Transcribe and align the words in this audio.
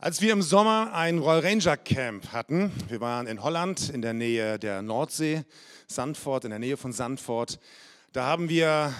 Als 0.00 0.20
wir 0.20 0.32
im 0.32 0.42
Sommer 0.42 0.92
ein 0.94 1.18
Royal 1.18 1.40
Ranger 1.40 1.76
Camp 1.76 2.30
hatten, 2.30 2.70
wir 2.86 3.00
waren 3.00 3.26
in 3.26 3.42
Holland 3.42 3.88
in 3.90 4.00
der 4.00 4.12
Nähe 4.12 4.56
der 4.56 4.80
Nordsee, 4.80 5.42
Sandford, 5.88 6.44
in 6.44 6.50
der 6.50 6.60
Nähe 6.60 6.76
von 6.76 6.92
Sandford, 6.92 7.58
da 8.12 8.24
haben 8.24 8.48
wir 8.48 8.94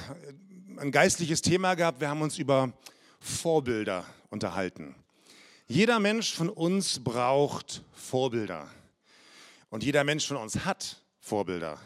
ein 0.77 0.91
geistliches 0.91 1.41
Thema 1.41 1.77
gehabt. 1.77 2.01
Wir 2.01 2.09
haben 2.09 2.21
uns 2.21 2.37
über 2.37 2.73
Vorbilder 3.21 4.07
unterhalten. 4.31 4.97
Jeder 5.69 6.01
Mensch 6.01 6.35
von 6.35 6.49
uns 6.49 6.99
braucht 6.99 7.85
Vorbilder. 7.93 8.67
Und 9.71 9.85
jeder 9.85 10.03
Mensch 10.03 10.27
von 10.27 10.37
uns 10.37 10.65
hat 10.65 11.01
Vorbilder. 11.21 11.79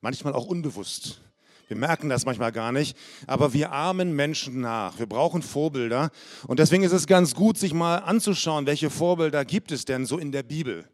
Manchmal 0.00 0.32
auch 0.32 0.46
unbewusst. 0.46 1.23
Wir 1.66 1.76
merken 1.76 2.08
das 2.08 2.26
manchmal 2.26 2.52
gar 2.52 2.72
nicht, 2.72 2.96
aber 3.26 3.52
wir 3.52 3.72
ahmen 3.72 4.14
Menschen 4.14 4.60
nach. 4.60 4.98
Wir 4.98 5.06
brauchen 5.06 5.42
Vorbilder. 5.42 6.10
Und 6.46 6.58
deswegen 6.58 6.82
ist 6.82 6.92
es 6.92 7.06
ganz 7.06 7.34
gut, 7.34 7.56
sich 7.56 7.72
mal 7.72 7.98
anzuschauen, 7.98 8.66
welche 8.66 8.90
Vorbilder 8.90 9.44
gibt 9.44 9.72
es 9.72 9.84
denn 9.84 10.04
so 10.04 10.18
in 10.18 10.30
der 10.30 10.42
Bibel. 10.42 10.86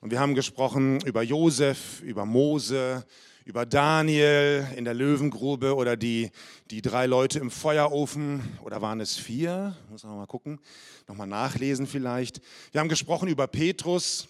Und 0.00 0.10
wir 0.10 0.20
haben 0.20 0.34
gesprochen 0.34 1.00
über 1.00 1.22
Josef, 1.22 2.02
über 2.02 2.26
Mose, 2.26 3.04
über 3.48 3.64
Daniel 3.64 4.66
in 4.76 4.84
der 4.84 4.92
Löwengrube 4.92 5.74
oder 5.74 5.96
die, 5.96 6.30
die 6.70 6.82
drei 6.82 7.06
Leute 7.06 7.38
im 7.38 7.50
Feuerofen. 7.50 8.42
Oder 8.62 8.82
waren 8.82 9.00
es 9.00 9.16
vier? 9.16 9.74
Muss 9.88 10.04
man 10.04 10.16
mal 10.16 10.26
gucken, 10.26 10.60
nochmal 11.08 11.26
nachlesen 11.26 11.86
vielleicht. 11.86 12.42
Wir 12.72 12.82
haben 12.82 12.90
gesprochen 12.90 13.28
über 13.28 13.46
Petrus 13.46 14.28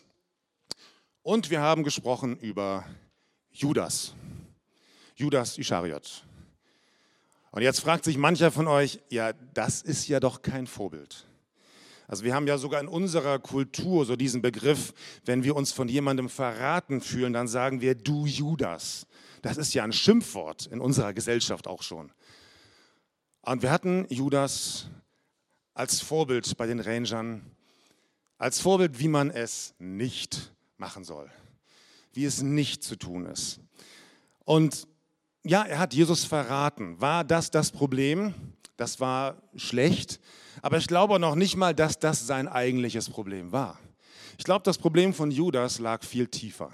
und 1.23 1.51
wir 1.51 1.61
haben 1.61 1.83
gesprochen 1.83 2.37
über 2.39 2.85
Judas. 3.51 4.15
Judas 5.19 5.59
Ischariot. 5.59 6.25
Und 7.51 7.63
jetzt 7.63 7.81
fragt 7.81 8.05
sich 8.05 8.17
mancher 8.17 8.53
von 8.53 8.69
euch, 8.69 9.01
ja, 9.11 9.33
das 9.53 9.83
ist 9.83 10.07
ja 10.07 10.21
doch 10.21 10.43
kein 10.43 10.69
Vorbild. 10.69 11.27
Also 12.07 12.23
wir 12.23 12.35
haben 12.35 12.47
ja 12.47 12.57
sogar 12.57 12.81
in 12.81 12.87
unserer 12.87 13.41
Kultur 13.41 14.07
so 14.07 14.15
diesen 14.15 14.43
Begriff, 14.43 14.95
wenn 15.25 15.43
wir 15.43 15.57
uns 15.57 15.73
von 15.73 15.89
jemandem 15.89 16.29
verraten 16.29 17.01
fühlen, 17.01 17.33
dann 17.33 17.49
sagen 17.49 17.81
wir 17.81 17.97
du 17.97 18.27
Judas. 18.27 19.09
Das 19.43 19.57
ist 19.57 19.75
ja 19.75 19.83
ein 19.83 19.93
Schimpfwort 19.93 20.67
in 20.67 20.81
unserer 20.81 21.13
Gesellschaft 21.13 21.67
auch 21.67 21.83
schon. 21.83 22.13
Und 23.43 23.63
wir 23.63 23.73
hatten 23.73 24.07
Judas 24.11 24.87
als 25.75 26.01
Vorbild 26.01 26.57
bei 26.57 26.69
den 26.69 26.79
Rangern, 26.79 27.43
als 28.39 28.61
Vorbild, 28.61 29.01
wie 29.01 29.09
man 29.09 29.31
es 29.31 29.75
nicht 29.81 30.53
machen 30.77 31.03
soll, 31.03 31.29
wie 32.13 32.25
es 32.25 32.41
nicht 32.41 32.85
zu 32.85 32.95
tun 32.95 33.27
ist. 33.27 33.59
Und 34.45 34.87
ja, 35.45 35.63
er 35.63 35.79
hat 35.79 35.95
Jesus 35.95 36.25
verraten. 36.25 37.01
War 37.01 37.25
das 37.25 37.51
das 37.51 37.71
Problem? 37.71 38.35
Das 38.77 39.01
war 39.01 39.43
schlecht. 39.57 40.21
Aber 40.63 40.79
ich 40.79 40.87
glaube 40.87 41.19
noch 41.19 41.35
nicht 41.35 41.57
mal, 41.57 41.75
dass 41.75 41.99
das 41.99 42.27
sein 42.27 42.49
eigentliches 42.49 43.09
Problem 43.09 43.53
war. 43.53 43.79
Ich 44.39 44.45
glaube, 44.45 44.63
das 44.65 44.79
Problem 44.79 45.15
von 45.15 45.31
Judas 45.31 45.79
lag 45.79 46.05
viel 46.05 46.29
tiefer. 46.29 46.73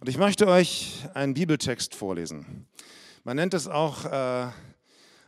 Und 0.00 0.08
ich 0.08 0.18
möchte 0.18 0.46
euch 0.46 1.04
einen 1.14 1.34
Bibeltext 1.34 1.94
vorlesen. 1.94 2.66
Man 3.22 3.36
nennt 3.36 3.54
es 3.54 3.68
auch 3.68 4.04
äh, 4.06 4.48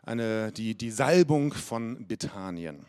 eine, 0.02 0.50
die, 0.52 0.74
die 0.74 0.90
Salbung 0.90 1.52
von 1.52 2.06
Bethanien. 2.06 2.86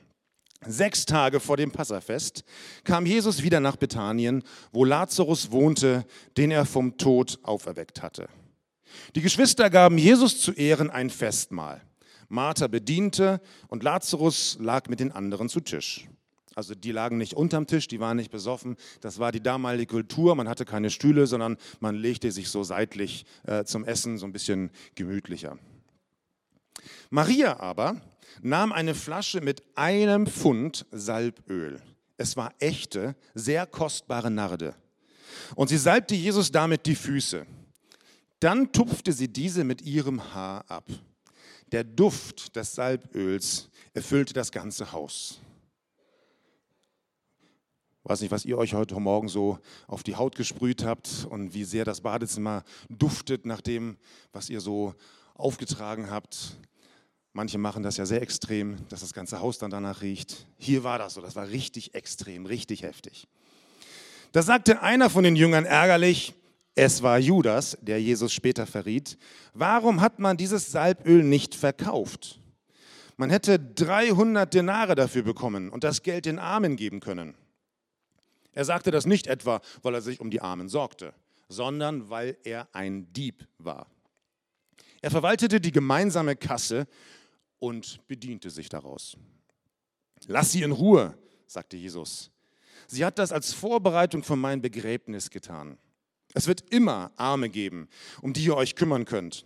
Sechs 0.66 1.06
Tage 1.06 1.40
vor 1.40 1.58
dem 1.58 1.72
Passafest 1.72 2.44
kam 2.84 3.06
Jesus 3.06 3.44
wieder 3.44 3.60
nach 3.60 3.76
Bethanien, 3.76 4.44
wo 4.72 4.86
Lazarus 4.86 5.52
wohnte, 5.52 6.06
den 6.38 6.52
er 6.52 6.66
vom 6.66 6.98
Tod 6.98 7.38
auferweckt 7.44 8.02
hatte. 8.02 8.30
Die 9.16 9.22
Geschwister 9.22 9.70
gaben 9.70 9.98
Jesus 9.98 10.40
zu 10.42 10.52
Ehren 10.52 10.90
ein 10.90 11.10
Festmahl. 11.10 11.82
Martha 12.30 12.68
bediente 12.68 13.42
und 13.68 13.84
Lazarus 13.84 14.58
lag 14.60 14.90
mit 14.90 15.00
den 15.00 15.12
anderen 15.12 15.50
zu 15.50 15.60
Tisch. 15.60 16.08
Also 16.56 16.76
die 16.76 16.92
lagen 16.92 17.18
nicht 17.18 17.34
unterm 17.34 17.68
Tisch, 17.68 17.88
die 17.88 18.00
waren 18.00 18.18
nicht 18.18 18.32
besoffen. 18.32 18.76
Das 19.02 19.20
war 19.20 19.32
die 19.32 19.42
damalige 19.42 19.94
Kultur. 19.94 20.36
Man 20.36 20.48
hatte 20.48 20.66
keine 20.66 20.90
Stühle, 20.90 21.28
sondern 21.28 21.58
man 21.80 21.96
legte 21.96 22.32
sich 22.32 22.50
so 22.50 22.64
seitlich 22.64 23.26
äh, 23.46 23.64
zum 23.64 23.86
Essen, 23.86 24.18
so 24.18 24.26
ein 24.26 24.34
bisschen 24.34 24.72
gemütlicher. 24.96 25.58
Maria 27.10 27.60
aber 27.60 28.02
nahm 28.42 28.72
eine 28.72 28.96
Flasche 28.96 29.42
mit 29.42 29.64
einem 29.76 30.28
Pfund 30.28 30.86
Salböl. 30.92 31.82
Es 32.18 32.38
war 32.38 32.54
echte, 32.60 33.16
sehr 33.34 33.66
kostbare 33.66 34.30
Narde. 34.30 34.76
Und 35.56 35.70
sie 35.70 35.78
salbte 35.78 36.16
Jesus 36.16 36.52
damit 36.52 36.86
die 36.86 36.96
Füße. 36.96 37.46
Dann 38.44 38.74
tupfte 38.74 39.14
sie 39.14 39.30
diese 39.30 39.64
mit 39.64 39.84
ihrem 39.84 40.34
Haar 40.34 40.70
ab. 40.70 40.84
Der 41.72 41.86
Duft 41.86 42.58
des 42.58 42.76
Salböls 42.76 43.70
erfüllte 43.94 44.34
das 44.34 44.52
ganze 44.52 44.92
Haus. 44.92 45.40
Ich 48.04 48.10
weiß 48.10 48.20
nicht, 48.20 48.32
was 48.32 48.44
ihr 48.44 48.58
euch 48.58 48.74
heute 48.74 49.00
Morgen 49.00 49.30
so 49.30 49.60
auf 49.88 50.04
die 50.04 50.18
Haut 50.18 50.36
gesprüht 50.36 50.84
habt 50.84 51.26
und 51.30 51.54
wie 51.54 51.64
sehr 51.64 51.86
das 51.86 52.02
Badezimmer 52.02 52.66
duftet 52.90 53.46
nach 53.46 53.62
dem, 53.62 53.96
was 54.34 54.50
ihr 54.50 54.60
so 54.60 54.94
aufgetragen 55.36 56.12
habt. 56.12 56.58
Manche 57.32 57.58
machen 57.58 57.82
das 57.82 57.96
ja 57.96 58.06
sehr 58.06 58.22
extrem, 58.22 58.76
dass 58.90 59.00
das 59.00 59.14
ganze 59.14 59.40
Haus 59.40 59.58
dann 59.58 59.72
danach 59.72 60.02
riecht. 60.02 60.48
Hier 60.58 60.84
war 60.84 60.98
das 60.98 61.14
so, 61.14 61.22
das 61.22 61.38
war 61.38 61.48
richtig 61.48 61.96
extrem, 61.96 62.46
richtig 62.46 62.84
heftig. 62.84 63.26
Da 64.34 64.42
sagte 64.42 64.82
einer 64.82 65.10
von 65.10 65.24
den 65.24 65.38
Jüngern 65.38 65.64
ärgerlich, 65.64 66.34
es 66.76 67.04
war 67.04 67.20
Judas, 67.20 67.78
der 67.82 68.02
Jesus 68.02 68.34
später 68.34 68.66
verriet. 68.66 69.18
Warum 69.54 70.02
hat 70.02 70.20
man 70.20 70.38
dieses 70.38 70.72
Salböl 70.72 71.24
nicht 71.24 71.54
verkauft? 71.54 72.40
Man 73.16 73.30
hätte 73.30 73.60
300 73.60 74.52
Denare 74.52 74.96
dafür 74.96 75.22
bekommen 75.22 75.70
und 75.70 75.84
das 75.84 76.02
Geld 76.02 76.26
den 76.26 76.40
Armen 76.40 76.76
geben 76.76 77.00
können. 77.00 77.36
Er 78.54 78.66
sagte 78.66 78.92
das 78.92 79.06
nicht 79.06 79.28
etwa, 79.28 79.62
weil 79.84 79.94
er 79.94 80.02
sich 80.02 80.20
um 80.20 80.32
die 80.32 80.42
Armen 80.42 80.68
sorgte, 80.68 81.14
sondern 81.48 82.10
weil 82.10 82.38
er 82.44 82.68
ein 82.74 83.12
Dieb 83.14 83.48
war. 83.60 83.88
Er 85.02 85.12
verwaltete 85.12 85.62
die 85.62 85.72
gemeinsame 85.72 86.36
Kasse 86.36 86.88
und 87.60 88.00
bediente 88.08 88.50
sich 88.50 88.70
daraus. 88.70 89.16
Lass 90.26 90.52
sie 90.52 90.64
in 90.64 90.72
Ruhe, 90.72 91.18
sagte 91.46 91.78
Jesus. 91.78 92.32
Sie 92.88 93.06
hat 93.06 93.20
das 93.20 93.32
als 93.32 93.54
Vorbereitung 93.54 94.24
für 94.24 94.36
mein 94.36 94.62
Begräbnis 94.62 95.30
getan. 95.30 95.78
Es 96.34 96.48
wird 96.48 96.72
immer 96.72 97.12
Arme 97.16 97.50
geben, 97.50 97.88
um 98.22 98.34
die 98.34 98.46
ihr 98.46 98.56
euch 98.56 98.76
kümmern 98.76 99.06
könnt. 99.06 99.46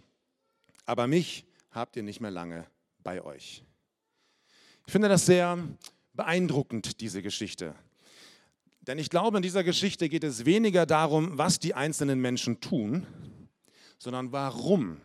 Aber 0.85 1.07
mich 1.07 1.45
habt 1.71 1.95
ihr 1.95 2.03
nicht 2.03 2.21
mehr 2.21 2.31
lange 2.31 2.65
bei 3.03 3.21
euch. 3.21 3.63
Ich 4.85 4.91
finde 4.91 5.09
das 5.09 5.25
sehr 5.25 5.57
beeindruckend, 6.13 7.01
diese 7.01 7.21
Geschichte. 7.21 7.75
Denn 8.81 8.99
ich 8.99 9.09
glaube, 9.09 9.37
in 9.37 9.43
dieser 9.43 9.65
Geschichte 9.65 10.07
geht 10.07 10.23
es 10.23 10.45
weniger 10.45 10.85
darum, 10.85 11.37
was 11.37 11.59
die 11.59 11.73
einzelnen 11.73 12.21
Menschen 12.21 12.61
tun, 12.61 13.05
sondern 13.99 14.31
warum 14.31 15.01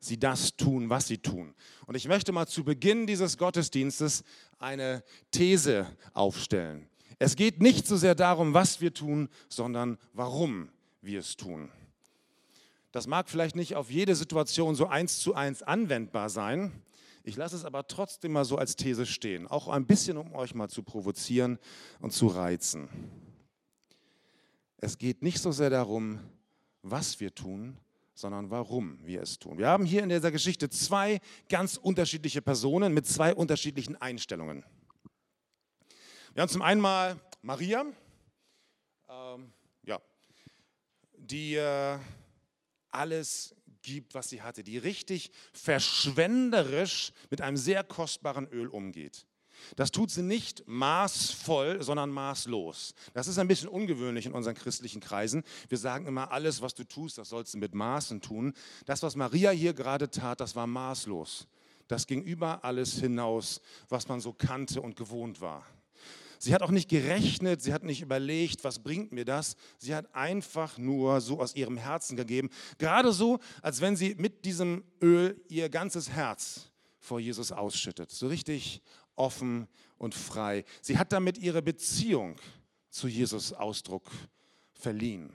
sie 0.00 0.18
das 0.18 0.56
tun, 0.56 0.88
was 0.88 1.06
sie 1.06 1.18
tun. 1.18 1.54
Und 1.86 1.96
ich 1.96 2.08
möchte 2.08 2.32
mal 2.32 2.46
zu 2.46 2.64
Beginn 2.64 3.06
dieses 3.06 3.36
Gottesdienstes 3.36 4.24
eine 4.58 5.02
These 5.30 5.86
aufstellen. 6.14 6.88
Es 7.18 7.36
geht 7.36 7.60
nicht 7.60 7.86
so 7.86 7.96
sehr 7.96 8.14
darum, 8.14 8.54
was 8.54 8.80
wir 8.80 8.92
tun, 8.92 9.28
sondern 9.48 9.98
warum 10.12 10.70
wir 11.04 11.20
es 11.20 11.36
tun. 11.36 11.70
Das 12.92 13.06
mag 13.06 13.28
vielleicht 13.28 13.56
nicht 13.56 13.74
auf 13.74 13.90
jede 13.90 14.14
Situation 14.14 14.74
so 14.74 14.86
eins 14.86 15.18
zu 15.18 15.34
eins 15.34 15.62
anwendbar 15.62 16.30
sein. 16.30 16.70
Ich 17.24 17.36
lasse 17.36 17.56
es 17.56 17.64
aber 17.64 17.88
trotzdem 17.88 18.32
mal 18.32 18.44
so 18.44 18.56
als 18.56 18.76
These 18.76 19.06
stehen, 19.06 19.48
auch 19.48 19.68
ein 19.68 19.86
bisschen, 19.86 20.16
um 20.16 20.34
euch 20.34 20.54
mal 20.54 20.68
zu 20.68 20.82
provozieren 20.82 21.58
und 22.00 22.12
zu 22.12 22.26
reizen. 22.26 22.88
Es 24.76 24.98
geht 24.98 25.22
nicht 25.22 25.40
so 25.40 25.50
sehr 25.50 25.70
darum, 25.70 26.20
was 26.82 27.18
wir 27.18 27.34
tun, 27.34 27.78
sondern 28.14 28.50
warum 28.50 28.98
wir 29.04 29.22
es 29.22 29.38
tun. 29.38 29.58
Wir 29.58 29.68
haben 29.68 29.84
hier 29.84 30.02
in 30.02 30.08
dieser 30.08 30.30
Geschichte 30.30 30.68
zwei 30.68 31.20
ganz 31.48 31.76
unterschiedliche 31.76 32.42
Personen 32.42 32.94
mit 32.94 33.06
zwei 33.06 33.34
unterschiedlichen 33.34 33.96
Einstellungen. 33.96 34.64
Wir 36.34 36.42
haben 36.42 36.50
zum 36.50 36.62
einen 36.62 36.80
mal 36.80 37.16
Maria, 37.42 37.84
die 41.30 41.54
äh, 41.54 41.98
alles 42.90 43.54
gibt, 43.82 44.14
was 44.14 44.28
sie 44.28 44.42
hatte, 44.42 44.64
die 44.64 44.78
richtig 44.78 45.30
verschwenderisch 45.52 47.12
mit 47.30 47.40
einem 47.40 47.56
sehr 47.56 47.84
kostbaren 47.84 48.48
Öl 48.48 48.68
umgeht. 48.68 49.26
Das 49.76 49.90
tut 49.90 50.10
sie 50.10 50.22
nicht 50.22 50.66
maßvoll, 50.66 51.82
sondern 51.82 52.10
maßlos. 52.10 52.94
Das 53.12 53.28
ist 53.28 53.38
ein 53.38 53.48
bisschen 53.48 53.68
ungewöhnlich 53.68 54.26
in 54.26 54.32
unseren 54.32 54.54
christlichen 54.54 55.00
Kreisen. 55.00 55.42
Wir 55.68 55.78
sagen 55.78 56.06
immer, 56.06 56.32
alles, 56.32 56.60
was 56.60 56.74
du 56.74 56.84
tust, 56.84 57.18
das 57.18 57.28
sollst 57.28 57.54
du 57.54 57.58
mit 57.58 57.74
Maßen 57.74 58.20
tun. 58.20 58.52
Das, 58.84 59.02
was 59.02 59.16
Maria 59.16 59.50
hier 59.50 59.72
gerade 59.72 60.10
tat, 60.10 60.40
das 60.40 60.56
war 60.56 60.66
maßlos. 60.66 61.46
Das 61.88 62.06
ging 62.06 62.22
über 62.22 62.64
alles 62.64 62.98
hinaus, 62.98 63.60
was 63.88 64.08
man 64.08 64.20
so 64.20 64.32
kannte 64.32 64.80
und 64.80 64.96
gewohnt 64.96 65.40
war. 65.40 65.64
Sie 66.44 66.52
hat 66.52 66.62
auch 66.62 66.70
nicht 66.70 66.90
gerechnet, 66.90 67.62
sie 67.62 67.72
hat 67.72 67.84
nicht 67.84 68.02
überlegt, 68.02 68.64
was 68.64 68.78
bringt 68.78 69.12
mir 69.12 69.24
das. 69.24 69.56
Sie 69.78 69.94
hat 69.94 70.14
einfach 70.14 70.76
nur 70.76 71.22
so 71.22 71.40
aus 71.40 71.56
ihrem 71.56 71.78
Herzen 71.78 72.18
gegeben. 72.18 72.50
Gerade 72.76 73.14
so, 73.14 73.38
als 73.62 73.80
wenn 73.80 73.96
sie 73.96 74.14
mit 74.18 74.44
diesem 74.44 74.84
Öl 75.00 75.40
ihr 75.48 75.70
ganzes 75.70 76.10
Herz 76.10 76.70
vor 76.98 77.18
Jesus 77.18 77.50
ausschüttet. 77.50 78.10
So 78.10 78.26
richtig 78.26 78.82
offen 79.16 79.68
und 79.96 80.14
frei. 80.14 80.64
Sie 80.82 80.98
hat 80.98 81.12
damit 81.12 81.38
ihre 81.38 81.62
Beziehung 81.62 82.36
zu 82.90 83.08
Jesus 83.08 83.54
Ausdruck 83.54 84.10
verliehen. 84.74 85.32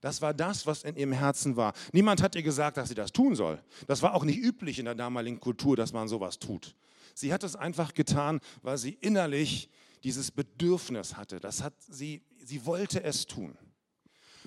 Das 0.00 0.20
war 0.20 0.34
das, 0.34 0.66
was 0.66 0.82
in 0.82 0.96
ihrem 0.96 1.12
Herzen 1.12 1.54
war. 1.54 1.74
Niemand 1.92 2.22
hat 2.22 2.34
ihr 2.34 2.42
gesagt, 2.42 2.76
dass 2.76 2.88
sie 2.88 2.96
das 2.96 3.12
tun 3.12 3.36
soll. 3.36 3.62
Das 3.86 4.02
war 4.02 4.14
auch 4.14 4.24
nicht 4.24 4.38
üblich 4.38 4.80
in 4.80 4.86
der 4.86 4.96
damaligen 4.96 5.38
Kultur, 5.38 5.76
dass 5.76 5.92
man 5.92 6.08
sowas 6.08 6.40
tut. 6.40 6.74
Sie 7.14 7.32
hat 7.32 7.44
es 7.44 7.54
einfach 7.54 7.94
getan, 7.94 8.40
weil 8.62 8.78
sie 8.78 8.98
innerlich 9.00 9.70
dieses 10.04 10.30
Bedürfnis 10.30 11.16
hatte. 11.16 11.40
Das 11.40 11.62
hat 11.62 11.74
sie, 11.82 12.22
sie 12.38 12.64
wollte 12.64 13.02
es 13.02 13.26
tun. 13.26 13.56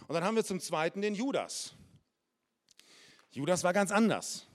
Und 0.08 0.14
dann 0.14 0.24
haben 0.24 0.36
wir 0.36 0.44
zum 0.44 0.60
Zweiten 0.60 1.02
den 1.02 1.16
Judas. 1.16 1.76
Judas 3.32 3.64
war 3.64 3.74
ganz 3.74 3.92
anders. 3.92 4.48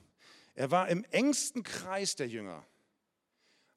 Er 0.55 0.71
war 0.71 0.89
im 0.89 1.05
engsten 1.05 1.63
Kreis 1.63 2.17
der 2.17 2.29
Jünger. 2.29 2.67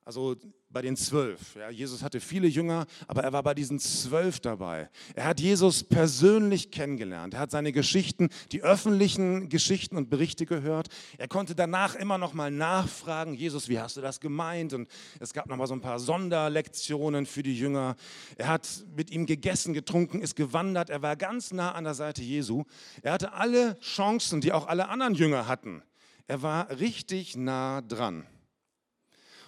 Also 0.04 0.36
bei 0.72 0.82
den 0.82 0.96
zwölf. 0.96 1.56
Ja, 1.56 1.70
Jesus 1.70 2.02
hatte 2.02 2.20
viele 2.20 2.48
Jünger, 2.48 2.88
aber 3.08 3.24
er 3.24 3.34
war 3.34 3.44
bei 3.44 3.54
diesen 3.54 3.78
zwölf 3.78 4.40
dabei. 4.40 4.90
Er 5.14 5.26
hat 5.26 5.40
Jesus 5.40 5.84
persönlich 5.84 6.72
kennengelernt. 6.72 7.36
Er 7.36 7.42
hat 7.42 7.52
seine 7.52 7.72
Geschichten, 7.72 8.30
die 8.52 8.64
öffentlichen 8.64 9.50
Geschichten 9.50 9.98
und 9.98 10.10
Berichte 10.10 10.48
gehört. 10.48 10.88
Er 11.20 11.28
konnte 11.28 11.54
danach 11.54 11.94
immer 11.96 12.18
noch 12.18 12.34
mal 12.34 12.50
nachfragen, 12.50 13.36
Jesus, 13.36 13.70
wie 13.70 13.80
hast 13.80 13.98
du 13.98 14.02
das 14.02 14.20
gemeint? 14.20 14.74
Und 14.74 14.90
es 15.20 15.34
gab 15.34 15.48
noch 15.48 15.58
mal 15.58 15.68
so 15.68 15.76
ein 15.76 15.82
paar 15.82 16.00
Sonderlektionen 16.00 17.28
für 17.28 17.44
die 17.44 17.58
Jünger. 17.58 17.96
Er 18.38 18.48
hat 18.48 18.68
mit 18.96 19.12
ihm 19.12 19.28
gegessen, 19.28 19.74
getrunken, 19.74 20.22
ist 20.22 20.36
gewandert. 20.36 20.90
Er 20.90 21.04
war 21.04 21.16
ganz 21.16 21.52
nah 21.52 21.74
an 21.74 21.84
der 21.84 21.94
Seite 21.94 22.24
Jesu. 22.24 22.64
Er 23.04 23.14
hatte 23.14 23.34
alle 23.34 23.80
Chancen, 23.82 24.42
die 24.42 24.52
auch 24.52 24.68
alle 24.68 24.90
anderen 24.90 25.14
Jünger 25.14 25.48
hatten. 25.48 25.84
Er 26.26 26.42
war 26.42 26.70
richtig 26.80 27.36
nah 27.36 27.82
dran. 27.82 28.26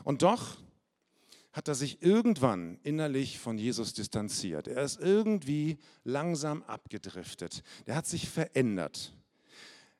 Und 0.03 0.21
doch 0.21 0.57
hat 1.53 1.67
er 1.67 1.75
sich 1.75 2.01
irgendwann 2.01 2.79
innerlich 2.83 3.37
von 3.39 3.57
Jesus 3.57 3.93
distanziert. 3.93 4.67
Er 4.67 4.83
ist 4.83 4.99
irgendwie 4.99 5.77
langsam 6.03 6.63
abgedriftet. 6.63 7.63
Er 7.85 7.95
hat 7.95 8.07
sich 8.07 8.27
verändert. 8.27 9.13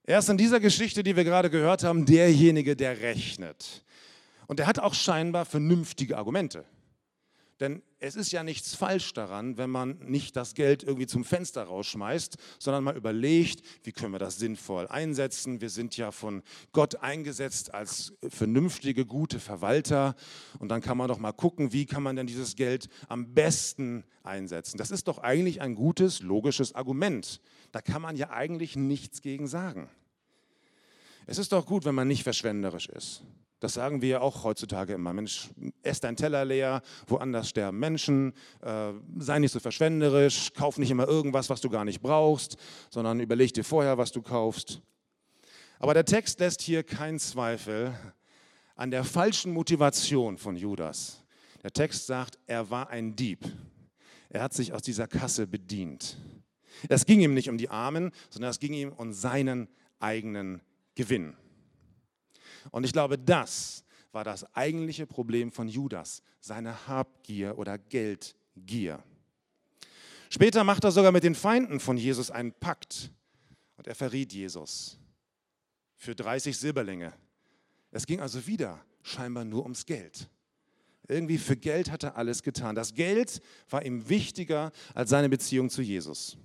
Er 0.03 0.19
ist 0.19 0.29
in 0.29 0.37
dieser 0.37 0.59
Geschichte, 0.59 1.03
die 1.03 1.15
wir 1.15 1.23
gerade 1.23 1.49
gehört 1.49 1.83
haben, 1.83 2.05
derjenige, 2.05 2.75
der 2.75 3.01
rechnet. 3.01 3.83
Und 4.47 4.59
er 4.59 4.67
hat 4.67 4.79
auch 4.79 4.93
scheinbar 4.93 5.45
vernünftige 5.45 6.17
Argumente. 6.17 6.65
Denn 7.59 7.83
es 7.99 8.15
ist 8.15 8.31
ja 8.31 8.43
nichts 8.43 8.75
falsch 8.75 9.13
daran, 9.13 9.57
wenn 9.57 9.69
man 9.69 9.99
nicht 9.99 10.35
das 10.35 10.55
Geld 10.55 10.83
irgendwie 10.83 11.05
zum 11.05 11.23
Fenster 11.23 11.63
rausschmeißt, 11.63 12.37
sondern 12.59 12.83
mal 12.83 12.97
überlegt, 12.97 13.61
wie 13.83 13.91
können 13.91 14.11
wir 14.11 14.19
das 14.19 14.37
sinnvoll 14.37 14.87
einsetzen. 14.87 15.61
Wir 15.61 15.69
sind 15.69 15.95
ja 15.95 16.11
von 16.11 16.41
Gott 16.71 16.95
eingesetzt 16.97 17.73
als 17.73 18.13
vernünftige, 18.27 19.05
gute 19.05 19.39
Verwalter. 19.39 20.15
Und 20.59 20.69
dann 20.69 20.81
kann 20.81 20.97
man 20.97 21.07
doch 21.07 21.19
mal 21.19 21.31
gucken, 21.31 21.71
wie 21.73 21.85
kann 21.85 22.03
man 22.03 22.15
denn 22.15 22.27
dieses 22.27 22.55
Geld 22.55 22.89
am 23.07 23.33
besten 23.33 24.03
einsetzen. 24.23 24.77
Das 24.77 24.91
ist 24.91 25.07
doch 25.07 25.19
eigentlich 25.19 25.61
ein 25.61 25.75
gutes, 25.75 26.21
logisches 26.21 26.73
Argument. 26.73 27.39
Da 27.71 27.81
kann 27.81 28.01
man 28.01 28.15
ja 28.15 28.31
eigentlich 28.31 28.75
nichts 28.75 29.21
gegen 29.21 29.47
sagen. 29.47 29.89
Es 31.25 31.37
ist 31.37 31.51
doch 31.51 31.65
gut, 31.65 31.85
wenn 31.85 31.95
man 31.95 32.07
nicht 32.07 32.23
verschwenderisch 32.23 32.89
ist. 32.89 33.23
Das 33.63 33.75
sagen 33.75 34.01
wir 34.01 34.21
auch 34.21 34.43
heutzutage 34.43 34.91
immer. 34.91 35.13
Mensch, 35.13 35.47
ess 35.83 36.01
dein 36.01 36.17
Teller 36.17 36.43
leer, 36.43 36.81
woanders 37.07 37.47
sterben 37.47 37.79
Menschen, 37.79 38.33
äh, 38.61 38.91
sei 39.19 39.39
nicht 39.39 39.53
so 39.53 39.61
verschwenderisch, 39.61 40.51
kauf 40.53 40.77
nicht 40.77 40.91
immer 40.91 41.07
irgendwas, 41.07 41.49
was 41.49 41.61
du 41.61 41.69
gar 41.69 41.85
nicht 41.85 42.01
brauchst, 42.01 42.57
sondern 42.89 43.21
überleg 43.21 43.53
dir 43.53 43.63
vorher, 43.63 43.97
was 43.97 44.11
du 44.11 44.21
kaufst. 44.21 44.81
Aber 45.79 45.93
der 45.93 46.03
Text 46.03 46.41
lässt 46.41 46.61
hier 46.61 46.83
keinen 46.83 47.19
Zweifel 47.19 47.97
an 48.75 48.91
der 48.91 49.05
falschen 49.05 49.53
Motivation 49.53 50.37
von 50.37 50.57
Judas. 50.57 51.23
Der 51.63 51.71
Text 51.71 52.05
sagt, 52.05 52.37
er 52.47 52.69
war 52.69 52.89
ein 52.89 53.15
Dieb. 53.15 53.45
Er 54.27 54.43
hat 54.43 54.51
sich 54.51 54.73
aus 54.73 54.81
dieser 54.81 55.07
Kasse 55.07 55.47
bedient. 55.47 56.17
Es 56.89 57.05
ging 57.05 57.21
ihm 57.21 57.33
nicht 57.33 57.47
um 57.47 57.57
die 57.57 57.69
Armen, 57.69 58.11
sondern 58.29 58.51
es 58.51 58.59
ging 58.59 58.73
ihm 58.73 58.91
um 58.91 59.13
seinen 59.13 59.69
eigenen 59.99 60.59
Gewinn. 60.95 61.37
Und 62.71 62.83
ich 62.83 62.93
glaube, 62.93 63.17
das 63.17 63.83
war 64.11 64.23
das 64.23 64.43
eigentliche 64.55 65.07
Problem 65.07 65.51
von 65.51 65.67
Judas, 65.67 66.21
seine 66.39 66.87
Habgier 66.87 67.57
oder 67.57 67.77
Geldgier. 67.77 69.03
Später 70.29 70.63
macht 70.63 70.83
er 70.83 70.91
sogar 70.91 71.11
mit 71.11 71.23
den 71.23 71.35
Feinden 71.35 71.79
von 71.79 71.97
Jesus 71.97 72.31
einen 72.31 72.53
Pakt 72.53 73.11
und 73.77 73.87
er 73.87 73.95
verriet 73.95 74.33
Jesus 74.33 74.97
für 75.95 76.15
30 76.15 76.57
Silberlinge. 76.57 77.13
Es 77.91 78.05
ging 78.05 78.19
also 78.19 78.45
wieder 78.47 78.83
scheinbar 79.03 79.45
nur 79.45 79.63
ums 79.63 79.85
Geld. 79.85 80.29
Irgendwie 81.07 81.37
für 81.37 81.57
Geld 81.57 81.91
hat 81.91 82.03
er 82.03 82.17
alles 82.17 82.43
getan. 82.43 82.75
Das 82.75 82.93
Geld 82.93 83.41
war 83.69 83.85
ihm 83.85 84.07
wichtiger 84.09 84.71
als 84.93 85.09
seine 85.09 85.29
Beziehung 85.29 85.69
zu 85.69 85.81
Jesus. 85.81 86.37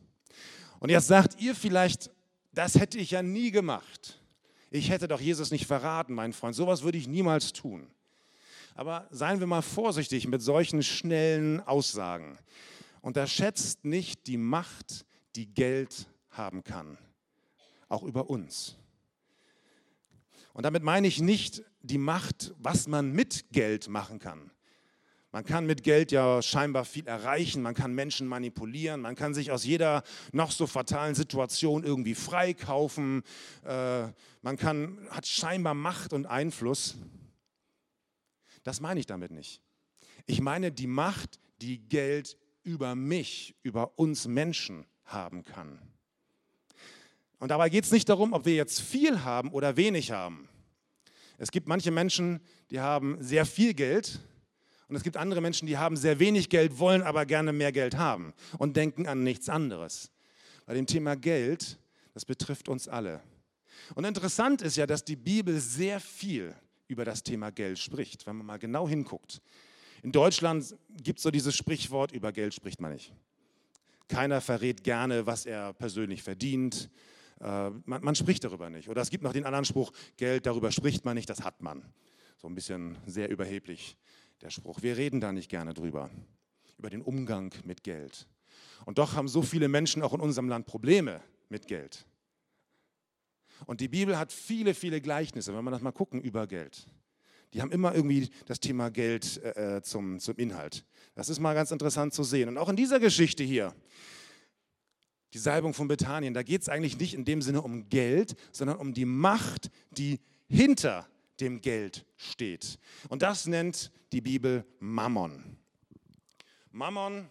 Und 0.81 0.91
jetzt 0.91 1.07
sagt 1.07 1.41
ihr 1.41 1.55
vielleicht, 1.55 2.11
das 2.53 2.75
hätte 2.75 2.99
ich 2.99 3.13
ja 3.13 3.23
nie 3.23 3.51
gemacht. 3.51 4.18
Ich 4.71 4.91
hätte 4.91 5.09
doch 5.09 5.21
Jesus 5.21 5.51
nicht 5.51 5.67
verraten, 5.67 6.15
mein 6.15 6.33
Freund. 6.33 6.55
Sowas 6.55 6.83
würde 6.83 6.99
ich 6.99 7.09
niemals 7.09 7.53
tun. 7.53 7.87
Aber 8.75 9.09
seien 9.11 9.41
wir 9.41 9.47
mal 9.47 9.63
vorsichtig 9.63 10.29
mit 10.29 10.43
solchen 10.43 10.83
schnellen 10.83 11.61
Aussagen. 11.61 12.39
Unterschätzt 13.01 13.85
nicht 13.85 14.27
die 14.27 14.37
Macht, 14.37 15.07
die 15.37 15.47
Geld 15.47 16.07
haben 16.31 16.63
kann. 16.63 16.99
Auch 17.89 18.03
über 18.03 18.29
uns. 18.29 18.77
Und 20.53 20.65
damit 20.65 20.83
meine 20.83 21.09
ich 21.09 21.21
nicht 21.21 21.63
die 21.83 21.99
Macht, 21.99 22.55
was 22.59 22.87
man 22.89 23.13
mit 23.13 23.51
Geld 23.53 23.89
machen 23.89 24.19
kann. 24.19 24.51
Man 25.31 25.45
kann 25.45 25.67
mit 25.67 25.83
Geld 25.83 26.11
ja 26.11 26.41
scheinbar 26.41 26.87
viel 26.87 27.07
erreichen, 27.07 27.61
man 27.61 27.75
kann 27.75 27.95
Menschen 27.95 28.27
manipulieren, 28.27 29.03
man 29.03 29.15
kann 29.15 29.35
sich 29.35 29.51
aus 29.51 29.65
jeder 29.65 30.03
noch 30.33 30.51
so 30.51 30.67
fatalen 30.67 31.15
Situation 31.15 31.85
irgendwie 31.85 32.15
freikaufen, 32.15 33.23
äh, 33.65 34.09
man 34.41 34.57
kann, 34.57 35.07
hat 35.11 35.27
scheinbar 35.27 35.75
Macht 35.75 36.15
und 36.15 36.27
Einfluss. 36.27 36.97
Das 38.63 38.81
meine 38.81 39.01
ich 39.01 39.07
damit 39.07 39.31
nicht. 39.31 39.61
Ich 40.25 40.41
meine 40.41 40.73
die 40.73 40.87
Macht, 40.87 41.39
die 41.61 41.79
Geld 41.79 42.39
über 42.63 42.95
mich, 42.95 43.55
über 43.63 43.99
uns 43.99 44.27
Menschen 44.27 44.87
haben 45.05 45.45
kann. 45.45 45.79
Und 47.39 47.51
dabei 47.51 47.69
geht 47.69 47.85
es 47.85 47.93
nicht 47.93 48.09
darum, 48.09 48.33
ob 48.33 48.47
wir 48.47 48.55
jetzt 48.55 48.81
viel 48.81 49.25
haben 49.25 49.53
oder 49.53 49.77
wenig 49.77 50.11
haben. 50.11 50.49
Es 51.37 51.51
gibt 51.51 51.69
manche 51.69 51.91
Menschen, 51.91 52.41
die 52.71 52.81
haben 52.81 53.17
sehr 53.23 53.47
viel 53.47 53.75
Geld 53.75 54.21
und 54.89 54.97
es 54.97 55.03
gibt 55.03 55.17
andere 55.17 55.41
Menschen, 55.41 55.67
die 55.67 55.77
haben 55.77 55.97
sehr 55.97 56.19
wenig 56.19 56.49
Geld, 56.49 56.79
wollen 56.79 57.03
aber 57.03 57.27
gerne 57.27 57.53
mehr 57.53 57.73
Geld 57.73 57.97
haben 57.97 58.33
und 58.57 58.77
denken 58.77 59.07
an 59.07 59.23
nichts 59.23 59.49
anderes. 59.49 60.11
Bei 60.65 60.75
dem 60.75 60.87
Thema 60.87 61.15
Geld, 61.15 61.79
das 62.15 62.25
betrifft 62.25 62.69
uns 62.69 62.89
alle. 62.89 63.23
Und 63.95 64.05
interessant 64.05 64.63
ist 64.63 64.77
ja, 64.77 64.87
dass 64.87 65.05
die 65.05 65.17
Bibel 65.17 65.61
sehr 65.61 66.01
viel 66.01 66.55
über 66.89 67.05
das 67.05 67.23
Thema 67.23 67.51
Geld 67.51 67.79
spricht, 67.79 68.27
wenn 68.27 68.37
man 68.37 68.47
mal 68.47 68.59
genau 68.59 68.89
hinguckt. 68.89 69.43
In 70.03 70.11
Deutschland 70.11 70.75
gibt 71.03 71.19
es 71.19 71.23
so 71.23 71.31
dieses 71.31 71.55
Sprichwort, 71.55 72.13
über 72.13 72.33
Geld 72.33 72.55
spricht 72.55 72.81
man 72.81 72.93
nicht. 72.93 73.13
Keiner 74.09 74.41
verrät 74.41 74.85
gerne, 74.85 75.27
was 75.27 75.45
er 75.45 75.75
persönlich 75.75 76.23
verdient. 76.23 76.89
Äh, 77.41 77.71
man, 77.85 78.03
man 78.03 78.15
spricht 78.15 78.43
darüber 78.43 78.71
nicht. 78.71 78.89
Oder 78.89 79.03
es 79.03 79.11
gibt 79.11 79.23
noch 79.23 79.35
den 79.35 79.45
anderen 79.45 79.67
Spruch, 79.67 79.93
Geld, 80.17 80.47
darüber 80.47 80.73
spricht 80.73 81.05
man 81.05 81.15
nicht, 81.15 81.29
das 81.29 81.43
hat 81.43 81.61
man. 81.63 81.85
So 82.39 82.49
ein 82.49 82.55
bisschen 82.55 82.97
sehr 83.07 83.29
überheblich 83.29 83.99
der 84.41 84.51
Spruch. 84.51 84.83
Wir 84.83 84.97
reden 84.97 85.21
da 85.21 85.33
nicht 85.33 85.51
gerne 85.51 85.75
drüber, 85.75 86.11
über 86.79 86.91
den 86.91 87.03
Umgang 87.03 87.53
mit 87.65 87.83
Geld. 87.83 88.27
Und 88.85 88.99
doch 88.99 89.15
haben 89.15 89.29
so 89.29 89.43
viele 89.43 89.69
Menschen 89.69 90.03
auch 90.03 90.15
in 90.15 90.21
unserem 90.21 90.49
Land 90.49 90.67
Probleme 90.67 91.21
mit 91.49 91.67
Geld. 91.67 92.07
Und 93.67 93.81
die 93.81 93.89
Bibel 93.89 94.19
hat 94.19 94.33
viele, 94.33 94.75
viele 94.75 95.01
Gleichnisse, 95.01 95.55
wenn 95.55 95.65
wir 95.65 95.71
das 95.71 95.83
mal 95.83 95.93
gucken, 95.93 96.21
über 96.21 96.47
Geld. 96.47 96.87
Die 97.55 97.63
haben 97.63 97.73
immer 97.73 97.95
irgendwie 97.95 98.29
das 98.47 98.61
Thema 98.61 98.91
Geld 98.91 99.43
äh, 99.43 99.77
äh, 99.77 99.83
zum, 99.83 100.21
zum 100.21 100.37
Inhalt. 100.37 100.85
Das 101.15 101.29
ist 101.29 101.41
mal 101.41 101.55
ganz 101.55 101.71
interessant 101.71 102.13
zu 102.13 102.23
sehen. 102.23 102.49
Und 102.49 102.59
auch 102.59 102.69
in 102.69 102.77
dieser 102.77 103.01
Geschichte 103.01 103.43
hier, 103.43 103.75
die 105.33 105.39
Salbung 105.39 105.75
von 105.75 105.89
Bethanien, 105.89 106.35
da 106.35 106.43
geht 106.43 106.63
es 106.63 106.69
eigentlich 106.69 106.99
nicht 106.99 107.15
in 107.15 107.25
dem 107.25 107.43
Sinne 107.43 107.63
um 107.63 107.89
Geld, 107.89 108.37
sondern 108.53 108.77
um 108.77 108.93
die 108.93 109.05
Macht, 109.05 109.71
die 109.91 110.21
hinter 110.47 111.09
dem 111.41 111.61
Geld 111.61 112.07
steht. 112.17 112.79
Und 113.09 113.23
das 113.23 113.47
nennt 113.47 113.91
die 114.13 114.21
Bibel 114.21 114.65
Mammon. 114.79 115.57
Mammon 116.71 117.29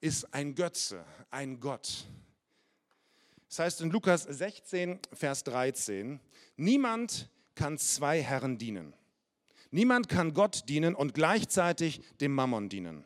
ist 0.00 0.32
ein 0.32 0.54
Götze, 0.54 1.04
ein 1.30 1.60
Gott. 1.60 2.06
Das 3.48 3.58
heißt 3.60 3.80
in 3.80 3.90
Lukas 3.90 4.24
16, 4.24 4.98
Vers 5.12 5.44
13, 5.44 6.20
niemand 6.56 7.30
kann 7.54 7.78
zwei 7.78 8.22
Herren 8.22 8.58
dienen. 8.58 8.92
Niemand 9.70 10.08
kann 10.08 10.34
Gott 10.34 10.68
dienen 10.68 10.94
und 10.94 11.14
gleichzeitig 11.14 12.00
dem 12.20 12.34
Mammon 12.34 12.68
dienen. 12.68 13.04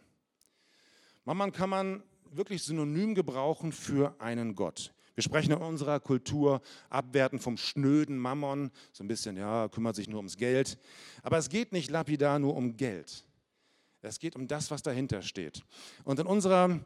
Mammon 1.25 1.53
kann 1.53 1.71
man 1.71 2.03
wirklich 2.31 2.62
synonym 2.62 3.15
gebrauchen 3.15 3.73
für 3.73 4.15
einen 4.21 4.55
Gott. 4.55 4.93
Wir 5.21 5.25
sprechen 5.25 5.53
in 5.53 5.59
unserer 5.59 6.00
Kultur 6.00 6.62
abwerten 6.89 7.41
vom 7.41 7.59
schnöden 7.59 8.17
Mammon, 8.17 8.71
so 8.91 9.05
ein 9.05 9.07
bisschen, 9.07 9.37
ja, 9.37 9.69
kümmert 9.69 9.95
sich 9.95 10.09
nur 10.09 10.17
ums 10.17 10.39
Geld. 10.39 10.79
Aber 11.23 11.37
es 11.37 11.50
geht 11.50 11.73
nicht 11.73 11.91
lapidar 11.91 12.39
nur 12.39 12.57
um 12.57 12.79
Geld. 12.79 13.27
Es 14.00 14.19
geht 14.19 14.35
um 14.35 14.49
das, 14.49 14.71
was 14.71 14.81
dahinter 14.81 15.21
steht. 15.21 15.62
Und 16.05 16.21
in 16.21 16.27
unserer 16.27 16.81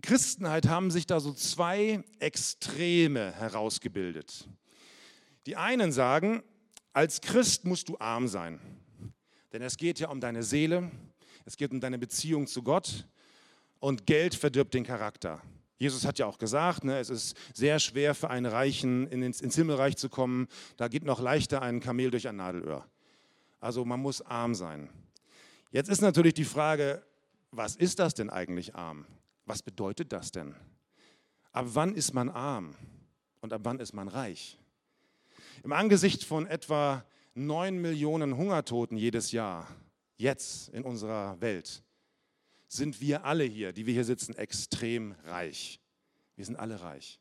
Christenheit 0.00 0.68
haben 0.68 0.92
sich 0.92 1.08
da 1.08 1.18
so 1.18 1.32
zwei 1.32 2.04
Extreme 2.20 3.32
herausgebildet. 3.32 4.48
Die 5.46 5.56
einen 5.56 5.90
sagen, 5.90 6.44
als 6.92 7.20
Christ 7.20 7.64
musst 7.64 7.88
du 7.88 7.98
arm 7.98 8.28
sein, 8.28 8.60
denn 9.52 9.62
es 9.62 9.76
geht 9.76 9.98
ja 9.98 10.08
um 10.10 10.20
deine 10.20 10.44
Seele, 10.44 10.88
es 11.44 11.56
geht 11.56 11.72
um 11.72 11.80
deine 11.80 11.98
Beziehung 11.98 12.46
zu 12.46 12.62
Gott 12.62 13.08
und 13.80 14.06
Geld 14.06 14.36
verdirbt 14.36 14.72
den 14.72 14.84
Charakter. 14.84 15.42
Jesus 15.78 16.06
hat 16.06 16.18
ja 16.18 16.26
auch 16.26 16.38
gesagt, 16.38 16.84
ne, 16.84 16.98
es 16.98 17.10
ist 17.10 17.36
sehr 17.54 17.78
schwer 17.78 18.14
für 18.14 18.30
einen 18.30 18.46
Reichen 18.46 19.06
ins, 19.08 19.40
ins 19.40 19.56
Himmelreich 19.56 19.96
zu 19.96 20.08
kommen, 20.08 20.48
da 20.76 20.88
geht 20.88 21.04
noch 21.04 21.20
leichter 21.20 21.60
ein 21.60 21.80
Kamel 21.80 22.10
durch 22.10 22.28
ein 22.28 22.36
Nadelöhr. 22.36 22.86
Also 23.60 23.84
man 23.84 24.00
muss 24.00 24.22
arm 24.22 24.54
sein. 24.54 24.88
Jetzt 25.70 25.90
ist 25.90 26.00
natürlich 26.00 26.34
die 26.34 26.44
Frage, 26.44 27.02
was 27.50 27.76
ist 27.76 27.98
das 27.98 28.14
denn 28.14 28.30
eigentlich 28.30 28.74
arm? 28.74 29.06
Was 29.44 29.62
bedeutet 29.62 30.12
das 30.12 30.30
denn? 30.30 30.54
Ab 31.52 31.66
wann 31.68 31.94
ist 31.94 32.14
man 32.14 32.28
arm 32.28 32.74
und 33.40 33.52
ab 33.52 33.60
wann 33.64 33.78
ist 33.78 33.92
man 33.92 34.08
reich? 34.08 34.58
Im 35.62 35.72
Angesicht 35.72 36.24
von 36.24 36.46
etwa 36.46 37.04
9 37.34 37.78
Millionen 37.78 38.36
Hungertoten 38.36 38.96
jedes 38.96 39.32
Jahr, 39.32 39.68
jetzt 40.16 40.68
in 40.70 40.84
unserer 40.84 41.40
Welt, 41.40 41.82
sind 42.68 43.00
wir 43.00 43.24
alle 43.24 43.44
hier, 43.44 43.72
die 43.72 43.86
wir 43.86 43.94
hier 43.94 44.04
sitzen, 44.04 44.34
extrem 44.34 45.12
reich. 45.24 45.80
Wir 46.36 46.44
sind 46.44 46.56
alle 46.56 46.80
reich. 46.80 47.20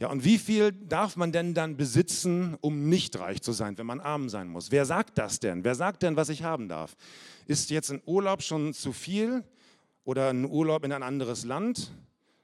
Ja, 0.00 0.08
und 0.08 0.24
wie 0.24 0.38
viel 0.38 0.70
darf 0.70 1.16
man 1.16 1.32
denn 1.32 1.54
dann 1.54 1.76
besitzen, 1.76 2.56
um 2.60 2.88
nicht 2.88 3.18
reich 3.18 3.42
zu 3.42 3.50
sein, 3.52 3.76
wenn 3.78 3.86
man 3.86 3.98
arm 3.98 4.28
sein 4.28 4.48
muss? 4.48 4.70
Wer 4.70 4.84
sagt 4.84 5.18
das 5.18 5.40
denn? 5.40 5.64
Wer 5.64 5.74
sagt 5.74 6.04
denn, 6.04 6.14
was 6.14 6.28
ich 6.28 6.44
haben 6.44 6.68
darf? 6.68 6.96
Ist 7.46 7.70
jetzt 7.70 7.90
ein 7.90 8.00
Urlaub 8.06 8.42
schon 8.42 8.74
zu 8.74 8.92
viel 8.92 9.42
oder 10.04 10.30
ein 10.30 10.44
Urlaub 10.44 10.84
in 10.84 10.92
ein 10.92 11.02
anderes 11.02 11.44
Land? 11.44 11.90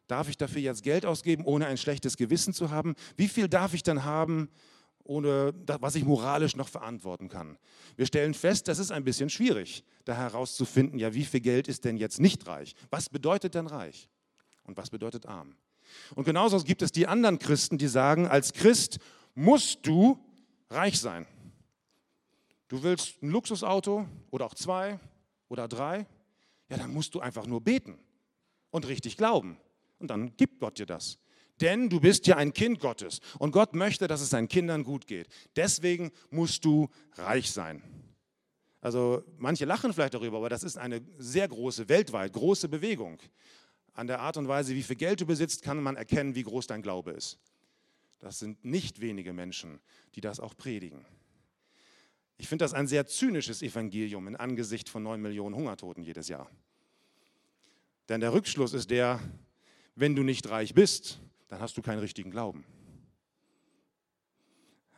Darf 0.09 0.29
ich 0.29 0.37
dafür 0.37 0.63
jetzt 0.63 0.83
Geld 0.83 1.07
ausgeben, 1.07 1.45
ohne 1.45 1.67
ein 1.67 1.79
schlechtes 1.79 2.17
Gewissen 2.17 2.53
zu 2.53 2.71
haben? 2.71 2.97
Wie 3.17 3.29
viel 3.29 3.49
darf 3.49 3.73
ich 3.73 3.85
dann 3.85 4.05
haben, 4.05 4.49
ohne 5.05 5.53
das, 5.53 5.81
was 5.81 5.95
ich 5.95 6.05
moralisch 6.05 6.57
noch 6.57 6.69
verantworten 6.69 7.29
kann? 7.29 7.59
Wir 7.97 8.07
stellen 8.07 8.35
fest, 8.35 8.69
das 8.69 8.79
ist 8.79 8.91
ein 8.91 9.05
bisschen 9.05 9.31
schwierig, 9.31 9.85
da 10.05 10.15
herauszufinden, 10.15 10.99
ja, 10.99 11.15
wie 11.15 11.25
viel 11.25 11.41
Geld 11.41 11.69
ist 11.69 11.85
denn 11.85 11.97
jetzt 11.97 12.21
nicht 12.21 12.47
reich? 12.47 12.75
Was 12.91 13.09
bedeutet 13.09 13.55
denn 13.55 13.67
reich? 13.67 14.09
Und 14.65 14.77
was 14.77 14.91
bedeutet 14.91 15.27
arm? 15.27 15.55
Und 16.15 16.25
genauso 16.25 16.59
gibt 16.63 16.83
es 16.83 16.91
die 16.91 17.07
anderen 17.07 17.39
Christen, 17.39 17.79
die 17.79 17.87
sagen, 17.87 18.27
als 18.27 18.53
Christ 18.53 18.99
musst 19.35 19.87
du 19.87 20.19
reich 20.71 20.99
sein. 20.99 21.27
Du 22.69 22.83
willst 22.83 23.23
ein 23.23 23.31
Luxusauto 23.31 24.07
oder 24.31 24.47
auch 24.47 24.55
zwei 24.55 24.99
oder 25.49 25.69
drei, 25.69 26.07
ja, 26.69 26.79
dann 26.79 26.93
musst 26.93 27.15
du 27.15 27.21
einfach 27.21 27.47
nur 27.47 27.61
beten 27.61 27.99
und 28.71 28.89
richtig 28.89 29.17
glauben. 29.17 29.59
Und 29.99 30.09
dann 30.09 30.37
gibt 30.37 30.61
Gott 30.61 30.79
dir 30.79 30.87
das. 30.87 31.19
Denn 31.61 31.89
du 31.89 32.01
bist 32.01 32.27
ja 32.27 32.37
ein 32.37 32.53
Kind 32.53 32.81
Gottes 32.81 33.21
und 33.39 33.53
Gott 33.53 33.75
möchte, 33.75 34.09
dass 34.09 34.21
es 34.21 34.31
seinen 34.31 34.49
Kindern 34.49 34.83
gut 34.83 35.07
geht. 35.07 35.29
Deswegen 35.55 36.11
musst 36.31 36.65
du 36.65 36.89
reich 37.13 37.53
sein. 37.53 37.83
Also 38.81 39.25
manche 39.39 39.65
lachen 39.65 39.93
vielleicht 39.93 40.15
darüber, 40.15 40.39
aber 40.39 40.51
das 40.51 40.63
ist 40.63 40.77
eine 40.77 41.01
sehr 41.17 41.49
große, 41.49 41.89
weltweit 41.89 42.33
große 42.33 42.69
Bewegung. 42.69 43.19
An 43.95 44.09
der 44.09 44.21
Art 44.21 44.37
und 44.37 44.49
Weise, 44.49 44.75
wie 44.75 44.83
viel 44.83 44.97
Geld 44.97 45.21
du 45.21 45.27
besitzt, 45.27 45.63
kann 45.63 45.83
man 45.83 45.97
erkennen, 45.97 46.35
wie 46.35 46.43
groß 46.43 46.67
dein 46.67 46.83
Glaube 46.83 47.13
ist. 47.13 47.39
Das 48.19 48.39
sind 48.39 48.65
nicht 48.65 49.01
wenige 49.01 49.33
Menschen, 49.33 49.81
die 50.17 50.21
das 50.21 50.41
auch 50.41 50.57
predigen. 50.57 51.07
Ich 52.37 52.49
finde 52.49 52.65
das 52.65 52.75
ein 52.75 52.87
sehr 52.87 53.07
zynisches 53.07 53.63
Evangelium 53.63 54.27
in 54.27 54.37
Angesicht 54.37 54.89
von 54.89 55.03
neun 55.03 55.23
Millionen 55.23 55.55
Hungertoten 55.55 56.03
jedes 56.03 56.29
Jahr. 56.29 56.51
Denn 58.09 58.21
der 58.21 58.33
Rückschluss 58.33 58.75
ist 58.75 58.91
der, 58.91 59.21
wenn 59.95 60.15
du 60.15 60.23
nicht 60.23 60.51
reich 60.51 60.75
bist, 60.75 61.21
dann 61.55 61.63
hast 61.63 61.77
du 61.77 61.83
keinen 61.83 62.01
richtigen 62.01 62.33
Glauben. 62.33 62.65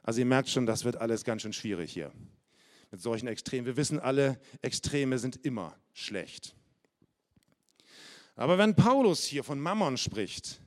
Also 0.03 0.21
ihr 0.21 0.25
merkt 0.27 0.49
schon, 0.49 0.65
das 0.65 0.85
wird 0.85 0.97
alles 0.97 1.23
ganz 1.23 1.43
schön 1.43 1.53
schwierig 1.53 1.93
hier 1.93 2.13
mit 2.91 3.03
solchen 3.03 3.29
Extremen. 3.29 3.67
Wir 3.67 3.77
wissen 3.77 4.01
alle, 4.01 4.41
Extreme 4.63 5.19
sind 5.19 5.45
immer 5.45 5.77
schlecht. 5.93 6.57
Aber 8.37 8.57
wenn 8.57 8.75
Paulus 8.75 9.25
hier 9.25 9.45
von 9.45 9.61
Mammon 9.61 9.99
spricht, 9.99 10.63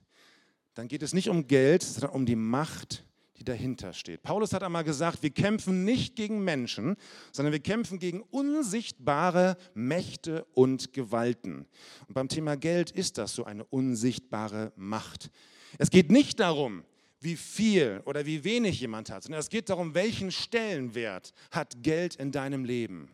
dann 0.75 0.87
geht 0.87 1.01
es 1.01 1.13
nicht 1.13 1.27
um 1.27 1.47
Geld, 1.47 1.81
sondern 1.81 2.11
um 2.11 2.27
die 2.27 2.35
Macht, 2.35 3.03
die 3.39 3.43
dahinter 3.43 3.93
steht. 3.93 4.21
Paulus 4.21 4.53
hat 4.53 4.61
einmal 4.61 4.83
gesagt, 4.83 5.23
wir 5.23 5.31
kämpfen 5.31 5.85
nicht 5.85 6.15
gegen 6.15 6.43
Menschen, 6.43 6.97
sondern 7.31 7.51
wir 7.51 7.61
kämpfen 7.61 7.97
gegen 7.97 8.21
unsichtbare 8.21 9.57
Mächte 9.73 10.45
und 10.53 10.93
Gewalten. 10.93 11.65
Und 12.07 12.13
beim 12.13 12.27
Thema 12.27 12.57
Geld 12.57 12.91
ist 12.91 13.17
das 13.17 13.33
so 13.33 13.45
eine 13.45 13.63
unsichtbare 13.63 14.71
Macht. 14.75 15.31
Es 15.77 15.89
geht 15.89 16.11
nicht 16.11 16.39
darum, 16.39 16.83
wie 17.21 17.35
viel 17.35 18.01
oder 18.05 18.25
wie 18.25 18.43
wenig 18.43 18.79
jemand 18.79 19.09
hat, 19.09 19.23
sondern 19.23 19.39
es 19.39 19.49
geht 19.49 19.69
darum, 19.69 19.93
welchen 19.93 20.31
Stellenwert 20.31 21.33
hat 21.51 21.83
Geld 21.83 22.15
in 22.15 22.31
deinem 22.31 22.63
Leben 22.65 23.09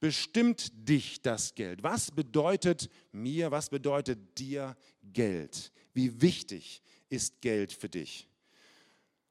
bestimmt 0.00 0.70
dich 0.88 1.22
das 1.22 1.54
Geld? 1.54 1.82
Was 1.82 2.10
bedeutet 2.10 2.88
mir, 3.12 3.50
was 3.50 3.68
bedeutet 3.68 4.38
dir 4.38 4.76
Geld? 5.02 5.72
Wie 5.92 6.20
wichtig 6.20 6.82
ist 7.08 7.40
Geld 7.40 7.72
für 7.72 7.88
dich? 7.88 8.28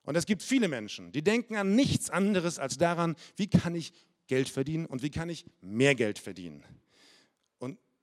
Und 0.04 0.16
es 0.16 0.26
gibt 0.26 0.42
viele 0.42 0.68
Menschen, 0.68 1.12
die 1.12 1.24
denken 1.24 1.56
an 1.56 1.76
nichts 1.76 2.10
anderes 2.10 2.60
als 2.60 2.78
daran, 2.78 3.16
wie 3.36 3.48
kann 3.48 3.76
ich 3.76 3.94
Geld 4.28 4.50
verdienen 4.50 4.86
und 4.86 5.04
wie 5.04 5.10
kann 5.10 5.30
ich 5.30 5.46
mehr 5.62 5.96
Geld 5.96 6.20
verdienen 6.20 6.64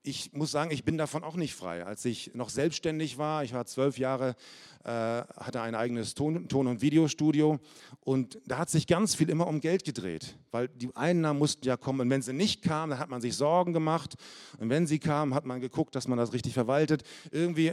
ich 0.07 0.35
muss 0.35 0.51
sagen, 0.51 0.71
ich 0.71 0.85
bin 0.85 0.99
davon 0.99 1.25
auch 1.25 1.35
nicht 1.35 1.55
frei. 1.55 1.85
Als 1.85 2.05
ich 2.05 2.35
noch 2.35 2.51
selbstständig 2.51 3.17
war, 3.17 3.43
ich 3.43 3.55
war 3.55 3.65
zwölf 3.65 3.99
Jahre, 3.99 4.37
äh, 4.85 4.89
hatte 4.91 5.63
ein 5.63 5.75
eigenes 5.75 6.15
Ton-, 6.15 6.47
Ton 6.47 6.67
und 6.67 6.83
Videostudio 6.83 7.59
und 8.01 8.39
da 8.47 8.59
hat 8.59 8.69
sich 8.69 8.87
ganz 8.87 9.15
viel 9.15 9.31
immer 9.31 9.47
um 9.47 9.61
Geld 9.61 9.83
gedreht, 9.83 10.37
weil 10.51 10.69
die 10.69 10.95
Einnahmen 10.95 11.39
mussten 11.39 11.67
ja 11.67 11.79
kommen 11.79 12.03
und 12.03 12.11
wenn 12.11 12.21
sie 12.21 12.35
nicht 12.35 12.61
kamen, 12.61 12.91
dann 12.91 12.99
hat 12.99 13.09
man 13.09 13.23
sich 13.23 13.35
Sorgen 13.35 13.73
gemacht 13.73 14.15
und 14.59 14.69
wenn 14.69 14.87
sie 14.87 14.99
kamen, 14.99 15.33
hat 15.33 15.47
man 15.47 15.63
geguckt, 15.63 15.95
dass 15.95 16.07
man 16.07 16.19
das 16.19 16.35
richtig 16.35 16.53
verwaltet. 16.53 17.03
Irgendwie 17.31 17.73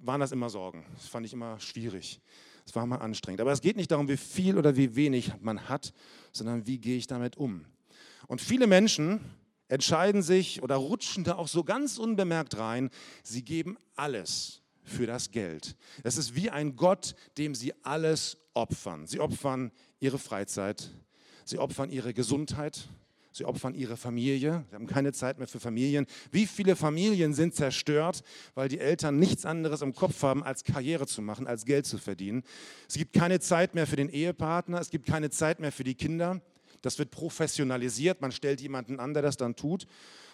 waren 0.00 0.20
das 0.20 0.32
immer 0.32 0.48
Sorgen. 0.48 0.86
Das 0.94 1.06
fand 1.06 1.26
ich 1.26 1.34
immer 1.34 1.60
schwierig. 1.60 2.20
Es 2.64 2.74
war 2.74 2.86
mal 2.86 2.96
anstrengend. 2.96 3.40
Aber 3.42 3.52
es 3.52 3.60
geht 3.60 3.76
nicht 3.76 3.90
darum, 3.90 4.08
wie 4.08 4.16
viel 4.16 4.56
oder 4.56 4.76
wie 4.76 4.96
wenig 4.96 5.32
man 5.40 5.68
hat, 5.68 5.92
sondern 6.32 6.66
wie 6.66 6.78
gehe 6.78 6.96
ich 6.96 7.06
damit 7.06 7.36
um. 7.36 7.66
Und 8.26 8.40
viele 8.40 8.66
Menschen 8.66 9.20
entscheiden 9.68 10.22
sich 10.22 10.62
oder 10.62 10.76
rutschen 10.76 11.24
da 11.24 11.36
auch 11.36 11.48
so 11.48 11.64
ganz 11.64 11.98
unbemerkt 11.98 12.58
rein, 12.58 12.90
sie 13.22 13.42
geben 13.42 13.76
alles 13.94 14.62
für 14.82 15.06
das 15.06 15.30
Geld. 15.30 15.76
Es 16.04 16.16
ist 16.16 16.34
wie 16.34 16.50
ein 16.50 16.76
Gott, 16.76 17.14
dem 17.38 17.54
sie 17.54 17.74
alles 17.82 18.38
opfern. 18.54 19.06
Sie 19.06 19.20
opfern 19.20 19.72
ihre 19.98 20.18
Freizeit, 20.18 20.90
sie 21.44 21.58
opfern 21.58 21.90
ihre 21.90 22.14
Gesundheit, 22.14 22.88
sie 23.32 23.44
opfern 23.44 23.74
ihre 23.74 23.96
Familie. 23.96 24.64
Sie 24.70 24.74
haben 24.74 24.86
keine 24.86 25.12
Zeit 25.12 25.38
mehr 25.38 25.48
für 25.48 25.60
Familien. 25.60 26.06
Wie 26.30 26.46
viele 26.46 26.76
Familien 26.76 27.34
sind 27.34 27.54
zerstört, 27.54 28.22
weil 28.54 28.68
die 28.68 28.78
Eltern 28.78 29.18
nichts 29.18 29.44
anderes 29.44 29.82
im 29.82 29.94
Kopf 29.94 30.22
haben, 30.22 30.42
als 30.42 30.64
Karriere 30.64 31.06
zu 31.06 31.20
machen, 31.20 31.46
als 31.46 31.64
Geld 31.64 31.86
zu 31.86 31.98
verdienen. 31.98 32.42
Es 32.88 32.94
gibt 32.94 33.12
keine 33.12 33.40
Zeit 33.40 33.74
mehr 33.74 33.86
für 33.86 33.96
den 33.96 34.08
Ehepartner, 34.08 34.80
es 34.80 34.90
gibt 34.90 35.06
keine 35.06 35.30
Zeit 35.30 35.60
mehr 35.60 35.72
für 35.72 35.84
die 35.84 35.94
Kinder. 35.94 36.40
Das 36.86 37.00
wird 37.00 37.10
professionalisiert, 37.10 38.20
man 38.20 38.30
stellt 38.30 38.60
jemanden 38.60 39.00
an, 39.00 39.12
der 39.12 39.20
das 39.20 39.36
dann 39.36 39.56
tut. 39.56 39.88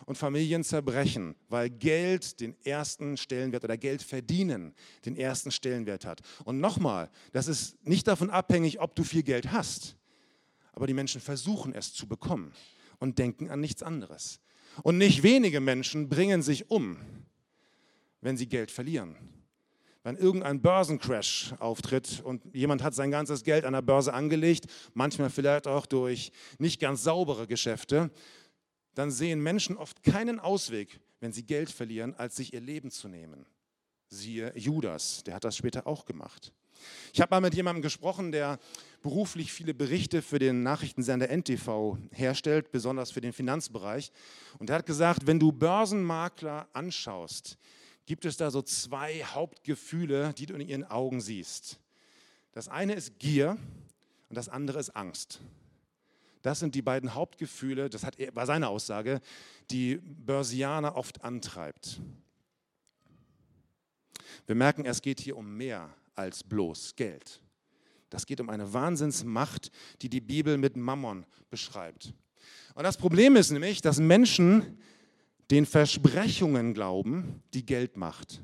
Und 0.04 0.18
Familien 0.18 0.64
zerbrechen, 0.64 1.34
weil 1.48 1.70
Geld 1.70 2.40
den 2.40 2.54
ersten 2.62 3.16
Stellenwert 3.16 3.64
oder 3.64 3.78
Geld 3.78 4.02
verdienen 4.02 4.74
den 5.06 5.16
ersten 5.16 5.50
Stellenwert 5.50 6.04
hat. 6.04 6.20
Und 6.44 6.60
nochmal, 6.60 7.08
das 7.32 7.48
ist 7.48 7.82
nicht 7.86 8.06
davon 8.06 8.28
abhängig, 8.28 8.80
ob 8.80 8.94
du 8.94 9.02
viel 9.02 9.22
Geld 9.22 9.50
hast. 9.50 9.96
Aber 10.74 10.86
die 10.86 10.92
Menschen 10.92 11.22
versuchen 11.22 11.74
es 11.74 11.94
zu 11.94 12.06
bekommen 12.06 12.52
und 12.98 13.18
denken 13.18 13.48
an 13.48 13.60
nichts 13.60 13.82
anderes. 13.82 14.38
Und 14.82 14.98
nicht 14.98 15.22
wenige 15.22 15.60
Menschen 15.60 16.10
bringen 16.10 16.42
sich 16.42 16.70
um, 16.70 16.98
wenn 18.20 18.36
sie 18.36 18.46
Geld 18.46 18.70
verlieren 18.70 19.16
wenn 20.02 20.16
irgendein 20.16 20.60
Börsencrash 20.60 21.54
auftritt 21.58 22.20
und 22.24 22.42
jemand 22.54 22.82
hat 22.82 22.94
sein 22.94 23.10
ganzes 23.10 23.44
Geld 23.44 23.64
an 23.64 23.72
der 23.72 23.82
Börse 23.82 24.12
angelegt, 24.12 24.66
manchmal 24.94 25.30
vielleicht 25.30 25.66
auch 25.66 25.86
durch 25.86 26.32
nicht 26.58 26.80
ganz 26.80 27.02
saubere 27.04 27.46
Geschäfte, 27.46 28.10
dann 28.94 29.10
sehen 29.10 29.40
Menschen 29.40 29.76
oft 29.76 30.02
keinen 30.02 30.40
Ausweg, 30.40 31.00
wenn 31.20 31.32
sie 31.32 31.44
Geld 31.44 31.70
verlieren, 31.70 32.14
als 32.14 32.36
sich 32.36 32.52
ihr 32.52 32.60
Leben 32.60 32.90
zu 32.90 33.08
nehmen. 33.08 33.46
Siehe 34.08 34.52
Judas, 34.56 35.22
der 35.24 35.34
hat 35.34 35.44
das 35.44 35.56
später 35.56 35.86
auch 35.86 36.04
gemacht. 36.04 36.52
Ich 37.12 37.20
habe 37.20 37.34
mal 37.34 37.40
mit 37.40 37.54
jemandem 37.54 37.80
gesprochen, 37.82 38.32
der 38.32 38.58
beruflich 39.02 39.52
viele 39.52 39.72
Berichte 39.72 40.20
für 40.20 40.40
den 40.40 40.64
Nachrichtensender 40.64 41.28
NTV 41.28 41.96
herstellt, 42.10 42.72
besonders 42.72 43.12
für 43.12 43.20
den 43.20 43.32
Finanzbereich. 43.32 44.10
Und 44.58 44.68
er 44.68 44.76
hat 44.76 44.86
gesagt, 44.86 45.26
wenn 45.26 45.38
du 45.38 45.52
Börsenmakler 45.52 46.68
anschaust, 46.72 47.56
gibt 48.06 48.24
es 48.24 48.36
da 48.36 48.50
so 48.50 48.62
zwei 48.62 49.22
Hauptgefühle, 49.24 50.32
die 50.34 50.46
du 50.46 50.54
in 50.54 50.68
ihren 50.68 50.84
Augen 50.84 51.20
siehst. 51.20 51.78
Das 52.52 52.68
eine 52.68 52.94
ist 52.94 53.18
Gier 53.18 53.56
und 54.28 54.36
das 54.36 54.48
andere 54.48 54.78
ist 54.78 54.90
Angst. 54.90 55.40
Das 56.42 56.58
sind 56.58 56.74
die 56.74 56.82
beiden 56.82 57.14
Hauptgefühle, 57.14 57.88
das 57.88 58.04
hat, 58.04 58.16
war 58.34 58.46
seine 58.46 58.68
Aussage, 58.68 59.20
die 59.70 59.96
Börsianer 60.02 60.96
oft 60.96 61.22
antreibt. 61.22 62.00
Wir 64.46 64.56
merken, 64.56 64.84
es 64.84 65.02
geht 65.02 65.20
hier 65.20 65.36
um 65.36 65.56
mehr 65.56 65.94
als 66.14 66.42
bloß 66.42 66.96
Geld. 66.96 67.40
Das 68.10 68.26
geht 68.26 68.40
um 68.40 68.50
eine 68.50 68.72
Wahnsinnsmacht, 68.72 69.70
die 70.02 70.08
die 70.08 70.20
Bibel 70.20 70.58
mit 70.58 70.76
Mammon 70.76 71.24
beschreibt. 71.48 72.12
Und 72.74 72.84
das 72.84 72.96
Problem 72.96 73.36
ist 73.36 73.50
nämlich, 73.50 73.80
dass 73.80 73.98
Menschen 73.98 74.78
den 75.52 75.66
Versprechungen 75.66 76.72
glauben, 76.72 77.42
die 77.52 77.66
Geld 77.66 77.98
macht. 77.98 78.40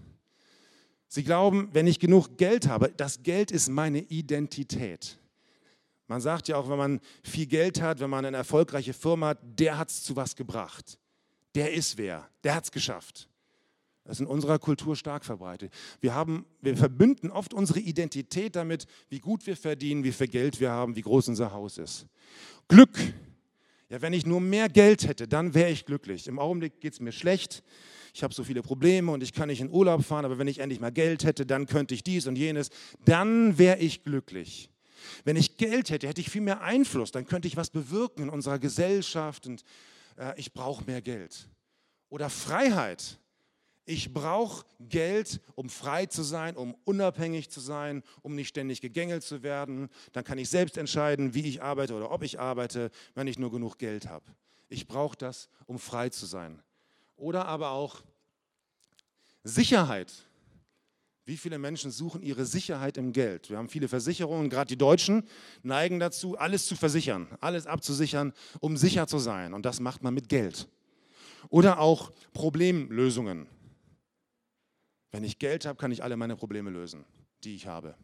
Sie 1.09 1.25
glauben, 1.25 1.71
wenn 1.73 1.87
ich 1.87 2.01
genug 2.01 2.37
Geld 2.37 2.69
habe, 2.69 2.93
das 2.95 3.23
Geld 3.23 3.51
ist 3.51 3.71
meine 3.71 4.01
Identität. 4.01 5.19
Man 6.07 6.21
sagt 6.21 6.49
ja 6.49 6.57
auch, 6.57 6.69
wenn 6.69 6.77
man 6.77 7.01
viel 7.23 7.47
Geld 7.47 7.81
hat, 7.81 8.01
wenn 8.01 8.11
man 8.11 8.27
eine 8.27 8.37
erfolgreiche 8.37 8.93
Firma 8.93 9.29
hat, 9.29 9.39
der 9.43 9.79
hat 9.79 9.89
es 9.89 10.03
zu 10.03 10.17
was 10.17 10.37
gebracht. 10.37 10.99
Der 11.55 11.73
ist 11.73 11.97
wer, 11.97 12.29
der 12.45 12.55
hat 12.55 12.65
es 12.65 12.73
geschafft. 12.73 13.31
Das 14.05 14.17
ist 14.17 14.21
in 14.21 14.27
unserer 14.27 14.59
Kultur 14.59 14.95
stark 14.95 15.25
verbreitet. 15.25 15.73
Wir, 16.01 16.15
haben, 16.15 16.45
wir 16.61 16.77
verbünden 16.77 17.31
oft 17.31 17.55
unsere 17.55 17.81
Identität 17.81 18.55
damit, 18.55 18.87
wie 19.09 19.21
gut 19.21 19.47
wir 19.47 19.57
verdienen, 19.57 20.05
wie 20.05 20.13
viel 20.13 20.29
Geld 20.29 20.61
wir 20.61 20.71
haben, 20.71 20.95
wie 20.95 21.03
groß 21.03 21.29
unser 21.29 21.53
Haus 21.53 21.79
ist. 21.79 22.07
Glück. 22.69 22.99
Ja, 23.91 24.03
wenn 24.03 24.13
ich 24.13 24.27
nur 24.27 24.41
mehr 24.41 24.69
Geld 24.69 25.07
hätte, 25.09 25.27
dann 25.27 25.55
wäre 25.55 25.71
ich 25.71 25.87
glücklich. 25.87 26.27
Im 26.27 26.39
Augenblick 26.39 26.81
geht 26.81 26.93
es 26.93 27.01
mir 27.01 27.13
schlecht. 27.13 27.63
Ich 28.13 28.23
habe 28.23 28.35
so 28.35 28.45
viele 28.45 28.63
Probleme 28.63 29.13
und 29.13 29.23
ich 29.23 29.33
kann 29.33 29.49
nicht 29.49 29.61
in 29.61 29.71
Urlaub 29.71 30.05
fahren, 30.05 30.25
aber 30.25 30.39
wenn 30.39 30.49
ich 30.49 30.59
endlich 30.59 30.81
mal 30.81 30.93
Geld 30.93 31.25
hätte, 31.25 31.47
dann 31.47 31.67
könnte 31.67 31.95
ich 31.95 32.03
dies 32.03 32.27
und 32.27 32.37
jenes. 32.37 32.71
Dann 33.05 33.57
wäre 33.59 33.79
ich 33.79 34.05
glücklich. 34.05 34.71
Wenn 35.25 35.37
ich 35.37 35.57
Geld 35.57 35.91
hätte, 35.91 36.09
hätte 36.09 36.21
ich 36.21 36.29
viel 36.29 36.41
mehr 36.41 36.61
Einfluss, 36.61 37.13
dann 37.13 37.27
könnte 37.27 37.49
ich 37.49 37.57
was 37.57 37.71
bewirken 37.71 38.25
in 38.25 38.29
unserer 38.29 38.59
Gesellschaft 38.59 39.47
und 39.47 39.63
äh, 40.17 40.39
ich 40.39 40.53
brauche 40.53 40.85
mehr 40.85 41.01
Geld. 41.01 41.49
Oder 42.11 42.29
Freiheit. 42.29 43.19
Ich 43.91 44.13
brauche 44.13 44.67
Geld, 44.81 45.41
um 45.55 45.71
frei 45.71 46.05
zu 46.05 46.23
sein, 46.23 46.57
um 46.57 46.77
unabhängig 46.85 47.49
zu 47.49 47.59
sein, 47.59 48.03
um 48.21 48.35
nicht 48.35 48.49
ständig 48.49 48.83
gegängelt 48.83 49.23
zu 49.23 49.43
werden. 49.43 49.89
Dann 50.13 50.25
kann 50.25 50.37
ich 50.37 50.51
selbst 50.51 50.77
entscheiden, 50.77 51.33
wie 51.33 51.49
ich 51.49 51.63
arbeite 51.63 51.95
oder 51.95 52.11
ob 52.11 52.23
ich 52.23 52.39
arbeite, 52.39 52.91
wenn 53.15 53.27
ich 53.27 53.39
nur 53.39 53.51
genug 53.51 53.79
Geld 53.79 54.07
habe. 54.07 54.27
Ich 54.69 54.89
brauche 54.89 55.17
das, 55.17 55.49
um 55.65 55.79
frei 55.79 56.11
zu 56.11 56.27
sein. 56.27 56.63
Oder 57.17 57.47
aber 57.47 57.71
auch 57.71 58.03
Sicherheit. 59.43 60.13
Wie 61.25 61.39
viele 61.39 61.59
Menschen 61.59 61.91
suchen 61.91 62.21
ihre 62.21 62.45
Sicherheit 62.45 62.99
im 62.99 63.15
Geld? 63.15 63.49
Wir 63.49 63.57
haben 63.57 63.71
viele 63.71 63.89
Versicherungen, 63.89 64.51
gerade 64.51 64.69
die 64.69 64.77
Deutschen 64.77 65.27
neigen 65.63 65.99
dazu, 65.99 66.37
alles 66.37 66.67
zu 66.67 66.77
versichern, 66.77 67.27
alles 67.41 67.67
abzusichern, 67.67 68.35
um 68.61 68.77
sicher 68.77 69.07
zu 69.07 69.19
sein. 69.19 69.55
Und 69.55 69.65
das 69.65 69.81
macht 69.81 70.03
man 70.03 70.13
mit 70.13 70.29
Geld. 70.29 70.69
Oder 71.49 71.79
auch 71.79 72.13
Problemlösungen. 72.35 73.47
Wenn 75.11 75.25
ich 75.25 75.39
Geld 75.39 75.65
habe, 75.65 75.79
kann 75.79 75.91
ich 75.91 76.03
alle 76.03 76.17
meine 76.17 76.37
Probleme 76.37 76.71
lösen, 76.71 77.05
die 77.45 77.55
ich 77.55 77.67
habe. 77.67 77.95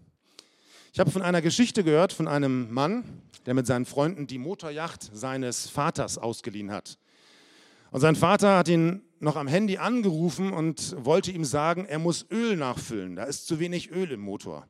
Ich 0.92 1.00
habe 1.00 1.10
von 1.10 1.22
einer 1.22 1.42
Geschichte 1.42 1.84
gehört 1.84 2.12
von 2.12 2.28
einem 2.28 2.72
Mann, 2.72 3.22
der 3.46 3.54
mit 3.54 3.66
seinen 3.66 3.84
Freunden 3.84 4.26
die 4.26 4.38
Motorjacht 4.38 5.10
seines 5.14 5.68
Vaters 5.68 6.18
ausgeliehen 6.18 6.70
hat. 6.70 6.98
Und 7.90 8.00
sein 8.00 8.16
Vater 8.16 8.56
hat 8.56 8.68
ihn 8.68 9.02
noch 9.20 9.36
am 9.36 9.48
Handy 9.48 9.76
angerufen 9.76 10.52
und 10.52 10.96
wollte 11.04 11.30
ihm 11.30 11.44
sagen, 11.44 11.84
er 11.84 11.98
muss 11.98 12.26
Öl 12.30 12.56
nachfüllen. 12.56 13.16
Da 13.16 13.24
ist 13.24 13.46
zu 13.46 13.58
wenig 13.58 13.90
Öl 13.90 14.12
im 14.12 14.20
Motor. 14.20 14.66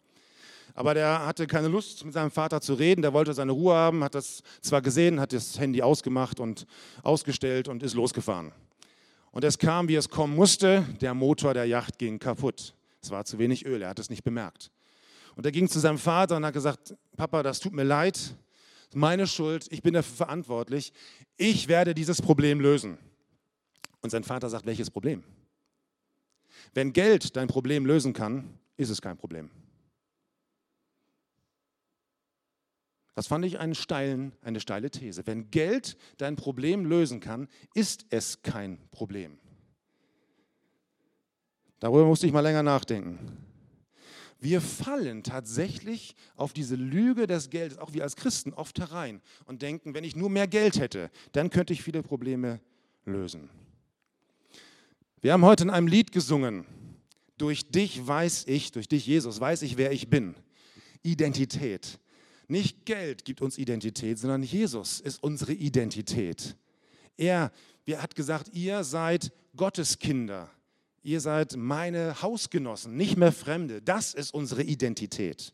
Aber 0.74 0.94
der 0.94 1.24
hatte 1.24 1.46
keine 1.46 1.68
Lust, 1.68 2.04
mit 2.04 2.14
seinem 2.14 2.30
Vater 2.30 2.60
zu 2.60 2.74
reden. 2.74 3.02
Der 3.02 3.12
wollte 3.12 3.32
seine 3.32 3.52
Ruhe 3.52 3.74
haben, 3.74 4.02
hat 4.02 4.14
das 4.14 4.42
zwar 4.60 4.82
gesehen, 4.82 5.20
hat 5.20 5.32
das 5.32 5.58
Handy 5.58 5.82
ausgemacht 5.82 6.40
und 6.40 6.66
ausgestellt 7.02 7.68
und 7.68 7.82
ist 7.82 7.94
losgefahren. 7.94 8.52
Und 9.34 9.42
es 9.42 9.58
kam, 9.58 9.88
wie 9.88 9.96
es 9.96 10.08
kommen 10.08 10.36
musste. 10.36 10.86
Der 11.00 11.12
Motor 11.12 11.54
der 11.54 11.64
Yacht 11.64 11.98
ging 11.98 12.20
kaputt. 12.20 12.72
Es 13.02 13.10
war 13.10 13.24
zu 13.24 13.36
wenig 13.36 13.66
Öl, 13.66 13.82
er 13.82 13.88
hat 13.88 13.98
es 13.98 14.09
nicht 14.09 14.22
bemerkt. 14.22 14.70
Und 15.35 15.44
er 15.44 15.50
ging 15.50 15.68
zu 15.68 15.80
seinem 15.80 15.98
Vater 15.98 16.37
und 16.37 16.46
hat 16.46 16.54
gesagt, 16.54 16.94
Papa, 17.16 17.42
das 17.42 17.59
tut 17.59 17.72
mir 17.72 17.82
leid, 17.82 18.37
meine 18.94 19.26
Schuld, 19.26 19.66
ich 19.70 19.82
bin 19.82 19.92
dafür 19.92 20.14
verantwortlich. 20.14 20.92
Ich 21.37 21.66
werde 21.66 21.94
dieses 21.94 22.22
Problem 22.22 22.61
lösen. 22.61 22.96
Und 24.02 24.11
sein 24.11 24.22
Vater 24.22 24.48
sagt, 24.48 24.66
welches 24.66 24.88
Problem? 24.88 25.24
Wenn 26.72 26.92
Geld 26.92 27.35
dein 27.35 27.48
Problem 27.48 27.87
lösen 27.87 28.12
kann, 28.12 28.56
ist 28.76 28.90
es 28.90 29.02
kein 29.02 29.16
Problem. 29.16 29.50
Das 33.14 33.29
fand 33.29 33.44
ich 33.44 33.59
einen 33.59 33.74
steilen, 33.74 34.33
eine 34.42 34.61
steile 34.61 34.90
These. 34.90 35.27
Wenn 35.27 35.50
Geld 35.50 35.96
dein 36.18 36.37
Problem 36.37 36.85
lösen 36.85 37.20
kann, 37.20 37.48
ist 37.74 38.07
es 38.11 38.42
kein 38.42 38.79
Problem. 38.90 39.38
Darüber 41.79 42.07
musste 42.07 42.27
ich 42.27 42.33
mal 42.33 42.40
länger 42.40 42.62
nachdenken. 42.62 43.44
Wir 44.40 44.61
fallen 44.61 45.22
tatsächlich 45.22 46.16
auf 46.37 46.53
diese 46.53 46.74
Lüge 46.74 47.27
des 47.27 47.50
Geldes, 47.50 47.79
auch 47.79 47.94
wir 47.94 48.03
als 48.03 48.16
Christen, 48.16 48.53
oft 48.53 48.79
herein 48.79 49.22
und 49.46 49.62
denken, 49.62 49.94
wenn 49.94 50.05
ich 50.05 50.16
nur 50.16 50.29
mehr 50.29 50.46
Geld 50.46 50.79
hätte, 50.79 51.11
dann 51.33 51.50
könnte 51.50 51.72
ich 51.72 51.83
viele 51.83 52.03
Probleme 52.03 52.61
lösen. 53.07 53.48
Wir 55.22 55.33
haben 55.33 55.44
heute 55.44 55.64
in 55.64 55.70
einem 55.70 55.87
Lied 55.87 56.12
gesungen, 56.12 56.66
durch 57.38 57.70
dich 57.70 58.07
weiß 58.07 58.44
ich, 58.46 58.72
durch 58.72 58.88
dich 58.88 59.07
Jesus 59.07 59.40
weiß 59.40 59.62
ich, 59.62 59.77
wer 59.77 59.92
ich 59.92 60.11
bin. 60.11 60.35
Identität. 61.03 61.98
Nicht 62.46 62.85
Geld 62.85 63.24
gibt 63.24 63.40
uns 63.40 63.59
Identität, 63.59 64.18
sondern 64.18 64.42
Jesus 64.42 65.00
ist 65.00 65.22
unsere 65.22 65.52
Identität. 65.52 66.57
Er, 67.16 67.52
hat 67.96 68.14
gesagt, 68.14 68.50
ihr 68.52 68.85
seid 68.85 69.33
Gottes 69.57 69.98
Kinder. 69.98 70.50
Ihr 71.02 71.20
seid 71.20 71.57
meine 71.57 72.22
Hausgenossen, 72.22 72.96
nicht 72.96 73.16
mehr 73.16 73.33
Fremde. 73.33 73.83
Das 73.83 74.14
ist 74.14 74.33
unsere 74.33 74.62
Identität. 74.62 75.52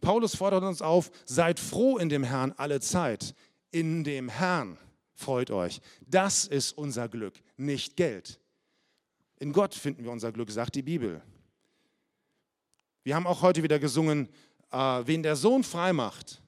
Paulus 0.00 0.36
fordert 0.36 0.62
uns 0.62 0.82
auf, 0.82 1.10
seid 1.24 1.58
froh 1.58 1.98
in 1.98 2.08
dem 2.08 2.24
Herrn 2.24 2.52
alle 2.56 2.80
Zeit. 2.80 3.34
In 3.70 4.04
dem 4.04 4.28
Herrn. 4.28 4.78
Freut 5.14 5.50
euch. 5.50 5.80
Das 6.06 6.46
ist 6.46 6.72
unser 6.72 7.08
Glück, 7.08 7.34
nicht 7.56 7.96
Geld. 7.96 8.40
In 9.38 9.52
Gott 9.52 9.74
finden 9.74 10.04
wir 10.04 10.10
unser 10.10 10.32
Glück, 10.32 10.50
sagt 10.50 10.74
die 10.74 10.82
Bibel. 10.82 11.22
Wir 13.02 13.14
haben 13.14 13.26
auch 13.26 13.42
heute 13.42 13.62
wieder 13.62 13.78
gesungen, 13.78 14.28
äh, 14.70 15.02
wen 15.04 15.22
der 15.22 15.36
Sohn 15.36 15.64
frei 15.64 15.92
macht, 15.92 16.42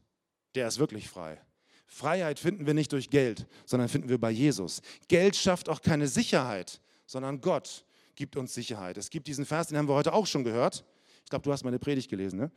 der 0.55 0.69
ist 0.69 0.79
wirklich 0.79 1.09
frei. 1.09 1.41
Freiheit 1.87 2.39
finden 2.39 2.67
wir 2.67 2.75
nicht 2.75 2.93
durch 2.93 3.11
Geld, 3.11 3.47
sondern 3.65 3.89
finden 3.89 4.09
wir 4.09 4.19
bei 4.19 4.31
Jesus. 4.31 4.83
Geld 5.09 5.37
schafft 5.37 5.69
auch 5.69 5.81
keine 5.81 6.09
Sicherheit, 6.09 6.81
sondern 7.07 7.41
Gott 7.41 7.85
gibt 8.15 8.37
uns 8.37 8.55
Sicherheit. 8.55 8.97
Es 8.97 9.11
gibt 9.11 9.27
diesen 9.27 9.47
Vers, 9.47 9.69
den 9.69 9.79
haben 9.79 9.89
wir 9.89 9.95
heute 9.95 10.13
auch 10.13 10.27
schon 10.27 10.45
gehört. 10.45 10.85
Ich 11.25 11.31
glaube, 11.31 11.43
du 11.43 11.53
hast 11.53 11.65
meine 11.65 11.79
Predigt 11.79 12.11
gelesen. 12.11 12.39
Ne? 12.39 12.51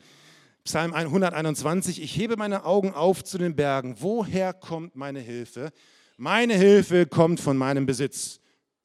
Psalm 0.64 0.94
121, 0.94 2.02
ich 2.02 2.16
hebe 2.16 2.38
meine 2.38 2.66
Augen 2.66 2.94
auf 2.94 3.24
zu 3.24 3.38
den 3.38 3.56
Bergen. 3.56 3.96
Woher 4.00 4.54
kommt 4.54 4.96
meine 4.96 5.20
Hilfe? 5.20 5.72
meine 6.20 6.56
Hilfe 6.56 7.06
kommt 7.06 7.40
von 7.40 7.58
meinem 7.58 7.86
Besitz. 7.86 8.42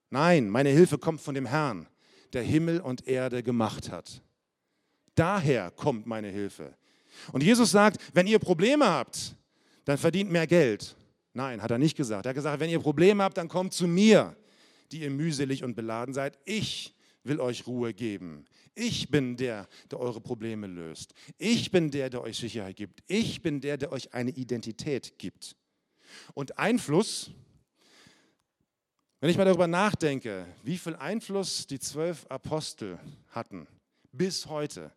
Nein, 0.08 0.48
meine 0.48 0.70
Hilfe 0.70 0.98
kommt 0.98 1.20
von 1.20 1.34
dem 1.34 1.46
Herrn, 1.46 1.88
der 2.32 2.42
Himmel 2.42 2.80
und 2.80 3.08
Erde 3.08 3.42
gemacht 3.42 3.90
hat. 3.90 4.22
Daher 5.14 5.70
kommt 5.70 6.07
meine 6.07 6.29
Hilfe. 6.29 6.77
Und 7.33 7.42
Jesus 7.42 7.70
sagt, 7.70 7.98
wenn 8.12 8.27
ihr 8.27 8.38
Probleme 8.38 8.87
habt, 8.87 9.37
dann 9.85 9.98
verdient 9.98 10.31
mehr 10.31 10.46
Geld. 10.46 10.96
Nein, 11.33 11.62
hat 11.62 11.70
er 11.70 11.79
nicht 11.79 11.96
gesagt. 11.96 12.27
Er 12.27 12.31
hat 12.31 12.37
gesagt, 12.37 12.61
wenn 12.61 12.70
ihr 12.70 12.81
Probleme 12.81 13.22
habt, 13.22 13.37
dann 13.37 13.48
kommt 13.48 13.72
zu 13.72 13.87
mir, 13.87 14.37
die 14.92 15.00
ihr 15.00 15.11
mühselig 15.11 15.64
und 15.64 15.74
beladen 15.74 16.14
seid. 16.14 16.38
Ich 16.44 16.94
will 17.22 17.40
euch 17.40 17.66
Ruhe 17.66 17.94
geben. 17.94 18.44
Ich 18.74 19.09
bin 19.09 19.37
der, 19.37 19.68
der 19.90 20.00
eure 20.00 20.20
Probleme 20.20 20.66
löst. 20.66 21.14
Ich 21.38 21.70
bin 21.70 21.90
der, 21.90 22.11
der 22.11 22.22
euch 22.22 22.37
Sicherheit 22.37 22.77
gibt. 22.77 23.03
Ich 23.07 23.42
bin 23.42 23.61
der, 23.61 23.77
der 23.77 23.92
euch 23.92 24.12
eine 24.14 24.31
Identität 24.31 25.18
gibt. 25.18 25.57
Und 26.35 26.59
Einfluss, 26.59 27.31
wenn 29.20 29.31
ich 29.31 29.37
mal 29.37 29.44
darüber 29.44 29.66
nachdenke, 29.66 30.46
wie 30.62 30.77
viel 30.77 30.96
Einfluss 30.96 31.66
die 31.66 31.79
zwölf 31.79 32.27
Apostel 32.29 32.98
hatten 33.31 33.66
bis 34.12 34.46
heute, 34.46 34.92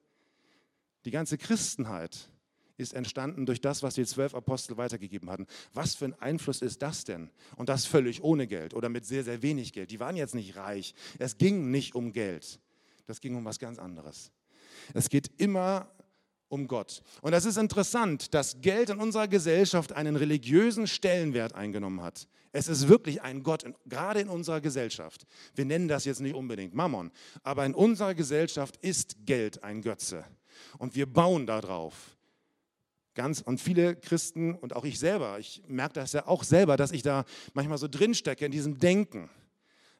die 1.06 1.12
ganze 1.12 1.38
Christenheit 1.38 2.30
ist 2.78 2.94
entstanden 2.94 3.46
durch 3.46 3.60
das, 3.60 3.82
was 3.82 3.96
die 3.96 4.06
zwölf 4.06 4.36
Apostel 4.36 4.78
weitergegeben 4.78 5.30
hatten. 5.30 5.48
Was 5.74 5.96
für 5.96 6.06
ein 6.06 6.14
Einfluss 6.20 6.62
ist 6.62 6.82
das 6.82 7.04
denn? 7.04 7.32
Und 7.56 7.70
das 7.70 7.86
völlig 7.86 8.24
ohne 8.24 8.48
Geld 8.48 8.74
oder 8.74 8.90
mit 8.90 9.06
sehr, 9.06 9.24
sehr 9.24 9.42
wenig 9.42 9.74
Geld. 9.74 9.92
Die 9.92 10.00
waren 10.00 10.16
jetzt 10.16 10.36
nicht 10.36 10.56
reich. 10.56 10.94
Es 11.18 11.38
ging 11.38 11.72
nicht 11.72 11.96
um 11.96 12.14
Geld. 12.14 12.60
Das 13.08 13.20
ging 13.20 13.36
um 13.36 13.46
was 13.46 13.58
ganz 13.58 13.80
anderes. 13.80 14.32
Es 14.94 15.10
geht 15.10 15.32
immer 15.38 15.90
um 16.50 16.68
Gott. 16.68 17.02
Und 17.22 17.32
das 17.32 17.46
ist 17.46 17.58
interessant, 17.58 18.34
dass 18.34 18.62
Geld 18.62 18.90
in 18.90 19.00
unserer 19.00 19.28
Gesellschaft 19.28 19.94
einen 19.94 20.16
religiösen 20.16 20.88
Stellenwert 20.88 21.56
eingenommen 21.56 22.02
hat. 22.02 22.28
Es 22.52 22.68
ist 22.68 22.88
wirklich 22.88 23.22
ein 23.22 23.44
Gott, 23.44 23.66
gerade 23.86 24.22
in 24.22 24.30
unserer 24.30 24.62
Gesellschaft. 24.62 25.26
Wir 25.56 25.66
nennen 25.66 25.88
das 25.88 26.06
jetzt 26.06 26.22
nicht 26.22 26.36
unbedingt 26.36 26.74
Mammon, 26.74 27.12
aber 27.44 27.66
in 27.66 27.74
unserer 27.74 28.16
Gesellschaft 28.16 28.78
ist 28.78 29.26
Geld 29.26 29.64
ein 29.64 29.82
Götze. 29.82 30.26
Und 30.78 30.96
wir 30.96 31.06
bauen 31.06 31.46
darauf. 31.46 32.18
Ganz, 33.16 33.42
und 33.42 33.60
viele 33.60 33.96
Christen 33.96 34.54
und 34.54 34.76
auch 34.76 34.86
ich 34.86 35.00
selber, 35.00 35.40
ich 35.40 35.64
merke 35.68 35.96
das 35.96 36.14
ja 36.14 36.28
auch 36.28 36.44
selber, 36.44 36.78
dass 36.78 36.92
ich 36.92 37.02
da 37.02 37.26
manchmal 37.54 37.80
so 37.80 37.88
drinstecke 37.88 38.46
in 38.46 38.52
diesem 38.52 38.78
Denken. 38.78 39.30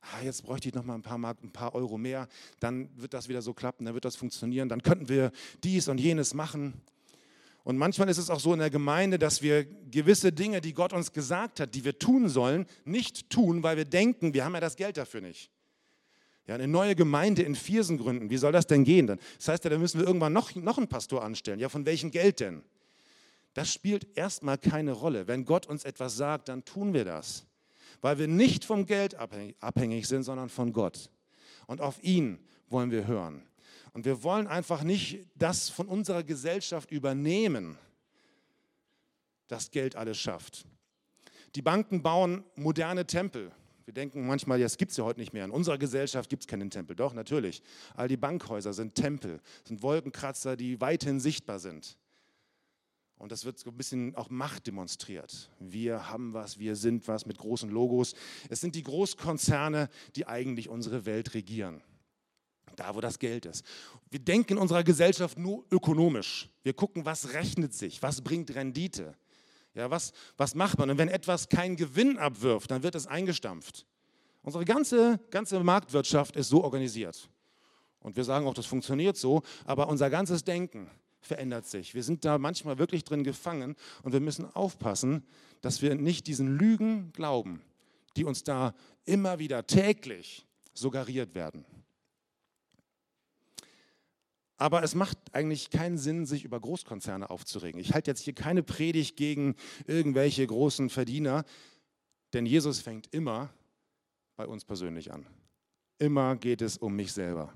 Ah, 0.02 0.22
jetzt 0.24 0.44
bräuchte 0.44 0.70
ich 0.70 0.76
noch 0.76 0.84
mal 0.84 0.94
ein 0.94 1.02
paar, 1.02 1.18
Mark, 1.18 1.40
ein 1.44 1.52
paar 1.52 1.74
Euro 1.74 1.98
mehr, 1.98 2.28
dann 2.60 2.90
wird 2.96 3.16
das 3.16 3.28
wieder 3.28 3.42
so 3.42 3.56
klappen, 3.56 3.86
dann 3.86 3.96
wird 3.96 4.06
das 4.06 4.16
funktionieren, 4.16 4.70
dann 4.70 4.84
könnten 4.84 5.10
wir 5.10 5.32
dies 5.64 5.88
und 5.88 6.00
jenes 6.00 6.36
machen. 6.36 6.80
Und 7.64 7.78
manchmal 7.78 8.08
ist 8.08 8.18
es 8.18 8.30
auch 8.30 8.40
so 8.40 8.54
in 8.54 8.60
der 8.60 8.70
Gemeinde, 8.70 9.20
dass 9.20 9.42
wir 9.42 9.66
gewisse 9.66 10.32
Dinge, 10.32 10.62
die 10.62 10.74
Gott 10.74 10.94
uns 10.94 11.12
gesagt 11.12 11.60
hat, 11.60 11.76
die 11.76 11.84
wir 11.84 12.00
tun 12.00 12.30
sollen, 12.30 12.66
nicht 12.86 13.30
tun, 13.30 13.64
weil 13.64 13.76
wir 13.76 13.86
denken, 13.86 14.34
wir 14.34 14.46
haben 14.46 14.54
ja 14.54 14.62
das 14.62 14.78
Geld 14.78 14.96
dafür 14.96 15.22
nicht. 15.22 15.52
Ja, 16.48 16.56
eine 16.56 16.68
neue 16.68 16.96
Gemeinde 16.96 17.44
in 17.44 17.56
Viersen 17.56 17.98
gründen, 17.98 18.30
wie 18.30 18.38
soll 18.38 18.54
das 18.54 18.68
denn 18.68 18.86
gehen? 18.86 19.08
Das 19.08 19.48
heißt 19.48 19.66
ja, 19.66 19.70
da 19.70 19.78
müssen 19.78 20.00
wir 20.00 20.08
irgendwann 20.08 20.32
noch, 20.32 20.56
noch 20.56 20.78
einen 20.78 20.88
Pastor 20.88 21.24
anstellen. 21.24 21.60
Ja, 21.60 21.68
von 21.68 21.86
welchem 21.86 22.10
Geld 22.10 22.40
denn? 22.40 22.64
Das 23.54 23.74
spielt 23.74 24.16
erstmal 24.16 24.58
keine 24.58 24.94
Rolle. 24.94 25.28
Wenn 25.28 25.44
Gott 25.44 25.66
uns 25.66 25.84
etwas 25.84 26.16
sagt, 26.16 26.48
dann 26.48 26.64
tun 26.64 26.94
wir 26.94 27.04
das. 27.04 27.46
Weil 28.02 28.18
wir 28.18 28.28
nicht 28.28 28.64
vom 28.64 28.86
Geld 28.86 29.16
abhängig 29.16 30.08
sind, 30.08 30.24
sondern 30.24 30.48
von 30.48 30.72
Gott. 30.72 31.10
Und 31.66 31.82
auf 31.82 32.02
ihn 32.04 32.40
wollen 32.70 32.92
wir 32.92 33.08
hören. 33.08 33.44
Und 33.94 34.06
wir 34.06 34.24
wollen 34.24 34.48
einfach 34.48 34.84
nicht 34.84 35.26
das 35.36 35.70
von 35.70 35.88
unserer 35.88 36.24
Gesellschaft 36.24 36.92
übernehmen, 36.92 37.78
das 39.48 39.72
Geld 39.72 39.96
alles 39.96 40.18
schafft. 40.18 40.66
Die 41.56 41.62
Banken 41.62 42.04
bauen 42.04 42.44
moderne 42.56 43.08
Tempel. 43.08 43.52
Wir 43.88 43.94
denken 43.94 44.28
manchmal, 44.28 44.60
das 44.60 44.76
gibt 44.76 44.92
es 44.92 44.98
ja 44.98 45.06
heute 45.06 45.18
nicht 45.18 45.32
mehr. 45.32 45.46
In 45.46 45.50
unserer 45.50 45.78
Gesellschaft 45.78 46.30
gibt 46.30 46.44
es 46.44 46.48
keinen 46.48 46.70
Tempel. 46.70 46.94
Doch, 46.94 47.14
natürlich. 47.14 47.64
All 47.96 48.10
die 48.10 48.18
Bankhäuser 48.18 48.74
sind 48.74 48.96
Tempel, 48.96 49.40
sind 49.64 49.82
Wolkenkratzer, 49.82 50.58
die 50.58 50.82
weithin 50.82 51.22
sichtbar 51.22 51.60
sind. 51.60 51.98
Und 53.18 53.32
das 53.32 53.46
wird 53.46 53.58
so 53.60 53.70
ein 53.70 53.78
bisschen 53.78 54.14
auch 54.16 54.30
Macht 54.30 54.68
demonstriert. 54.68 55.50
Wir 55.62 56.10
haben 56.10 56.34
was, 56.34 56.60
wir 56.60 56.76
sind 56.76 57.08
was 57.08 57.26
mit 57.26 57.38
großen 57.38 57.70
Logos. 57.70 58.14
Es 58.50 58.60
sind 58.60 58.76
die 58.76 58.84
Großkonzerne, 58.84 59.88
die 60.18 60.28
eigentlich 60.28 60.68
unsere 60.68 61.06
Welt 61.06 61.34
regieren 61.34 61.82
da 62.76 62.94
wo 62.94 63.02
das 63.02 63.20
Geld 63.20 63.46
ist. 63.46 63.66
Wir 64.12 64.20
denken 64.20 64.54
in 64.54 64.60
unserer 64.60 64.84
Gesellschaft 64.84 65.38
nur 65.38 65.66
ökonomisch. 65.72 66.48
Wir 66.64 66.74
gucken, 66.74 67.06
was 67.06 67.34
rechnet 67.34 67.74
sich, 67.74 68.02
was 68.02 68.22
bringt 68.22 68.54
Rendite. 68.54 69.16
Ja, 69.78 69.92
was, 69.92 70.12
was 70.38 70.56
macht 70.56 70.80
man? 70.80 70.90
Und 70.90 70.98
wenn 70.98 71.08
etwas 71.08 71.50
keinen 71.50 71.76
Gewinn 71.76 72.18
abwirft, 72.18 72.72
dann 72.72 72.82
wird 72.82 72.96
es 72.96 73.06
eingestampft. 73.06 73.86
Unsere 74.42 74.66
ganze, 74.66 75.20
ganze 75.30 75.60
Marktwirtschaft 75.60 76.36
ist 76.36 76.50
so 76.50 76.64
organisiert. 76.64 77.30
Und 78.00 78.16
wir 78.16 78.24
sagen 78.24 78.48
auch, 78.48 78.56
das 78.56 78.66
funktioniert 78.66 79.18
so, 79.18 79.44
aber 79.66 79.88
unser 79.88 80.10
ganzes 80.10 80.44
Denken 80.44 80.90
verändert 81.20 81.68
sich. 81.68 81.94
Wir 81.94 82.02
sind 82.04 82.26
da 82.26 82.40
manchmal 82.40 82.80
wirklich 82.80 83.04
drin 83.04 83.24
gefangen 83.24 83.76
und 84.02 84.14
wir 84.14 84.20
müssen 84.20 84.46
aufpassen, 84.56 85.24
dass 85.62 85.82
wir 85.84 85.94
nicht 85.94 86.26
diesen 86.26 86.58
Lügen 86.58 87.12
glauben, 87.14 87.62
die 88.16 88.24
uns 88.24 88.44
da 88.44 88.74
immer 89.06 89.38
wieder 89.38 89.68
täglich 89.68 90.48
suggeriert 90.74 91.36
werden. 91.36 91.66
Aber 94.58 94.84
es 94.84 94.96
macht 94.96 95.18
eigentlich 95.34 95.70
keinen 95.70 95.98
Sinn, 95.98 96.26
sich 96.26 96.44
über 96.44 96.60
Großkonzerne 96.60 97.30
aufzuregen. 97.30 97.80
Ich 97.80 97.94
halte 97.94 98.10
jetzt 98.12 98.22
hier 98.22 98.34
keine 98.34 98.64
Predigt 98.64 99.16
gegen 99.16 99.56
irgendwelche 99.86 100.46
großen 100.46 100.90
Verdiener, 100.90 101.46
denn 102.34 102.46
Jesus 102.46 102.80
fängt 102.80 103.14
immer 103.14 103.54
bei 104.36 104.48
uns 104.48 104.66
persönlich 104.66 105.14
an. 105.14 105.28
Immer 106.00 106.36
geht 106.36 106.62
es 106.62 106.78
um 106.78 106.96
mich 106.96 107.12
selber. 107.12 107.54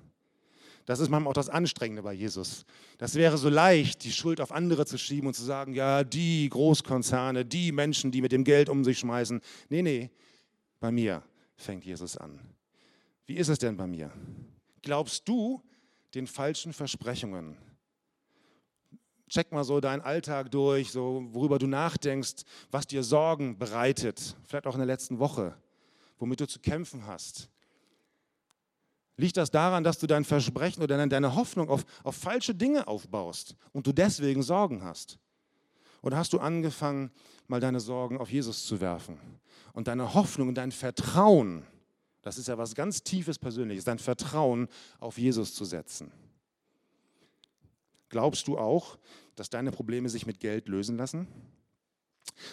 Das 0.86 1.00
ist 1.00 1.10
manchmal 1.10 1.32
auch 1.32 1.36
das 1.36 1.50
Anstrengende 1.50 2.02
bei 2.02 2.14
Jesus. 2.14 2.66
Das 2.98 3.16
wäre 3.16 3.38
so 3.38 3.50
leicht, 3.50 4.04
die 4.04 4.12
Schuld 4.12 4.42
auf 4.42 4.52
andere 4.52 4.86
zu 4.86 4.98
schieben 4.98 5.28
und 5.28 5.36
zu 5.36 5.44
sagen, 5.44 5.74
ja, 5.74 6.04
die 6.04 6.50
Großkonzerne, 6.50 7.46
die 7.46 7.72
Menschen, 7.72 8.12
die 8.12 8.22
mit 8.22 8.32
dem 8.32 8.44
Geld 8.44 8.68
um 8.68 8.84
sich 8.84 9.00
schmeißen. 9.00 9.42
Nee, 9.70 9.82
nee, 9.84 10.10
bei 10.80 10.92
mir 10.92 11.24
fängt 11.56 11.86
Jesus 11.86 12.18
an. 12.18 12.40
Wie 13.26 13.36
ist 13.38 13.48
es 13.48 13.60
denn 13.60 13.78
bei 13.78 13.88
mir? 13.88 14.12
Glaubst 14.82 15.28
du, 15.28 15.62
den 16.14 16.28
falschen 16.28 16.74
Versprechungen. 16.74 17.58
Check 19.30 19.52
mal 19.52 19.64
so 19.64 19.80
deinen 19.80 20.02
Alltag 20.02 20.52
durch, 20.52 20.92
so 20.92 21.26
worüber 21.32 21.58
du 21.58 21.68
nachdenkst, 21.68 22.44
was 22.70 22.86
dir 22.86 23.02
Sorgen 23.02 23.58
bereitet, 23.58 24.36
vielleicht 24.44 24.68
auch 24.68 24.74
in 24.74 24.80
der 24.80 24.88
letzten 24.88 25.20
Woche, 25.20 25.56
womit 26.20 26.42
du 26.42 26.48
zu 26.48 26.60
kämpfen 26.60 27.08
hast. 27.08 27.50
Liegt 29.16 29.38
das 29.38 29.52
daran, 29.52 29.84
dass 29.84 30.00
du 30.00 30.08
dein 30.08 30.26
Versprechen 30.26 30.84
oder 30.84 31.06
deine 31.08 31.36
Hoffnung 31.36 31.70
auf, 31.70 31.86
auf 32.04 32.16
falsche 32.16 32.56
Dinge 32.56 32.88
aufbaust 32.88 33.56
und 33.72 33.88
du 33.88 33.94
deswegen 33.94 34.44
Sorgen 34.44 34.84
hast? 34.84 35.18
Oder 36.02 36.18
hast 36.18 36.34
du 36.34 36.40
angefangen, 36.40 37.12
mal 37.48 37.60
deine 37.60 37.80
Sorgen 37.80 38.18
auf 38.18 38.32
Jesus 38.32 38.66
zu 38.66 38.82
werfen 38.82 39.20
und 39.74 39.88
deine 39.88 40.14
Hoffnung 40.14 40.50
und 40.50 40.56
dein 40.56 40.72
Vertrauen 40.72 41.66
das 42.22 42.38
ist 42.38 42.48
ja 42.48 42.58
was 42.58 42.76
ganz 42.76 43.04
Tiefes 43.04 43.40
Persönliches, 43.40 43.84
dein 43.84 44.00
Vertrauen 44.00 44.68
auf 45.00 45.18
Jesus 45.18 45.54
zu 45.54 45.66
setzen. 45.66 46.12
Glaubst 48.10 48.48
du 48.48 48.58
auch, 48.58 48.98
dass 49.36 49.50
deine 49.50 49.72
Probleme 49.72 50.10
sich 50.10 50.26
mit 50.26 50.40
Geld 50.40 50.68
lösen 50.68 50.98
lassen? 50.98 51.28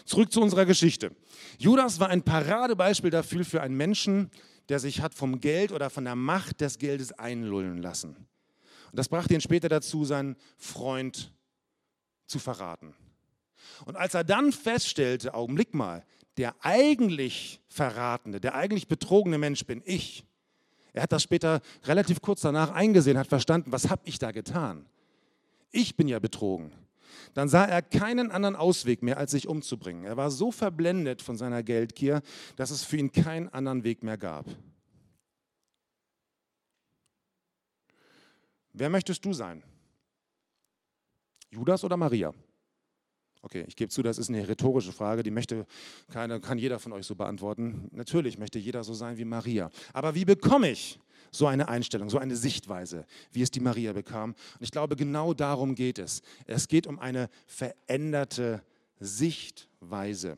Zurück 0.04 0.32
zu 0.32 0.40
unserer 0.40 0.66
Geschichte. 0.66 1.14
Judas 1.58 2.00
war 2.00 2.08
ein 2.08 2.22
Paradebeispiel 2.22 3.10
dafür 3.10 3.44
für 3.44 3.60
einen 3.60 3.76
Menschen, 3.76 4.30
der 4.68 4.78
sich 4.78 5.00
hat 5.00 5.14
vom 5.14 5.40
Geld 5.40 5.72
oder 5.72 5.90
von 5.90 6.04
der 6.04 6.14
Macht 6.14 6.60
des 6.60 6.78
Geldes 6.78 7.12
einlullen 7.12 7.78
lassen. 7.78 8.16
Und 8.90 8.98
das 8.98 9.08
brachte 9.08 9.34
ihn 9.34 9.40
später 9.40 9.68
dazu, 9.68 10.04
seinen 10.04 10.36
Freund 10.56 11.32
zu 12.26 12.38
verraten. 12.38 12.94
Und 13.84 13.96
als 13.96 14.14
er 14.14 14.24
dann 14.24 14.52
feststellte, 14.52 15.34
Augenblick 15.34 15.74
mal, 15.74 16.04
der 16.38 16.54
eigentlich 16.60 17.60
verratene, 17.68 18.40
der 18.40 18.54
eigentlich 18.54 18.88
betrogene 18.88 19.38
Mensch 19.38 19.66
bin 19.66 19.82
ich. 19.84 20.24
Er 20.92 21.02
hat 21.02 21.12
das 21.12 21.22
später 21.22 21.60
relativ 21.84 22.22
kurz 22.22 22.40
danach 22.40 22.70
eingesehen, 22.70 23.18
hat 23.18 23.26
verstanden, 23.26 23.72
was 23.72 23.90
habe 23.90 24.02
ich 24.04 24.18
da 24.18 24.30
getan? 24.30 24.86
Ich 25.70 25.96
bin 25.96 26.08
ja 26.08 26.18
betrogen. 26.18 26.72
Dann 27.34 27.48
sah 27.48 27.64
er 27.64 27.82
keinen 27.82 28.30
anderen 28.30 28.56
Ausweg 28.56 29.02
mehr, 29.02 29.18
als 29.18 29.32
sich 29.32 29.48
umzubringen. 29.48 30.04
Er 30.04 30.16
war 30.16 30.30
so 30.30 30.50
verblendet 30.50 31.22
von 31.22 31.36
seiner 31.36 31.62
Geldgier, 31.62 32.22
dass 32.56 32.70
es 32.70 32.84
für 32.84 32.96
ihn 32.96 33.12
keinen 33.12 33.48
anderen 33.48 33.84
Weg 33.84 34.02
mehr 34.02 34.16
gab. 34.16 34.46
Wer 38.72 38.90
möchtest 38.90 39.24
du 39.24 39.32
sein? 39.32 39.62
Judas 41.50 41.82
oder 41.82 41.96
Maria? 41.96 42.32
Okay, 43.42 43.64
ich 43.68 43.76
gebe 43.76 43.90
zu, 43.90 44.02
das 44.02 44.18
ist 44.18 44.28
eine 44.28 44.48
rhetorische 44.48 44.92
Frage, 44.92 45.22
die 45.22 45.30
möchte 45.30 45.66
keine, 46.10 46.40
kann 46.40 46.58
jeder 46.58 46.78
von 46.78 46.92
euch 46.92 47.06
so 47.06 47.14
beantworten. 47.14 47.88
Natürlich 47.92 48.38
möchte 48.38 48.58
jeder 48.58 48.82
so 48.82 48.94
sein 48.94 49.16
wie 49.16 49.24
Maria. 49.24 49.70
Aber 49.92 50.14
wie 50.14 50.24
bekomme 50.24 50.70
ich 50.70 50.98
so 51.30 51.46
eine 51.46 51.68
Einstellung, 51.68 52.10
so 52.10 52.18
eine 52.18 52.36
Sichtweise, 52.36 53.06
wie 53.32 53.42
es 53.42 53.50
die 53.50 53.60
Maria 53.60 53.92
bekam? 53.92 54.30
Und 54.30 54.62
ich 54.62 54.70
glaube, 54.70 54.96
genau 54.96 55.34
darum 55.34 55.74
geht 55.74 55.98
es. 55.98 56.22
Es 56.46 56.66
geht 56.66 56.86
um 56.86 56.98
eine 56.98 57.28
veränderte 57.46 58.62
Sichtweise. 58.98 60.36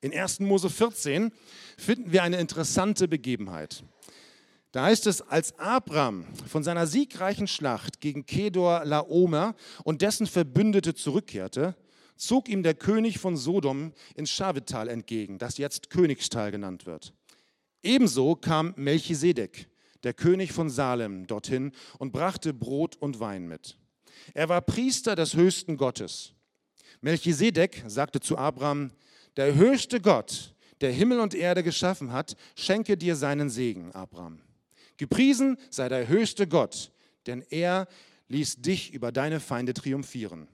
In 0.00 0.12
1. 0.12 0.40
Mose 0.40 0.70
14 0.70 1.32
finden 1.76 2.12
wir 2.12 2.22
eine 2.22 2.38
interessante 2.38 3.08
Begebenheit. 3.08 3.84
Da 4.72 4.84
heißt 4.84 5.06
es, 5.06 5.22
als 5.22 5.58
Abraham 5.58 6.26
von 6.46 6.62
seiner 6.62 6.86
siegreichen 6.86 7.46
Schlacht 7.46 8.00
gegen 8.00 8.26
Kedor 8.26 8.84
Laomer 8.84 9.54
und 9.82 10.02
dessen 10.02 10.26
Verbündete 10.26 10.94
zurückkehrte, 10.94 11.74
zog 12.16 12.48
ihm 12.48 12.62
der 12.62 12.74
König 12.74 13.18
von 13.18 13.36
Sodom 13.36 13.92
ins 14.14 14.30
Schavetal 14.30 14.88
entgegen, 14.88 15.38
das 15.38 15.56
jetzt 15.56 15.88
Königstal 15.88 16.50
genannt 16.50 16.84
wird. 16.84 17.14
Ebenso 17.82 18.34
kam 18.34 18.74
Melchisedek, 18.76 19.68
der 20.02 20.12
König 20.12 20.52
von 20.52 20.68
Salem, 20.68 21.26
dorthin 21.26 21.72
und 21.98 22.12
brachte 22.12 22.52
Brot 22.52 22.96
und 22.96 23.20
Wein 23.20 23.46
mit. 23.48 23.78
Er 24.34 24.48
war 24.48 24.60
Priester 24.60 25.16
des 25.16 25.34
höchsten 25.34 25.76
Gottes. 25.76 26.34
Melchisedek 27.00 27.84
sagte 27.86 28.20
zu 28.20 28.36
Abraham, 28.36 28.90
der 29.36 29.54
höchste 29.54 30.00
Gott, 30.00 30.54
der 30.80 30.92
Himmel 30.92 31.20
und 31.20 31.34
Erde 31.34 31.62
geschaffen 31.62 32.12
hat, 32.12 32.36
schenke 32.56 32.96
dir 32.96 33.16
seinen 33.16 33.48
Segen, 33.48 33.92
Abraham. 33.92 34.42
Gepriesen 34.98 35.56
sei 35.70 35.88
der 35.88 36.06
höchste 36.08 36.46
Gott, 36.46 36.92
denn 37.26 37.42
er 37.50 37.88
ließ 38.28 38.60
dich 38.60 38.92
über 38.92 39.10
deine 39.10 39.40
Feinde 39.40 39.72
triumphieren. 39.72 40.48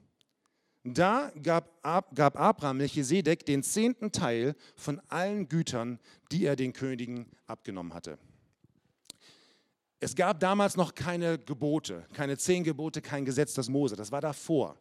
Da 0.83 1.31
gab, 1.41 1.79
Ab, 1.81 2.15
gab 2.15 2.39
Abraham 2.39 2.77
Melchisedek 2.77 3.45
den 3.45 3.63
zehnten 3.63 4.11
Teil 4.11 4.55
von 4.75 5.01
allen 5.07 5.49
Gütern, 5.49 5.99
die 6.31 6.45
er 6.45 6.55
den 6.55 6.73
Königen 6.73 7.25
abgenommen 7.47 7.93
hatte. 7.93 8.19
Es 9.99 10.13
gab 10.15 10.39
damals 10.39 10.77
noch 10.77 10.93
keine 10.93 11.39
Gebote, 11.39 12.05
keine 12.13 12.37
zehn 12.37 12.63
Gebote, 12.63 13.01
kein 13.01 13.25
Gesetz 13.25 13.55
des 13.55 13.67
Mose. 13.67 13.95
Das 13.95 14.11
war 14.11 14.21
davor. 14.21 14.77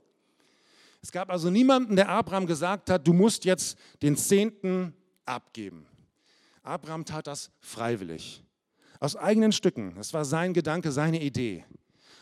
Es 1.00 1.11
gab 1.11 1.31
also 1.31 1.48
niemanden, 1.48 1.96
der 1.96 2.11
Abraham 2.11 2.46
gesagt 2.46 2.90
hat, 2.90 3.07
du 3.07 3.14
musst 3.14 3.46
jetzt 3.46 3.79
den 4.03 4.16
Zehnten 4.16 4.94
abgeben. 5.24 5.87
Abraham 6.62 7.07
tat 7.07 7.27
das 7.27 7.50
freiwillig. 7.61 8.44
Aus 9.00 9.16
eigenen 9.16 9.52
Stücken. 9.52 9.94
Das 9.96 10.12
war 10.14 10.24
sein 10.24 10.54
Gedanke, 10.54 10.92
seine 10.92 11.22
Idee. 11.22 11.64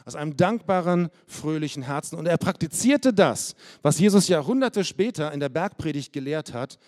Aus 0.05 0.17
einem 0.17 0.37
dankbaren, 0.37 1.11
fröhlichen 1.27 1.83
Herzen. 1.83 2.19
Und 2.19 2.27
er 2.27 2.39
praktizierte 2.39 3.13
das, 3.13 3.55
was 3.83 3.99
Jesus 3.99 4.29
Jahrhunderte 4.29 4.85
später 4.85 5.33
in 5.33 5.41
der 5.41 5.49
Bergpredigt 5.49 6.13
gelehrt 6.13 6.53
hat. 6.53 6.79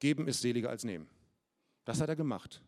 Geben 0.00 0.28
ist 0.28 0.40
seliger 0.40 0.70
als 0.70 0.84
nehmen. 0.84 1.08
Das 1.84 2.00
hat 2.00 2.08
er 2.08 2.16
gemacht. 2.16 2.62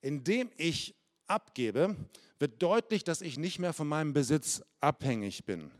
Indem 0.00 0.50
ich 0.56 0.94
abgebe, 1.26 1.96
wird 2.38 2.62
deutlich, 2.62 3.04
dass 3.04 3.20
ich 3.20 3.38
nicht 3.38 3.58
mehr 3.58 3.72
von 3.72 3.88
meinem 3.88 4.12
Besitz 4.12 4.62
abhängig 4.80 5.44
bin. 5.44 5.70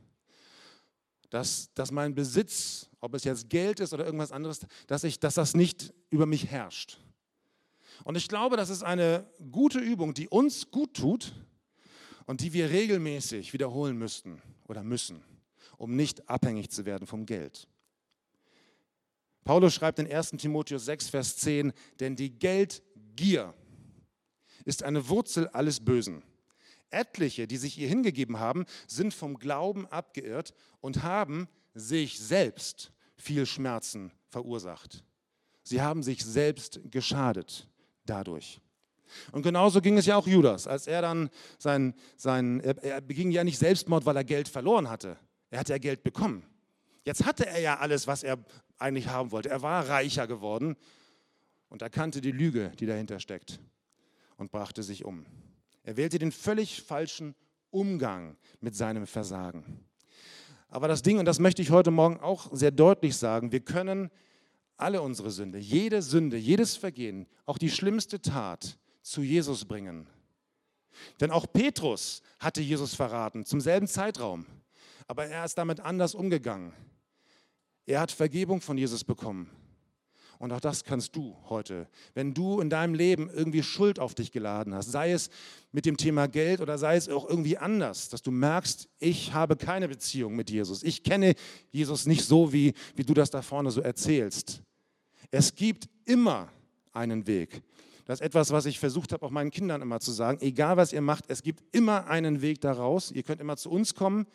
Dass, 1.30 1.72
dass 1.74 1.90
mein 1.90 2.14
Besitz, 2.14 2.88
ob 3.00 3.14
es 3.14 3.24
jetzt 3.24 3.50
Geld 3.50 3.80
ist 3.80 3.92
oder 3.92 4.04
irgendwas 4.04 4.30
anderes, 4.32 4.60
dass, 4.86 5.04
ich, 5.04 5.18
dass 5.18 5.34
das 5.34 5.54
nicht 5.54 5.92
über 6.10 6.26
mich 6.26 6.46
herrscht. 6.46 7.00
Und 8.02 8.16
ich 8.16 8.28
glaube, 8.28 8.56
das 8.56 8.70
ist 8.70 8.82
eine 8.82 9.26
gute 9.52 9.78
Übung, 9.78 10.14
die 10.14 10.28
uns 10.28 10.70
gut 10.70 10.94
tut 10.94 11.32
und 12.26 12.40
die 12.40 12.52
wir 12.52 12.70
regelmäßig 12.70 13.52
wiederholen 13.52 13.96
müssten 13.96 14.42
oder 14.66 14.82
müssen, 14.82 15.22
um 15.76 15.94
nicht 15.94 16.28
abhängig 16.28 16.70
zu 16.70 16.84
werden 16.84 17.06
vom 17.06 17.26
Geld. 17.26 17.68
Paulus 19.44 19.74
schreibt 19.74 19.98
in 19.98 20.10
1 20.10 20.30
Timotheus 20.30 20.86
6, 20.86 21.10
Vers 21.10 21.36
10, 21.36 21.72
denn 22.00 22.16
die 22.16 22.30
Geldgier 22.30 23.54
ist 24.64 24.82
eine 24.82 25.08
Wurzel 25.08 25.48
alles 25.48 25.84
Bösen. 25.84 26.22
Etliche, 26.90 27.46
die 27.46 27.58
sich 27.58 27.78
ihr 27.78 27.88
hingegeben 27.88 28.38
haben, 28.38 28.64
sind 28.86 29.12
vom 29.12 29.38
Glauben 29.38 29.86
abgeirrt 29.86 30.54
und 30.80 31.02
haben 31.02 31.48
sich 31.74 32.18
selbst 32.18 32.92
viel 33.16 33.46
Schmerzen 33.46 34.12
verursacht. 34.28 35.04
Sie 35.62 35.82
haben 35.82 36.02
sich 36.02 36.24
selbst 36.24 36.80
geschadet 36.90 37.68
dadurch. 38.06 38.60
Und 39.32 39.42
genauso 39.42 39.80
ging 39.80 39.96
es 39.98 40.06
ja 40.06 40.16
auch 40.16 40.26
Judas, 40.26 40.66
als 40.66 40.86
er 40.86 41.02
dann 41.02 41.30
sein, 41.58 41.94
sein 42.16 42.60
er, 42.60 42.82
er 42.82 43.00
beging 43.00 43.30
ja 43.30 43.44
nicht 43.44 43.58
Selbstmord, 43.58 44.06
weil 44.06 44.16
er 44.16 44.24
Geld 44.24 44.48
verloren 44.48 44.88
hatte. 44.88 45.16
Er 45.50 45.60
hatte 45.60 45.72
ja 45.72 45.78
Geld 45.78 46.02
bekommen. 46.02 46.44
Jetzt 47.04 47.24
hatte 47.24 47.46
er 47.46 47.60
ja 47.60 47.78
alles, 47.78 48.06
was 48.06 48.22
er 48.22 48.38
eigentlich 48.78 49.08
haben 49.08 49.30
wollte. 49.30 49.50
Er 49.50 49.62
war 49.62 49.88
reicher 49.88 50.26
geworden 50.26 50.76
und 51.68 51.82
erkannte 51.82 52.20
die 52.20 52.32
Lüge, 52.32 52.72
die 52.78 52.86
dahinter 52.86 53.20
steckt 53.20 53.60
und 54.36 54.50
brachte 54.50 54.82
sich 54.82 55.04
um. 55.04 55.26
Er 55.82 55.96
wählte 55.96 56.18
den 56.18 56.32
völlig 56.32 56.82
falschen 56.82 57.34
Umgang 57.70 58.36
mit 58.60 58.74
seinem 58.74 59.06
Versagen. 59.06 59.84
Aber 60.68 60.88
das 60.88 61.02
Ding, 61.02 61.18
und 61.18 61.26
das 61.26 61.38
möchte 61.38 61.62
ich 61.62 61.70
heute 61.70 61.90
Morgen 61.90 62.18
auch 62.18 62.48
sehr 62.52 62.70
deutlich 62.70 63.16
sagen, 63.16 63.52
wir 63.52 63.60
können 63.60 64.10
alle 64.76 65.02
unsere 65.02 65.30
Sünde, 65.30 65.58
jede 65.58 66.02
Sünde, 66.02 66.36
jedes 66.36 66.76
Vergehen, 66.76 67.26
auch 67.46 67.58
die 67.58 67.70
schlimmste 67.70 68.20
Tat 68.20 68.78
zu 69.02 69.22
Jesus 69.22 69.64
bringen. 69.64 70.06
Denn 71.20 71.30
auch 71.30 71.46
Petrus 71.52 72.22
hatte 72.38 72.60
Jesus 72.60 72.94
verraten, 72.94 73.44
zum 73.44 73.60
selben 73.60 73.86
Zeitraum. 73.86 74.46
Aber 75.06 75.26
er 75.26 75.44
ist 75.44 75.58
damit 75.58 75.80
anders 75.80 76.14
umgegangen. 76.14 76.72
Er 77.86 78.00
hat 78.00 78.10
Vergebung 78.10 78.60
von 78.60 78.78
Jesus 78.78 79.04
bekommen. 79.04 79.50
Und 80.38 80.52
auch 80.52 80.60
das 80.60 80.84
kannst 80.84 81.16
du 81.16 81.36
heute. 81.48 81.88
Wenn 82.14 82.34
du 82.34 82.60
in 82.60 82.70
deinem 82.70 82.94
Leben 82.94 83.30
irgendwie 83.32 83.62
Schuld 83.62 83.98
auf 83.98 84.14
dich 84.14 84.32
geladen 84.32 84.74
hast, 84.74 84.90
sei 84.90 85.12
es 85.12 85.30
mit 85.72 85.86
dem 85.86 85.96
Thema 85.96 86.28
Geld 86.28 86.60
oder 86.60 86.78
sei 86.78 86.96
es 86.96 87.08
auch 87.08 87.28
irgendwie 87.28 87.58
anders, 87.58 88.08
dass 88.08 88.22
du 88.22 88.30
merkst, 88.30 88.88
ich 88.98 89.32
habe 89.32 89.56
keine 89.56 89.88
Beziehung 89.88 90.34
mit 90.36 90.50
Jesus. 90.50 90.82
Ich 90.82 91.02
kenne 91.02 91.34
Jesus 91.70 92.06
nicht 92.06 92.24
so, 92.24 92.52
wie, 92.52 92.74
wie 92.94 93.04
du 93.04 93.14
das 93.14 93.30
da 93.30 93.42
vorne 93.42 93.70
so 93.70 93.80
erzählst. 93.80 94.62
Es 95.30 95.54
gibt 95.54 95.88
immer 96.04 96.48
einen 96.92 97.26
Weg. 97.26 97.62
Das 98.04 98.20
ist 98.20 98.26
etwas, 98.26 98.50
was 98.50 98.66
ich 98.66 98.78
versucht 98.78 99.12
habe, 99.12 99.24
auch 99.24 99.30
meinen 99.30 99.50
Kindern 99.50 99.80
immer 99.80 99.98
zu 99.98 100.12
sagen. 100.12 100.38
Egal, 100.40 100.76
was 100.76 100.92
ihr 100.92 101.00
macht, 101.00 101.24
es 101.28 101.42
gibt 101.42 101.62
immer 101.74 102.06
einen 102.06 102.42
Weg 102.42 102.60
daraus. 102.60 103.10
Ihr 103.10 103.22
könnt 103.22 103.40
immer 103.40 103.56
zu 103.56 103.70
uns 103.70 103.94
kommen 103.94 104.26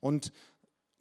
und 0.00 0.32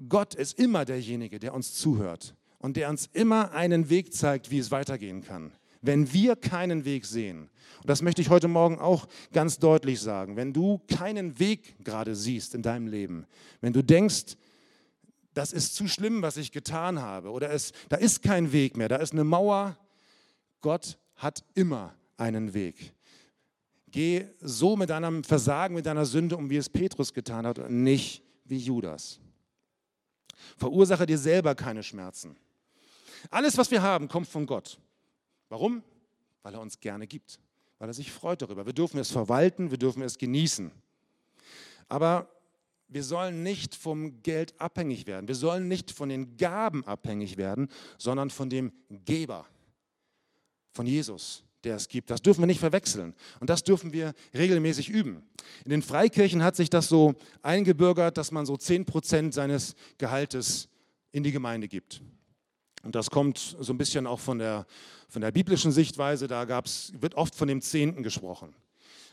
Gott 0.08 0.36
ist 0.36 0.58
immer 0.60 0.86
derjenige, 0.86 1.40
der 1.40 1.54
uns 1.54 1.74
zuhört 1.74 2.36
und 2.62 2.78
der 2.78 2.90
uns 2.90 3.10
immer 3.14 3.52
einen 3.52 3.90
Weg 3.90 4.14
zeigt, 4.14 4.52
wie 4.52 4.60
es 4.60 4.72
weitergehen 4.72 5.24
kann. 5.24 5.52
Wenn 5.82 6.14
wir 6.14 6.36
keinen 6.36 6.86
Weg 6.86 7.06
sehen, 7.06 7.50
und 7.80 7.90
das 7.90 8.04
möchte 8.04 8.22
ich 8.22 8.30
heute 8.30 8.48
Morgen 8.48 8.78
auch 8.78 9.08
ganz 9.34 9.58
deutlich 9.58 10.00
sagen, 10.00 10.36
wenn 10.36 10.54
du 10.54 10.80
keinen 10.88 11.40
Weg 11.40 11.84
gerade 11.84 12.16
siehst 12.16 12.54
in 12.54 12.62
deinem 12.62 12.86
Leben, 12.86 13.26
wenn 13.62 13.74
du 13.74 13.84
denkst, 13.84 14.38
das 15.34 15.54
ist 15.54 15.76
zu 15.76 15.88
schlimm, 15.88 16.22
was 16.22 16.38
ich 16.38 16.52
getan 16.52 17.02
habe, 17.02 17.32
oder 17.32 17.50
es, 17.50 17.72
da 17.90 17.98
ist 17.98 18.22
kein 18.22 18.52
Weg 18.52 18.78
mehr, 18.78 18.90
da 18.90 18.98
ist 18.98 19.14
eine 19.14 19.24
Mauer, 19.24 19.78
Gott 20.62 21.00
hat 21.16 21.44
immer 21.56 21.96
einen 22.18 22.54
Weg. 22.54 22.94
Geh 23.90 24.26
so 24.40 24.78
mit 24.78 24.92
deinem 24.92 25.24
Versagen, 25.24 25.74
mit 25.74 25.88
deiner 25.88 26.06
Sünde 26.06 26.38
um, 26.38 26.50
wie 26.50 26.58
es 26.58 26.70
Petrus 26.70 27.12
getan 27.14 27.48
hat, 27.48 27.58
und 27.58 27.84
nicht 27.84 28.22
wie 28.46 28.58
Judas. 28.58 29.20
Verursache 30.58 31.08
dir 31.08 31.18
selber 31.18 31.56
keine 31.56 31.82
Schmerzen. 31.82 32.36
Alles, 33.30 33.58
was 33.58 33.72
wir 33.72 33.82
haben, 33.82 34.08
kommt 34.08 34.28
von 34.28 34.46
Gott. 34.46 34.80
Warum? 35.50 35.84
Weil 36.44 36.54
er 36.54 36.62
uns 36.62 36.80
gerne 36.80 37.08
gibt, 37.08 37.40
weil 37.78 37.90
er 37.90 37.94
sich 37.94 38.12
freut 38.12 38.42
darüber. 38.42 38.66
Wir 38.66 38.74
dürfen 38.74 39.00
es 39.00 39.12
verwalten, 39.12 39.72
wir 39.72 39.78
dürfen 39.78 40.02
es 40.02 40.18
genießen. 40.18 40.72
Aber 41.88 42.30
wir 42.88 43.04
sollen 43.04 43.44
nicht 43.44 43.76
vom 43.76 44.22
Geld 44.22 44.60
abhängig 44.60 45.08
werden. 45.08 45.28
Wir 45.28 45.36
sollen 45.36 45.68
nicht 45.68 45.92
von 45.92 46.10
den 46.10 46.36
Gaben 46.36 46.86
abhängig 46.86 47.38
werden, 47.38 47.70
sondern 47.98 48.30
von 48.30 48.50
dem 48.50 48.74
Geber, 48.90 49.46
von 50.74 50.86
Jesus, 50.86 51.44
der 51.64 51.76
es 51.76 51.88
gibt. 51.88 52.10
Das 52.10 52.22
dürfen 52.22 52.42
wir 52.42 52.48
nicht 52.48 52.60
verwechseln. 52.60 53.14
Und 53.40 53.50
das 53.50 53.64
dürfen 53.64 53.94
wir 53.94 54.14
regelmäßig 54.34 54.90
üben. 54.90 55.24
In 55.64 55.72
den 55.72 55.82
Freikirchen 55.82 56.44
hat 56.44 56.56
sich 56.56 56.70
das 56.70 56.90
so 56.90 57.16
eingebürgert, 57.42 58.18
dass 58.18 58.32
man 58.32 58.46
so 58.46 58.58
10 58.58 58.86
Prozent 58.86 59.34
seines 59.34 59.76
Gehaltes 59.98 60.68
in 61.12 61.24
die 61.24 61.32
Gemeinde 61.32 61.68
gibt. 61.68 62.02
Und 62.84 62.96
das 62.96 63.10
kommt 63.10 63.38
so 63.60 63.74
ein 63.74 63.78
bisschen 63.78 64.08
auch 64.08 64.20
von 64.20 64.40
der, 64.40 64.66
von 65.08 65.22
der 65.22 65.32
biblischen 65.32 65.72
Sichtweise. 65.72 66.28
Da 66.28 66.46
gab's, 66.46 66.92
wird 67.00 67.16
oft 67.16 67.36
von 67.36 67.48
dem 67.48 67.62
Zehnten 67.62 68.04
gesprochen. 68.04 68.56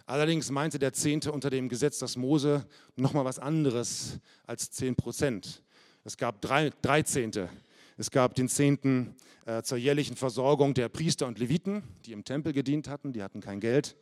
Allerdings 0.06 0.50
meinte 0.50 0.78
der 0.78 0.94
Zehnte 0.94 1.32
unter 1.32 1.50
dem 1.50 1.68
Gesetz, 1.68 1.98
dass 1.98 2.16
Mose 2.16 2.66
nochmal 2.96 3.26
was 3.26 3.38
anderes 3.38 4.18
als 4.46 4.70
10 4.70 4.96
Prozent. 4.96 5.62
Es 6.04 6.16
gab 6.16 6.40
drei, 6.40 6.70
drei 6.80 7.02
Zehnte. 7.02 7.50
Es 7.98 8.10
gab 8.10 8.34
den 8.34 8.48
Zehnten 8.48 9.14
äh, 9.44 9.62
zur 9.62 9.76
jährlichen 9.76 10.16
Versorgung 10.16 10.72
der 10.72 10.88
Priester 10.88 11.26
und 11.26 11.38
Leviten, 11.38 11.82
die 12.06 12.12
im 12.12 12.24
Tempel 12.24 12.52
gedient 12.52 12.88
hatten, 12.88 13.12
die 13.12 13.22
hatten 13.22 13.40
kein 13.40 13.60
Geld. 13.60 13.96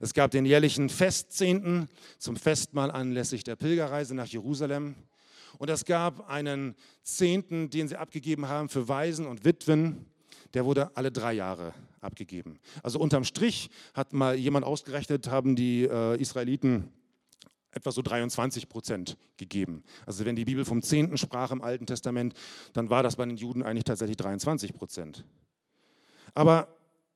Es 0.00 0.12
gab 0.12 0.30
den 0.30 0.44
jährlichen 0.44 0.90
Festzehnten 0.90 1.88
zum 2.18 2.36
Festmahl 2.36 2.90
anlässlich 2.90 3.44
der 3.44 3.56
Pilgerreise 3.56 4.14
nach 4.14 4.26
Jerusalem. 4.26 4.94
Und 5.58 5.70
es 5.70 5.84
gab 5.84 6.28
einen 6.28 6.74
Zehnten, 7.02 7.70
den 7.70 7.88
sie 7.88 7.96
abgegeben 7.96 8.48
haben 8.48 8.68
für 8.68 8.88
Waisen 8.88 9.26
und 9.26 9.44
Witwen. 9.44 10.06
Der 10.54 10.64
wurde 10.64 10.96
alle 10.96 11.10
drei 11.10 11.32
Jahre 11.32 11.74
abgegeben. 12.00 12.58
Also 12.82 12.98
unterm 12.98 13.24
Strich 13.24 13.70
hat 13.94 14.12
mal 14.12 14.36
jemand 14.36 14.64
ausgerechnet, 14.64 15.28
haben 15.28 15.56
die 15.56 15.84
äh, 15.84 16.20
Israeliten 16.20 16.92
etwa 17.72 17.92
so 17.92 18.00
23 18.00 18.68
Prozent 18.68 19.18
gegeben. 19.36 19.84
Also 20.06 20.24
wenn 20.24 20.34
die 20.34 20.46
Bibel 20.46 20.64
vom 20.64 20.82
Zehnten 20.82 21.18
sprach 21.18 21.50
im 21.50 21.62
Alten 21.62 21.86
Testament, 21.86 22.34
dann 22.72 22.88
war 22.88 23.02
das 23.02 23.16
bei 23.16 23.26
den 23.26 23.36
Juden 23.36 23.62
eigentlich 23.62 23.84
tatsächlich 23.84 24.16
23 24.16 24.72
Prozent. 24.72 25.24
Aber 26.34 26.68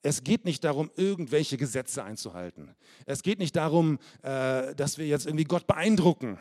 es 0.03 0.22
geht 0.22 0.44
nicht 0.44 0.64
darum, 0.64 0.90
irgendwelche 0.96 1.57
Gesetze 1.57 2.05
einzuhalten. 2.05 2.74
Es 3.07 3.22
geht 3.22 3.38
nicht 3.38 3.57
darum, 3.57 3.98
äh, 4.22 4.74
dass 4.74 4.98
wir 4.98 5.07
jetzt 5.07 5.26
irgendwie 5.26 5.44
Gott 5.44 5.66
beeindrucken 5.66 6.38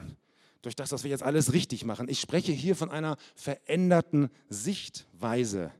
durch 0.62 0.76
das, 0.76 0.90
dass 0.90 1.04
wir 1.04 1.12
jetzt 1.12 1.24
alles 1.24 1.54
richtig 1.54 1.86
machen. 1.86 2.10
Ich 2.10 2.20
spreche 2.20 2.52
hier 2.52 2.76
von 2.76 2.90
einer 2.90 3.18
veränderten 3.36 4.30
Sichtweise. 4.50 5.72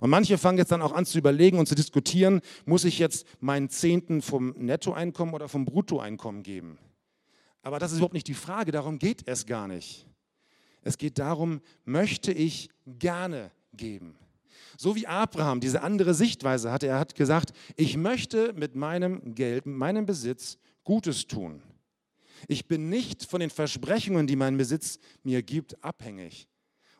Und 0.00 0.10
manche 0.10 0.38
fangen 0.38 0.58
jetzt 0.58 0.72
dann 0.72 0.82
auch 0.82 0.92
an 0.92 1.06
zu 1.06 1.18
überlegen 1.18 1.58
und 1.58 1.66
zu 1.66 1.74
diskutieren, 1.74 2.40
muss 2.64 2.84
ich 2.84 2.98
jetzt 2.98 3.26
meinen 3.40 3.68
Zehnten 3.68 4.22
vom 4.22 4.50
Nettoeinkommen 4.50 5.34
oder 5.34 5.48
vom 5.48 5.64
Bruttoeinkommen 5.64 6.42
geben? 6.42 6.78
Aber 7.62 7.78
das 7.78 7.92
ist 7.92 7.98
überhaupt 7.98 8.14
nicht 8.14 8.28
die 8.28 8.34
Frage, 8.34 8.72
darum 8.72 8.98
geht 8.98 9.26
es 9.26 9.46
gar 9.46 9.68
nicht. 9.68 10.06
Es 10.82 10.98
geht 10.98 11.18
darum, 11.18 11.60
möchte 11.84 12.32
ich 12.32 12.68
gerne 12.86 13.50
geben. 13.72 14.16
So 14.76 14.96
wie 14.96 15.06
Abraham 15.06 15.60
diese 15.60 15.82
andere 15.82 16.14
Sichtweise 16.14 16.70
hatte, 16.70 16.88
er 16.88 16.98
hat 16.98 17.14
gesagt, 17.14 17.52
ich 17.76 17.96
möchte 17.96 18.52
mit 18.54 18.74
meinem 18.74 19.34
Geld, 19.34 19.66
mit 19.66 19.76
meinem 19.76 20.06
Besitz 20.06 20.58
Gutes 20.82 21.26
tun. 21.26 21.62
Ich 22.48 22.66
bin 22.66 22.88
nicht 22.88 23.24
von 23.24 23.40
den 23.40 23.50
Versprechungen, 23.50 24.26
die 24.26 24.36
mein 24.36 24.56
Besitz 24.56 24.98
mir 25.22 25.42
gibt, 25.42 25.82
abhängig. 25.82 26.48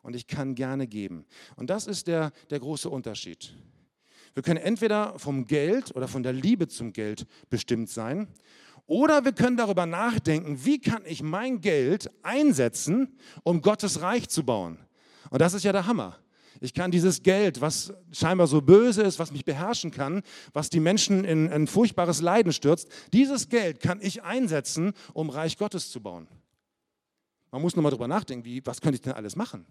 Und 0.02 0.14
ich 0.14 0.26
kann 0.26 0.54
gerne 0.54 0.86
geben. 0.86 1.24
Und 1.56 1.70
das 1.70 1.86
ist 1.86 2.06
der, 2.06 2.32
der 2.50 2.60
große 2.60 2.90
Unterschied. 2.90 3.54
Wir 4.34 4.42
können 4.42 4.58
entweder 4.58 5.18
vom 5.18 5.46
Geld 5.46 5.94
oder 5.94 6.08
von 6.08 6.22
der 6.22 6.32
Liebe 6.32 6.68
zum 6.68 6.92
Geld 6.92 7.26
bestimmt 7.48 7.88
sein. 7.88 8.28
Oder 8.86 9.24
wir 9.24 9.32
können 9.32 9.56
darüber 9.56 9.86
nachdenken, 9.86 10.64
wie 10.64 10.78
kann 10.78 11.02
ich 11.06 11.22
mein 11.22 11.60
Geld 11.60 12.10
einsetzen, 12.22 13.16
um 13.42 13.62
Gottes 13.62 14.02
Reich 14.02 14.28
zu 14.28 14.44
bauen. 14.44 14.78
Und 15.30 15.40
das 15.40 15.54
ist 15.54 15.64
ja 15.64 15.72
der 15.72 15.86
Hammer. 15.86 16.18
Ich 16.64 16.72
kann 16.72 16.90
dieses 16.90 17.22
Geld, 17.22 17.60
was 17.60 17.92
scheinbar 18.10 18.46
so 18.46 18.62
böse 18.62 19.02
ist, 19.02 19.18
was 19.18 19.30
mich 19.30 19.44
beherrschen 19.44 19.90
kann, 19.90 20.22
was 20.54 20.70
die 20.70 20.80
Menschen 20.80 21.22
in 21.22 21.52
ein 21.52 21.66
furchtbares 21.66 22.22
Leiden 22.22 22.54
stürzt, 22.54 22.88
dieses 23.12 23.50
Geld 23.50 23.80
kann 23.80 23.98
ich 24.00 24.22
einsetzen, 24.22 24.94
um 25.12 25.28
Reich 25.28 25.58
Gottes 25.58 25.90
zu 25.90 26.00
bauen. 26.00 26.26
Man 27.50 27.60
muss 27.60 27.76
nur 27.76 27.82
mal 27.82 27.90
drüber 27.90 28.08
nachdenken, 28.08 28.46
wie, 28.46 28.64
was 28.64 28.80
könnte 28.80 28.94
ich 28.94 29.02
denn 29.02 29.12
alles 29.12 29.36
machen? 29.36 29.66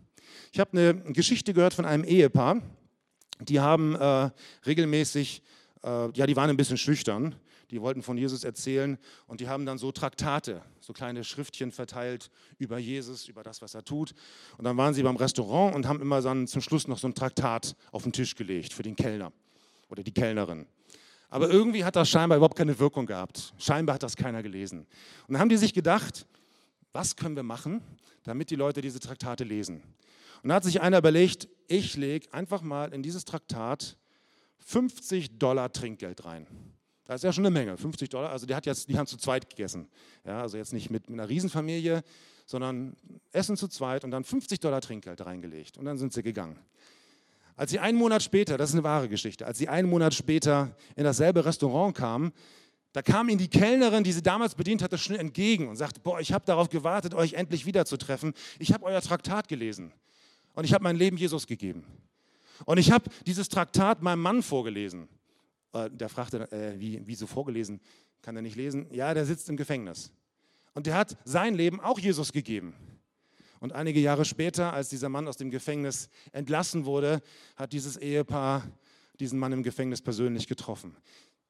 Ich 0.51 0.59
habe 0.59 0.77
eine 0.77 1.13
Geschichte 1.13 1.55
gehört 1.55 1.73
von 1.73 1.85
einem 1.85 2.03
Ehepaar, 2.03 2.61
die 3.39 3.59
haben 3.59 3.95
äh, 3.95 4.29
regelmäßig, 4.67 5.41
äh, 5.83 6.11
ja, 6.11 6.27
die 6.27 6.35
waren 6.35 6.51
ein 6.51 6.57
bisschen 6.57 6.77
schüchtern, 6.77 7.33
die 7.73 7.81
wollten 7.81 8.03
von 8.03 8.17
Jesus 8.17 8.43
erzählen 8.43 8.99
und 9.25 9.41
die 9.41 9.49
haben 9.49 9.65
dann 9.65 9.77
so 9.77 9.91
Traktate, 9.91 10.61
so 10.79 10.93
kleine 10.93 11.23
Schriftchen 11.23 11.71
verteilt 11.71 12.29
über 12.59 12.77
Jesus, 12.77 13.27
über 13.27 13.41
das, 13.41 13.61
was 13.61 13.73
er 13.73 13.83
tut. 13.83 14.13
Und 14.57 14.65
dann 14.65 14.77
waren 14.77 14.93
sie 14.93 15.01
beim 15.01 15.15
Restaurant 15.15 15.75
und 15.75 15.87
haben 15.87 15.99
immer 15.99 16.21
dann 16.21 16.47
zum 16.47 16.61
Schluss 16.61 16.87
noch 16.87 16.99
so 16.99 17.07
ein 17.07 17.15
Traktat 17.15 17.75
auf 17.91 18.03
den 18.03 18.13
Tisch 18.13 18.35
gelegt 18.35 18.73
für 18.73 18.83
den 18.83 18.95
Kellner 18.95 19.33
oder 19.89 20.03
die 20.03 20.11
Kellnerin. 20.11 20.67
Aber 21.29 21.49
irgendwie 21.49 21.83
hat 21.83 21.95
das 21.95 22.09
scheinbar 22.09 22.37
überhaupt 22.37 22.55
keine 22.55 22.77
Wirkung 22.77 23.07
gehabt. 23.07 23.55
Scheinbar 23.57 23.95
hat 23.95 24.03
das 24.03 24.15
keiner 24.15 24.43
gelesen. 24.43 24.81
Und 25.27 25.33
dann 25.33 25.39
haben 25.39 25.49
die 25.49 25.57
sich 25.57 25.73
gedacht, 25.73 26.27
was 26.91 27.15
können 27.15 27.35
wir 27.35 27.41
machen, 27.41 27.81
damit 28.23 28.51
die 28.51 28.55
Leute 28.55 28.81
diese 28.81 28.99
Traktate 28.99 29.43
lesen? 29.43 29.81
Und 30.43 30.49
da 30.49 30.55
hat 30.55 30.63
sich 30.63 30.79
einer 30.79 30.99
überlegt, 30.99 31.47
ich 31.67 31.97
lege 31.97 32.31
einfach 32.33 32.61
mal 32.61 32.93
in 32.93 33.01
dieses 33.01 33.25
Traktat 33.25 33.97
50 34.59 35.39
Dollar 35.39 35.71
Trinkgeld 35.71 36.23
rein. 36.23 36.45
Das 37.05 37.17
ist 37.17 37.23
ja 37.23 37.33
schon 37.33 37.45
eine 37.45 37.53
Menge, 37.53 37.77
50 37.77 38.09
Dollar. 38.09 38.31
Also 38.31 38.45
die, 38.45 38.55
hat 38.55 38.65
jetzt, 38.65 38.87
die 38.87 38.97
haben 38.97 39.07
zu 39.07 39.17
zweit 39.17 39.49
gegessen. 39.49 39.89
Ja, 40.25 40.41
also 40.41 40.57
jetzt 40.57 40.71
nicht 40.71 40.89
mit, 40.89 41.09
mit 41.09 41.19
einer 41.19 41.27
Riesenfamilie, 41.27 42.03
sondern 42.45 42.95
Essen 43.31 43.57
zu 43.57 43.67
zweit 43.67 44.03
und 44.03 44.11
dann 44.11 44.23
50 44.23 44.59
Dollar 44.59 44.81
Trinkgeld 44.81 45.25
reingelegt. 45.25 45.77
Und 45.77 45.85
dann 45.85 45.97
sind 45.97 46.13
sie 46.13 46.23
gegangen. 46.23 46.57
Als 47.55 47.71
sie 47.71 47.79
einen 47.79 47.97
Monat 47.97 48.23
später, 48.23 48.57
das 48.57 48.69
ist 48.69 48.75
eine 48.75 48.83
wahre 48.83 49.09
Geschichte, 49.09 49.45
als 49.45 49.57
sie 49.57 49.67
einen 49.67 49.89
Monat 49.89 50.13
später 50.13 50.75
in 50.95 51.03
dasselbe 51.03 51.45
Restaurant 51.45 51.95
kamen, 51.95 52.33
da 52.93 53.01
kam 53.01 53.27
ihnen 53.27 53.39
die 53.39 53.47
Kellnerin, 53.47 54.03
die 54.03 54.11
sie 54.11 54.21
damals 54.21 54.55
bedient 54.55 54.81
hatte, 54.81 54.97
schnell 54.97 55.19
entgegen 55.19 55.67
und 55.67 55.75
sagte, 55.75 55.99
boah, 55.99 56.19
ich 56.19 56.31
habe 56.31 56.45
darauf 56.45 56.69
gewartet, 56.69 57.15
euch 57.15 57.33
endlich 57.33 57.65
wiederzutreffen. 57.65 58.33
Ich 58.59 58.71
habe 58.71 58.85
euer 58.85 59.01
Traktat 59.01 59.47
gelesen 59.47 59.91
und 60.53 60.63
ich 60.63 60.73
habe 60.73 60.83
mein 60.83 60.95
Leben 60.95 61.17
Jesus 61.17 61.47
gegeben. 61.47 61.85
Und 62.65 62.77
ich 62.77 62.91
habe 62.91 63.09
dieses 63.25 63.49
Traktat 63.49 64.03
meinem 64.03 64.21
Mann 64.21 64.43
vorgelesen. 64.43 65.09
Äh, 65.73 65.89
der 65.91 66.09
fragte, 66.09 66.51
äh, 66.51 66.79
wie, 66.79 67.01
wieso 67.05 67.27
vorgelesen? 67.27 67.81
Kann 68.21 68.35
er 68.35 68.41
nicht 68.41 68.55
lesen? 68.55 68.87
Ja, 68.91 69.13
der 69.13 69.25
sitzt 69.25 69.49
im 69.49 69.57
Gefängnis. 69.57 70.11
Und 70.73 70.87
der 70.87 70.95
hat 70.95 71.17
sein 71.25 71.55
Leben 71.55 71.79
auch 71.81 71.99
Jesus 71.99 72.31
gegeben. 72.31 72.73
Und 73.59 73.73
einige 73.73 73.99
Jahre 73.99 74.25
später, 74.25 74.73
als 74.73 74.89
dieser 74.89 75.09
Mann 75.09 75.27
aus 75.27 75.37
dem 75.37 75.51
Gefängnis 75.51 76.09
entlassen 76.31 76.85
wurde, 76.85 77.21
hat 77.55 77.73
dieses 77.73 77.97
Ehepaar 77.97 78.63
diesen 79.19 79.39
Mann 79.39 79.53
im 79.53 79.63
Gefängnis 79.63 80.01
persönlich 80.01 80.47
getroffen. 80.47 80.97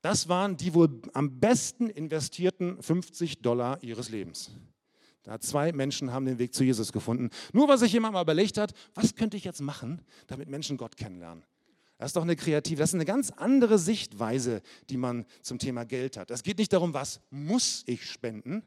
Das 0.02 0.28
waren 0.28 0.58
die 0.58 0.74
wohl 0.74 1.02
am 1.14 1.40
besten 1.40 1.90
investierten 1.90 2.82
50 2.82 3.42
Dollar 3.42 3.82
ihres 3.82 4.10
Lebens. 4.10 4.52
Da 5.24 5.40
zwei 5.40 5.72
Menschen 5.72 6.12
haben 6.12 6.26
den 6.26 6.38
Weg 6.38 6.54
zu 6.54 6.66
Jesus 6.66 6.92
gefunden. 6.92 7.30
Nur 7.54 7.70
weil 7.70 7.78
sich 7.78 7.94
jemand 7.94 8.14
mal 8.14 8.22
überlegt 8.22 8.58
hat, 8.58 8.74
was 8.94 9.16
könnte 9.16 9.38
ich 9.38 9.46
jetzt 9.46 9.62
machen, 9.62 10.02
damit 10.28 10.50
Menschen 10.50 10.76
Gott 10.76 10.98
kennenlernen. 10.98 11.46
Das 11.98 12.10
ist 12.10 12.16
doch 12.16 12.24
eine 12.24 12.36
kreative, 12.36 12.80
das 12.80 12.90
ist 12.90 12.96
eine 12.96 13.06
ganz 13.06 13.32
andere 13.32 13.78
Sichtweise, 13.78 14.62
die 14.90 14.98
man 14.98 15.26
zum 15.42 15.60
Thema 15.60 15.86
Geld 15.86 16.18
hat. 16.18 16.32
Es 16.32 16.44
geht 16.44 16.58
nicht 16.58 16.74
darum, 16.74 16.94
was 16.94 17.22
muss 17.30 17.84
ich 17.86 18.10
spenden, 18.10 18.64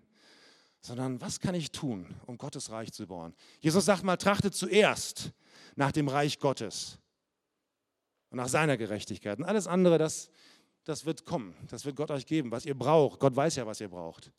sondern 0.81 1.21
was 1.21 1.41
kann 1.41 1.55
ich 1.55 1.73
tun, 1.73 2.07
um 2.27 2.39
Gottes 2.39 2.71
Reich 2.71 2.93
zu 2.93 3.07
bauen. 3.07 3.35
Jesus 3.61 3.85
sagt 3.85 4.05
mal, 4.05 4.17
trachtet 4.17 4.55
zuerst 4.55 5.33
nach 5.75 5.93
dem 5.93 6.09
Reich 6.09 6.39
Gottes 6.39 6.99
und 8.31 8.37
nach 8.37 8.49
seiner 8.49 8.77
Gerechtigkeit. 8.77 9.39
Und 9.39 9.45
alles 9.45 9.67
andere, 9.67 9.99
das, 9.99 10.31
das 10.85 11.05
wird 11.05 11.25
kommen, 11.25 11.55
das 11.69 11.85
wird 11.85 11.97
Gott 11.97 12.11
euch 12.11 12.27
geben, 12.27 12.51
was 12.53 12.65
ihr 12.65 12.79
braucht. 12.79 13.19
Gott 13.19 13.35
weiß 13.35 13.57
ja, 13.57 13.67
was 13.67 13.81
ihr 13.81 13.89
braucht. 13.89 14.31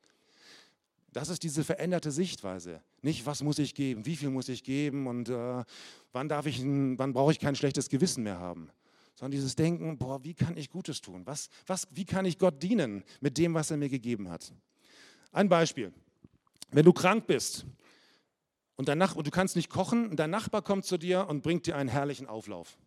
Das 1.18 1.30
ist 1.30 1.42
diese 1.42 1.64
veränderte 1.64 2.12
Sichtweise. 2.12 2.80
Nicht, 3.02 3.26
was 3.26 3.42
muss 3.42 3.58
ich 3.58 3.74
geben, 3.74 4.06
wie 4.06 4.16
viel 4.16 4.30
muss 4.30 4.50
ich 4.50 4.64
geben 4.64 5.08
und 5.08 5.30
äh, 5.30 5.64
wann, 6.12 6.30
darf 6.30 6.46
ich, 6.46 6.62
wann 6.62 7.12
brauche 7.12 7.32
ich 7.32 7.40
kein 7.40 7.56
schlechtes 7.56 7.90
Gewissen 7.90 8.22
mehr 8.22 8.38
haben, 8.40 8.70
sondern 9.16 9.32
dieses 9.32 9.56
Denken, 9.56 9.98
boah, 9.98 10.24
wie 10.24 10.36
kann 10.36 10.56
ich 10.58 10.70
Gutes 10.70 11.02
tun? 11.02 11.26
Was, 11.26 11.50
was, 11.66 11.88
wie 11.90 12.06
kann 12.06 12.26
ich 12.26 12.38
Gott 12.38 12.62
dienen 12.62 13.04
mit 13.20 13.40
dem, 13.40 13.56
was 13.56 13.72
er 13.72 13.78
mir 13.78 13.90
gegeben 13.90 14.30
hat? 14.30 14.54
Ein 15.32 15.50
Beispiel. 15.50 15.92
Wenn 16.70 16.86
du 16.86 16.94
krank 16.94 17.26
bist 17.26 17.66
und, 18.76 18.88
dein 18.88 19.00
Nach 19.00 19.16
und 19.16 19.26
du 19.26 19.32
kannst 19.32 19.56
nicht 19.56 19.72
kochen, 19.72 20.12
und 20.12 20.18
dein 20.18 20.30
Nachbar 20.30 20.62
kommt 20.62 20.86
zu 20.86 21.00
dir 21.00 21.28
und 21.28 21.42
bringt 21.42 21.66
dir 21.66 21.78
einen 21.78 21.90
herrlichen 21.90 22.28
Auflauf. 22.28 22.78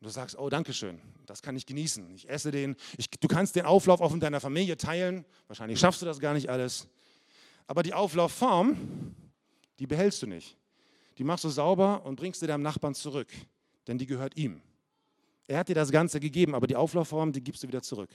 Und 0.00 0.06
du 0.06 0.10
sagst, 0.10 0.38
oh, 0.38 0.48
danke 0.48 0.72
schön, 0.72 1.00
das 1.26 1.42
kann 1.42 1.56
ich 1.56 1.66
genießen. 1.66 2.08
Ich 2.14 2.28
esse 2.28 2.52
den. 2.52 2.76
Ich, 2.96 3.10
du 3.10 3.26
kannst 3.26 3.56
den 3.56 3.66
Auflauf 3.66 4.00
auch 4.00 4.12
mit 4.12 4.22
deiner 4.22 4.40
Familie 4.40 4.76
teilen. 4.76 5.24
Wahrscheinlich 5.48 5.80
schaffst 5.80 6.02
du 6.02 6.06
das 6.06 6.20
gar 6.20 6.34
nicht 6.34 6.48
alles. 6.48 6.86
Aber 7.66 7.82
die 7.82 7.92
Auflaufform, 7.92 9.14
die 9.80 9.86
behältst 9.86 10.22
du 10.22 10.26
nicht. 10.26 10.56
Die 11.18 11.24
machst 11.24 11.42
du 11.42 11.48
sauber 11.48 12.04
und 12.06 12.14
bringst 12.14 12.38
sie 12.40 12.46
deinem 12.46 12.62
Nachbarn 12.62 12.94
zurück, 12.94 13.28
denn 13.88 13.98
die 13.98 14.06
gehört 14.06 14.36
ihm. 14.36 14.62
Er 15.48 15.58
hat 15.58 15.68
dir 15.68 15.74
das 15.74 15.90
Ganze 15.90 16.20
gegeben, 16.20 16.54
aber 16.54 16.68
die 16.68 16.76
Auflaufform, 16.76 17.32
die 17.32 17.42
gibst 17.42 17.64
du 17.64 17.68
wieder 17.68 17.82
zurück. 17.82 18.10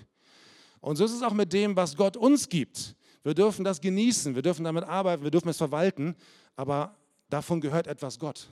Und 0.79 0.95
so 0.95 1.03
ist 1.03 1.11
es 1.11 1.21
auch 1.21 1.33
mit 1.33 1.51
dem, 1.51 1.75
was 1.75 1.97
Gott 1.97 2.15
uns 2.15 2.47
gibt. 2.47 2.95
Wir 3.23 3.33
dürfen 3.33 3.65
das 3.65 3.81
genießen, 3.81 4.35
wir 4.35 4.41
dürfen 4.41 4.63
damit 4.63 4.85
arbeiten, 4.85 5.23
wir 5.23 5.31
dürfen 5.31 5.49
es 5.49 5.57
verwalten, 5.57 6.15
aber 6.55 6.95
davon 7.29 7.59
gehört 7.59 7.87
etwas 7.87 8.19
Gott. 8.19 8.47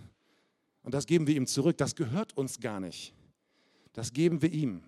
Und 0.83 0.93
das 0.93 1.05
geben 1.05 1.27
wir 1.27 1.35
ihm 1.35 1.47
zurück. 1.47 1.77
Das 1.77 1.95
gehört 1.95 2.35
uns 2.35 2.59
gar 2.59 2.79
nicht. 2.79 3.13
Das 3.93 4.13
geben 4.13 4.41
wir 4.41 4.51
ihm. 4.51 4.83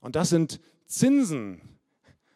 Und 0.00 0.16
das 0.16 0.30
sind 0.30 0.60
Zinsen. 0.86 1.60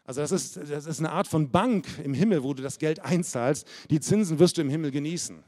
Also 0.04 0.20
das 0.20 0.32
ist, 0.32 0.56
das 0.56 0.86
ist 0.86 0.98
eine 1.00 1.12
Art 1.12 1.28
von 1.28 1.50
Bank 1.50 1.86
im 2.02 2.14
Himmel, 2.14 2.42
wo 2.42 2.54
du 2.54 2.62
das 2.62 2.78
Geld 2.78 3.00
einzahlst. 3.00 3.66
Die 3.90 4.00
Zinsen 4.00 4.38
wirst 4.38 4.56
du 4.56 4.62
im 4.62 4.70
Himmel 4.70 4.90
genießen. 4.90 5.44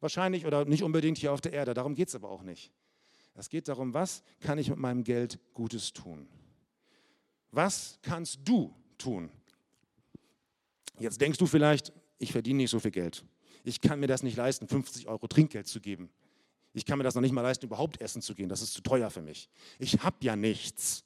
Wahrscheinlich 0.00 0.44
oder 0.44 0.66
nicht 0.66 0.82
unbedingt 0.82 1.16
hier 1.16 1.32
auf 1.32 1.40
der 1.40 1.54
Erde. 1.54 1.72
Darum 1.72 1.94
geht 1.94 2.08
es 2.08 2.14
aber 2.14 2.28
auch 2.28 2.42
nicht. 2.42 2.70
Es 3.34 3.48
geht 3.48 3.68
darum, 3.68 3.94
was 3.94 4.22
kann 4.40 4.58
ich 4.58 4.68
mit 4.68 4.78
meinem 4.78 5.04
Geld 5.04 5.38
Gutes 5.54 5.92
tun? 5.92 6.28
Was 7.50 7.98
kannst 8.02 8.40
du 8.44 8.74
tun? 8.98 9.30
Jetzt 10.98 11.20
denkst 11.20 11.38
du 11.38 11.46
vielleicht, 11.46 11.92
ich 12.18 12.32
verdiene 12.32 12.58
nicht 12.58 12.70
so 12.70 12.78
viel 12.78 12.90
Geld. 12.90 13.24
Ich 13.64 13.80
kann 13.80 13.98
mir 13.98 14.06
das 14.06 14.22
nicht 14.22 14.36
leisten, 14.36 14.68
50 14.68 15.08
Euro 15.08 15.26
Trinkgeld 15.26 15.66
zu 15.66 15.80
geben. 15.80 16.10
Ich 16.74 16.84
kann 16.84 16.98
mir 16.98 17.04
das 17.04 17.14
noch 17.14 17.22
nicht 17.22 17.32
mal 17.32 17.40
leisten, 17.40 17.66
überhaupt 17.66 18.00
essen 18.00 18.20
zu 18.20 18.34
gehen. 18.34 18.48
Das 18.48 18.60
ist 18.60 18.74
zu 18.74 18.82
teuer 18.82 19.08
für 19.08 19.22
mich. 19.22 19.48
Ich 19.78 20.02
habe 20.02 20.16
ja 20.20 20.34
nichts. 20.34 21.04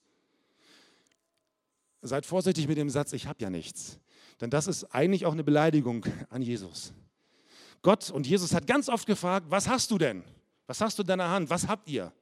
Seid 2.01 2.25
vorsichtig 2.25 2.67
mit 2.67 2.79
dem 2.79 2.91
Satz, 2.91 3.13
ich 3.13 3.27
habe 3.27 3.41
ja 3.41 3.51
nichts. 3.51 4.01
Denn 4.41 4.51
das 4.51 4.67
ist 4.67 4.85
eigentlich 4.95 5.27
auch 5.27 5.33
eine 5.33 5.45
Beleidigung 5.45 6.07
an 6.31 6.43
Jesus. 6.43 6.95
Gott 7.83 8.11
und 8.11 8.27
Jesus 8.27 8.55
hat 8.55 8.67
ganz 8.67 8.89
oft 8.89 9.07
gefragt, 9.07 9.47
was 9.51 9.69
hast 9.69 9.91
du 9.91 9.99
denn? 9.99 10.25
Was 10.67 10.81
hast 10.81 10.99
du 10.99 11.03
in 11.03 11.09
deiner 11.09 11.29
Hand? 11.29 11.51
Was 11.51 11.69
habt 11.69 11.89
ihr? 11.89 12.13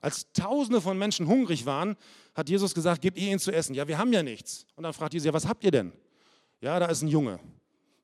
Als 0.00 0.30
Tausende 0.32 0.80
von 0.80 0.96
Menschen 0.98 1.26
hungrig 1.26 1.66
waren, 1.66 1.96
hat 2.34 2.48
Jesus 2.48 2.74
gesagt, 2.74 3.02
gebt 3.02 3.18
ihr 3.18 3.28
ihnen 3.28 3.38
zu 3.40 3.50
essen. 3.50 3.74
Ja, 3.74 3.88
wir 3.88 3.98
haben 3.98 4.12
ja 4.12 4.22
nichts. 4.22 4.66
Und 4.76 4.84
dann 4.84 4.92
fragt 4.92 5.14
Jesus, 5.14 5.26
ja, 5.26 5.32
was 5.32 5.46
habt 5.46 5.64
ihr 5.64 5.70
denn? 5.70 5.92
Ja, 6.60 6.78
da 6.78 6.86
ist 6.86 7.02
ein 7.02 7.08
Junge. 7.08 7.40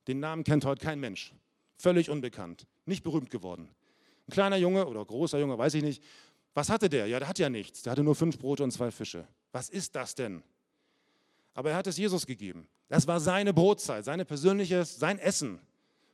Den 0.08 0.18
Namen 0.18 0.42
kennt 0.44 0.64
heute 0.64 0.84
kein 0.84 0.98
Mensch. 0.98 1.34
Völlig 1.76 2.10
unbekannt. 2.10 2.66
Nicht 2.86 3.04
berühmt 3.04 3.30
geworden. 3.30 3.68
Ein 4.28 4.32
kleiner 4.32 4.56
Junge 4.56 4.86
oder 4.86 5.04
großer 5.04 5.38
Junge, 5.38 5.58
weiß 5.58 5.74
ich 5.74 5.82
nicht. 5.82 6.02
Was 6.54 6.68
hatte 6.68 6.88
der? 6.88 7.06
Ja, 7.06 7.18
der 7.18 7.28
hat 7.28 7.38
ja 7.38 7.48
nichts. 7.48 7.82
Der 7.82 7.92
hatte 7.92 8.02
nur 8.02 8.14
fünf 8.14 8.38
Brote 8.38 8.62
und 8.62 8.70
zwei 8.70 8.90
Fische. 8.90 9.26
Was 9.52 9.68
ist 9.68 9.94
das 9.96 10.14
denn? 10.14 10.42
Aber 11.54 11.70
er 11.70 11.76
hat 11.76 11.86
es 11.86 11.96
Jesus 11.96 12.26
gegeben. 12.26 12.68
Das 12.88 13.06
war 13.06 13.20
seine 13.20 13.54
Brotzeit, 13.54 14.04
seine 14.04 14.24
persönliches, 14.24 14.98
sein 14.98 15.18
Essen. 15.18 15.58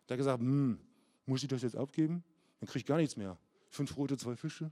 Der 0.09 0.15
hat 0.15 0.19
gesagt, 0.19 0.41
hm, 0.41 0.79
muss 1.27 1.43
ich 1.43 1.49
das 1.49 1.63
jetzt 1.63 1.77
abgeben? 1.77 2.25
Dann 2.61 2.69
kriege 2.69 2.79
ich 2.79 2.87
gar 2.87 2.99
nichts 2.99 3.17
mehr. 3.17 3.37
Fünf 3.71 3.95
Brote, 3.95 4.17
zwei 4.17 4.35
Fische, 4.35 4.71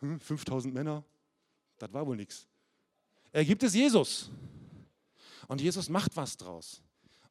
5000 0.00 0.72
hm, 0.72 0.74
Männer, 0.74 1.04
das 1.78 1.92
war 1.92 2.06
wohl 2.06 2.16
nichts. 2.16 2.46
Er 3.32 3.44
gibt 3.44 3.62
es 3.62 3.74
Jesus. 3.74 4.30
Und 5.48 5.60
Jesus 5.60 5.88
macht 5.88 6.16
was 6.16 6.36
draus. 6.36 6.82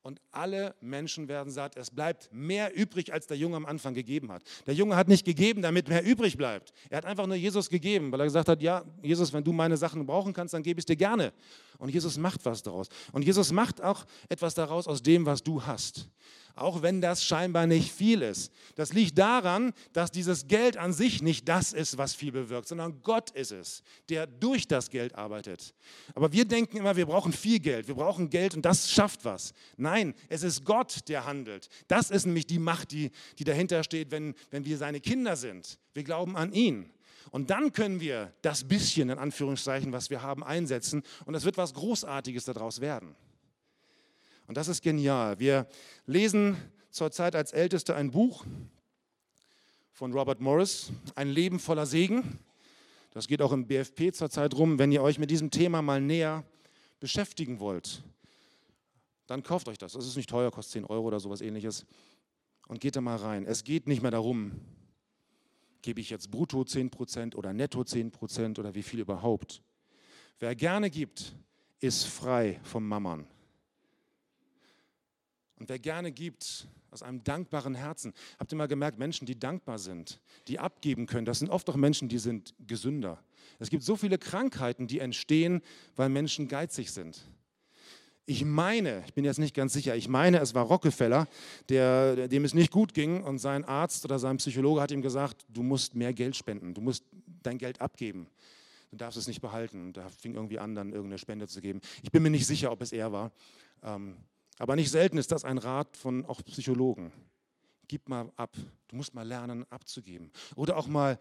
Und 0.06 0.22
alle 0.32 0.76
Menschen 0.82 1.28
werden 1.28 1.52
satt. 1.52 1.76
Es 1.78 1.90
bleibt 1.90 2.30
mehr 2.32 2.78
übrig, 2.78 3.12
als 3.12 3.26
der 3.26 3.38
Junge 3.38 3.56
am 3.56 3.66
Anfang 3.66 3.96
gegeben 3.96 4.32
hat. 4.32 4.44
Der 4.68 4.76
Junge 4.76 4.96
hat 4.96 5.08
nicht 5.08 5.26
gegeben, 5.26 5.64
damit 5.64 5.90
mehr 5.90 6.06
übrig 6.06 6.38
bleibt. 6.38 6.74
Er 6.92 7.00
hat 7.00 7.06
einfach 7.06 7.26
nur 7.26 7.38
Jesus 7.38 7.72
gegeben, 7.72 8.12
weil 8.12 8.20
er 8.20 8.28
gesagt 8.28 8.48
hat, 8.48 8.62
ja, 8.62 8.86
Jesus, 9.02 9.34
wenn 9.34 9.44
du 9.44 9.52
meine 9.52 9.78
Sachen 9.78 10.06
brauchen 10.06 10.32
kannst, 10.32 10.54
dann 10.54 10.62
gebe 10.62 10.80
ich 10.80 10.84
es 10.84 10.86
dir 10.86 10.96
gerne. 10.96 11.34
Und 11.78 11.90
Jesus 11.90 12.18
macht 12.18 12.46
was 12.46 12.64
daraus. 12.64 12.88
Und 13.12 13.24
Jesus 13.24 13.52
macht 13.52 13.82
auch 13.82 14.06
etwas 14.30 14.54
daraus 14.54 14.88
aus 14.88 15.02
dem, 15.02 15.26
was 15.26 15.44
du 15.44 15.66
hast. 15.66 16.10
Auch 16.58 16.82
wenn 16.82 17.02
das 17.02 17.24
scheinbar 17.24 17.68
nicht 17.68 17.92
viel 17.92 18.22
ist. 18.22 18.50
Das 18.76 18.94
liegt 18.94 19.18
daran, 19.18 19.74
dass 19.92 20.10
dieses 20.10 20.48
Geld 20.48 20.78
an 20.78 20.94
sich 20.94 21.22
nicht 21.22 21.50
das 21.50 21.74
ist, 21.74 21.98
was 21.98 22.16
viel 22.16 22.32
bewirkt, 22.32 22.70
sondern 22.70 23.02
Gott 23.02 23.32
ist 23.32 23.52
es, 23.52 23.84
der 24.08 24.26
durch 24.26 24.66
das 24.66 24.90
Geld 24.90 25.16
arbeitet. 25.16 25.74
Aber 26.14 26.32
wir 26.32 26.46
denken 26.46 26.78
immer, 26.78 26.96
wir 26.96 27.08
brauchen 27.08 27.34
viel 27.34 27.60
Geld, 27.60 27.90
wir 27.90 27.96
brauchen 27.96 28.30
Geld 28.30 28.56
und 28.56 28.64
das 28.64 28.90
schafft 28.90 29.26
was. 29.26 29.54
Nein, 29.76 30.14
es 30.30 30.44
ist 30.44 30.64
Gott, 30.64 31.10
der 31.10 31.26
handelt. 31.26 31.68
Das 31.90 32.10
ist 32.10 32.26
nämlich 32.26 32.48
die 32.48 32.60
Macht, 32.60 32.92
die, 32.92 33.12
die 33.38 33.44
dahinter 33.44 33.84
steht, 33.84 34.12
wenn, 34.12 34.34
wenn 34.50 34.64
wir 34.64 34.78
seine 34.78 35.02
Kinder 35.02 35.36
sind. 35.36 35.78
Wir 35.94 36.06
glauben 36.06 36.38
an 36.38 36.54
ihn. 36.54 36.90
Und 37.32 37.50
dann 37.50 37.74
können 37.74 38.00
wir 38.00 38.34
das 38.42 38.68
bisschen, 38.68 39.10
in 39.10 39.18
Anführungszeichen, 39.18 39.92
was 39.92 40.10
wir 40.10 40.22
haben, 40.22 40.44
einsetzen 40.44 41.04
und 41.26 41.36
es 41.36 41.46
wird 41.46 41.58
was 41.58 41.74
Großartiges 41.74 42.46
daraus 42.46 42.82
werden. 42.82 43.16
Und 44.48 44.58
das 44.58 44.68
ist 44.68 44.82
genial. 44.82 45.40
Wir 45.40 45.68
lesen 46.06 46.58
zurzeit 46.92 47.36
als 47.36 47.52
Älteste 47.52 47.96
ein 47.96 48.12
Buch 48.12 48.46
von 49.92 50.14
Robert 50.14 50.40
Morris, 50.40 50.92
Ein 51.16 51.30
Leben 51.30 51.60
voller 51.60 51.86
Segen. 51.86 52.40
Das 53.12 53.28
geht 53.28 53.42
auch 53.42 53.54
im 53.54 53.66
BFP 53.66 54.12
zurzeit 54.12 54.54
rum. 54.54 54.78
Wenn 54.78 54.92
ihr 54.92 55.02
euch 55.02 55.20
mit 55.20 55.32
diesem 55.32 55.50
Thema 55.50 55.82
mal 55.82 56.02
näher 56.02 56.44
beschäftigen 57.00 57.60
wollt, 57.60 58.04
dann 59.26 59.42
kauft 59.42 59.68
euch 59.68 59.78
das. 59.78 59.94
Das 59.94 60.06
ist 60.06 60.18
nicht 60.18 60.30
teuer, 60.30 60.52
kostet 60.52 60.74
10 60.74 60.86
Euro 60.86 61.08
oder 61.08 61.20
sowas 61.20 61.42
ähnliches. 61.42 61.86
Und 62.68 62.82
geht 62.82 62.96
da 62.96 63.02
mal 63.02 63.16
rein. 63.16 63.46
Es 63.46 63.64
geht 63.64 63.88
nicht 63.88 64.02
mehr 64.02 64.12
darum, 64.12 64.60
gebe 65.86 66.02
ich 66.02 66.10
jetzt 66.10 66.32
brutto 66.32 66.62
10% 66.62 67.36
oder 67.36 67.54
netto 67.54 67.82
10% 67.82 68.60
oder 68.60 68.74
wie 68.74 68.82
viel 68.82 69.00
überhaupt. 69.00 69.62
Wer 70.40 70.56
gerne 70.56 70.90
gibt, 70.90 71.36
ist 71.80 72.06
frei 72.06 72.60
vom 72.64 72.88
Mammern. 72.88 73.28
Und 75.60 75.70
wer 75.70 75.78
gerne 75.78 76.12
gibt, 76.12 76.68
aus 76.90 77.04
einem 77.04 77.24
dankbaren 77.24 77.76
Herzen. 77.76 78.14
Habt 78.40 78.52
ihr 78.52 78.58
mal 78.58 78.68
gemerkt, 78.68 78.98
Menschen, 78.98 79.26
die 79.26 79.38
dankbar 79.38 79.78
sind, 79.78 80.22
die 80.48 80.60
abgeben 80.60 81.06
können, 81.06 81.26
das 81.26 81.40
sind 81.40 81.50
oft 81.50 81.70
auch 81.70 81.76
Menschen, 81.76 82.10
die 82.10 82.20
sind 82.20 82.56
gesünder. 82.66 83.22
Es 83.60 83.70
gibt 83.70 83.84
so 83.84 83.96
viele 83.96 84.18
Krankheiten, 84.18 84.88
die 84.88 85.00
entstehen, 85.00 85.62
weil 85.96 86.10
Menschen 86.10 86.48
geizig 86.48 86.92
sind. 86.92 87.30
Ich 88.28 88.44
meine, 88.44 89.04
ich 89.06 89.14
bin 89.14 89.24
jetzt 89.24 89.38
nicht 89.38 89.56
ganz 89.56 89.74
sicher, 89.74 89.96
ich 89.96 90.08
meine, 90.08 90.40
es 90.40 90.56
war 90.56 90.66
Rockefeller, 90.66 91.28
der, 91.70 92.28
dem 92.28 92.44
es 92.44 92.56
nicht 92.56 92.72
gut 92.72 92.94
ging 92.96 93.22
und 93.22 93.38
sein 93.38 93.64
Arzt 93.64 94.04
oder 94.04 94.18
sein 94.18 94.38
Psychologe 94.38 94.82
hat 94.82 94.92
ihm 94.92 95.04
gesagt, 95.04 95.46
du 95.50 95.62
musst 95.62 95.94
mehr 95.94 96.12
Geld 96.12 96.36
spenden, 96.36 96.74
du 96.74 96.82
musst 96.82 97.04
dein 97.44 97.60
Geld 97.60 97.82
abgeben. 97.82 98.28
Du 98.92 98.98
darfst 98.98 99.18
es 99.18 99.28
nicht 99.28 99.42
behalten. 99.42 99.88
Und 99.88 99.98
da 99.98 100.10
fing 100.10 100.36
irgendwie 100.36 100.58
an, 100.58 100.74
dann 100.74 100.94
irgendeine 100.94 101.18
Spende 101.18 101.48
zu 101.48 101.60
geben. 101.60 101.82
Ich 102.02 102.12
bin 102.12 102.24
mir 102.24 102.30
nicht 102.30 102.48
sicher, 102.48 102.72
ob 102.72 102.82
es 102.82 102.94
er 102.94 103.12
war. 103.12 103.32
Ähm, 103.84 104.16
aber 104.58 104.76
nicht 104.76 104.90
selten 104.90 105.18
ist 105.18 105.32
das 105.32 105.44
ein 105.44 105.58
Rat 105.58 105.98
von 105.98 106.26
auch 106.26 106.42
Psychologen. 106.46 107.12
Gib 107.88 108.08
mal 108.08 108.32
ab. 108.38 108.56
Du 108.88 108.96
musst 108.96 109.14
mal 109.14 109.28
lernen, 109.28 109.66
abzugeben. 109.70 110.32
Oder 110.56 110.78
auch 110.78 110.88
mal 110.88 111.20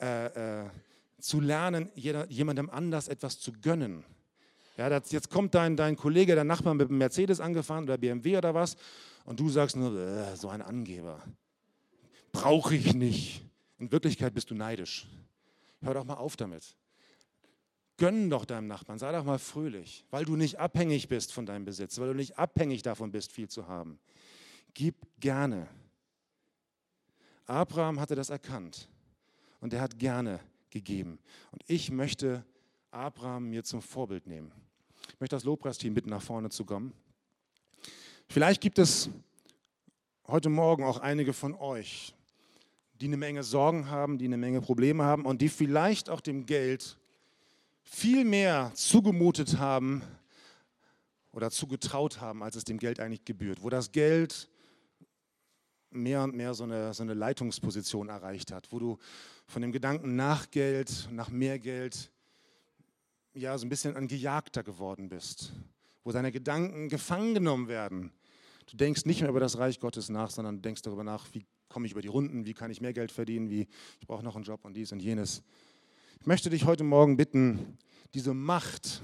äh, 0.00 0.62
äh, 0.62 0.70
zu 1.18 1.40
lernen, 1.40 1.90
jeder, 1.94 2.30
jemandem 2.30 2.70
anders 2.70 3.08
etwas 3.08 3.40
zu 3.40 3.52
gönnen. 3.52 4.04
Ja, 4.76 4.90
das, 4.90 5.10
jetzt 5.10 5.30
kommt 5.30 5.54
dein, 5.54 5.76
dein 5.76 5.96
Kollege, 5.96 6.34
dein 6.34 6.46
Nachbar 6.46 6.74
mit 6.74 6.88
einem 6.88 6.98
Mercedes 6.98 7.40
angefahren 7.40 7.84
oder 7.84 7.96
BMW 7.96 8.36
oder 8.36 8.54
was 8.54 8.76
und 9.24 9.40
du 9.40 9.48
sagst 9.48 9.76
nur, 9.76 9.98
äh, 9.98 10.36
so 10.36 10.48
ein 10.48 10.60
Angeber. 10.60 11.22
Brauche 12.32 12.74
ich 12.74 12.94
nicht. 12.94 13.42
In 13.78 13.90
Wirklichkeit 13.90 14.34
bist 14.34 14.50
du 14.50 14.54
neidisch. 14.54 15.06
Hör 15.80 15.94
doch 15.94 16.04
mal 16.04 16.14
auf 16.14 16.36
damit. 16.36 16.76
Gönn 17.96 18.28
doch 18.28 18.44
deinem 18.44 18.66
Nachbarn, 18.66 18.98
sei 18.98 19.10
doch 19.12 19.24
mal 19.24 19.38
fröhlich, 19.38 20.04
weil 20.10 20.26
du 20.26 20.36
nicht 20.36 20.58
abhängig 20.58 21.08
bist 21.08 21.32
von 21.32 21.46
deinem 21.46 21.64
Besitz, 21.64 21.98
weil 21.98 22.08
du 22.08 22.14
nicht 22.14 22.38
abhängig 22.38 22.82
davon 22.82 23.10
bist, 23.10 23.32
viel 23.32 23.48
zu 23.48 23.68
haben. 23.68 23.98
Gib 24.74 24.96
gerne. 25.18 25.66
Abraham 27.46 27.98
hatte 27.98 28.14
das 28.14 28.28
erkannt 28.28 28.88
und 29.60 29.72
er 29.72 29.80
hat 29.80 29.98
gerne 29.98 30.40
gegeben. 30.68 31.18
Und 31.52 31.62
ich 31.66 31.90
möchte 31.90 32.44
Abraham 32.90 33.48
mir 33.48 33.64
zum 33.64 33.80
Vorbild 33.80 34.26
nehmen. 34.26 34.52
Ich 35.16 35.20
möchte 35.20 35.36
das 35.36 35.44
Lobpreisteam 35.44 35.94
bitten, 35.94 36.10
nach 36.10 36.20
vorne 36.20 36.50
zu 36.50 36.66
kommen. 36.66 36.92
Vielleicht 38.28 38.60
gibt 38.60 38.78
es 38.78 39.08
heute 40.26 40.50
Morgen 40.50 40.84
auch 40.84 40.98
einige 40.98 41.32
von 41.32 41.54
euch, 41.54 42.14
die 43.00 43.06
eine 43.06 43.16
Menge 43.16 43.42
Sorgen 43.42 43.88
haben, 43.88 44.18
die 44.18 44.26
eine 44.26 44.36
Menge 44.36 44.60
Probleme 44.60 45.04
haben 45.04 45.24
und 45.24 45.40
die 45.40 45.48
vielleicht 45.48 46.10
auch 46.10 46.20
dem 46.20 46.44
Geld 46.44 46.98
viel 47.82 48.26
mehr 48.26 48.72
zugemutet 48.74 49.56
haben 49.56 50.02
oder 51.32 51.50
zugetraut 51.50 52.20
haben, 52.20 52.42
als 52.42 52.56
es 52.56 52.64
dem 52.64 52.76
Geld 52.76 53.00
eigentlich 53.00 53.24
gebührt, 53.24 53.62
wo 53.62 53.70
das 53.70 53.92
Geld 53.92 54.50
mehr 55.88 56.24
und 56.24 56.34
mehr 56.34 56.52
so 56.52 56.64
eine, 56.64 56.92
so 56.92 57.02
eine 57.02 57.14
Leitungsposition 57.14 58.10
erreicht 58.10 58.52
hat, 58.52 58.70
wo 58.70 58.78
du 58.78 58.98
von 59.46 59.62
dem 59.62 59.72
Gedanken 59.72 60.14
nach 60.14 60.50
Geld, 60.50 61.08
nach 61.10 61.30
mehr 61.30 61.58
Geld, 61.58 62.10
ja, 63.36 63.56
so 63.58 63.66
ein 63.66 63.68
bisschen 63.68 63.96
ein 63.96 64.08
Gejagter 64.08 64.62
geworden 64.62 65.08
bist, 65.08 65.52
wo 66.04 66.12
deine 66.12 66.32
Gedanken 66.32 66.88
gefangen 66.88 67.34
genommen 67.34 67.68
werden. 67.68 68.12
Du 68.70 68.76
denkst 68.76 69.04
nicht 69.04 69.20
mehr 69.20 69.30
über 69.30 69.40
das 69.40 69.58
Reich 69.58 69.78
Gottes 69.78 70.08
nach, 70.08 70.30
sondern 70.30 70.62
denkst 70.62 70.82
darüber 70.82 71.04
nach, 71.04 71.26
wie 71.32 71.44
komme 71.68 71.86
ich 71.86 71.92
über 71.92 72.00
die 72.00 72.08
Runden, 72.08 72.46
wie 72.46 72.54
kann 72.54 72.70
ich 72.70 72.80
mehr 72.80 72.94
Geld 72.94 73.12
verdienen, 73.12 73.50
wie 73.50 73.68
ich 74.00 74.06
brauche 74.06 74.24
noch 74.24 74.36
einen 74.36 74.44
Job 74.44 74.64
und 74.64 74.74
dies 74.74 74.90
und 74.92 75.00
jenes. 75.00 75.42
Ich 76.18 76.26
möchte 76.26 76.48
dich 76.48 76.64
heute 76.64 76.82
Morgen 76.82 77.16
bitten, 77.16 77.78
diese 78.14 78.32
Macht, 78.32 79.02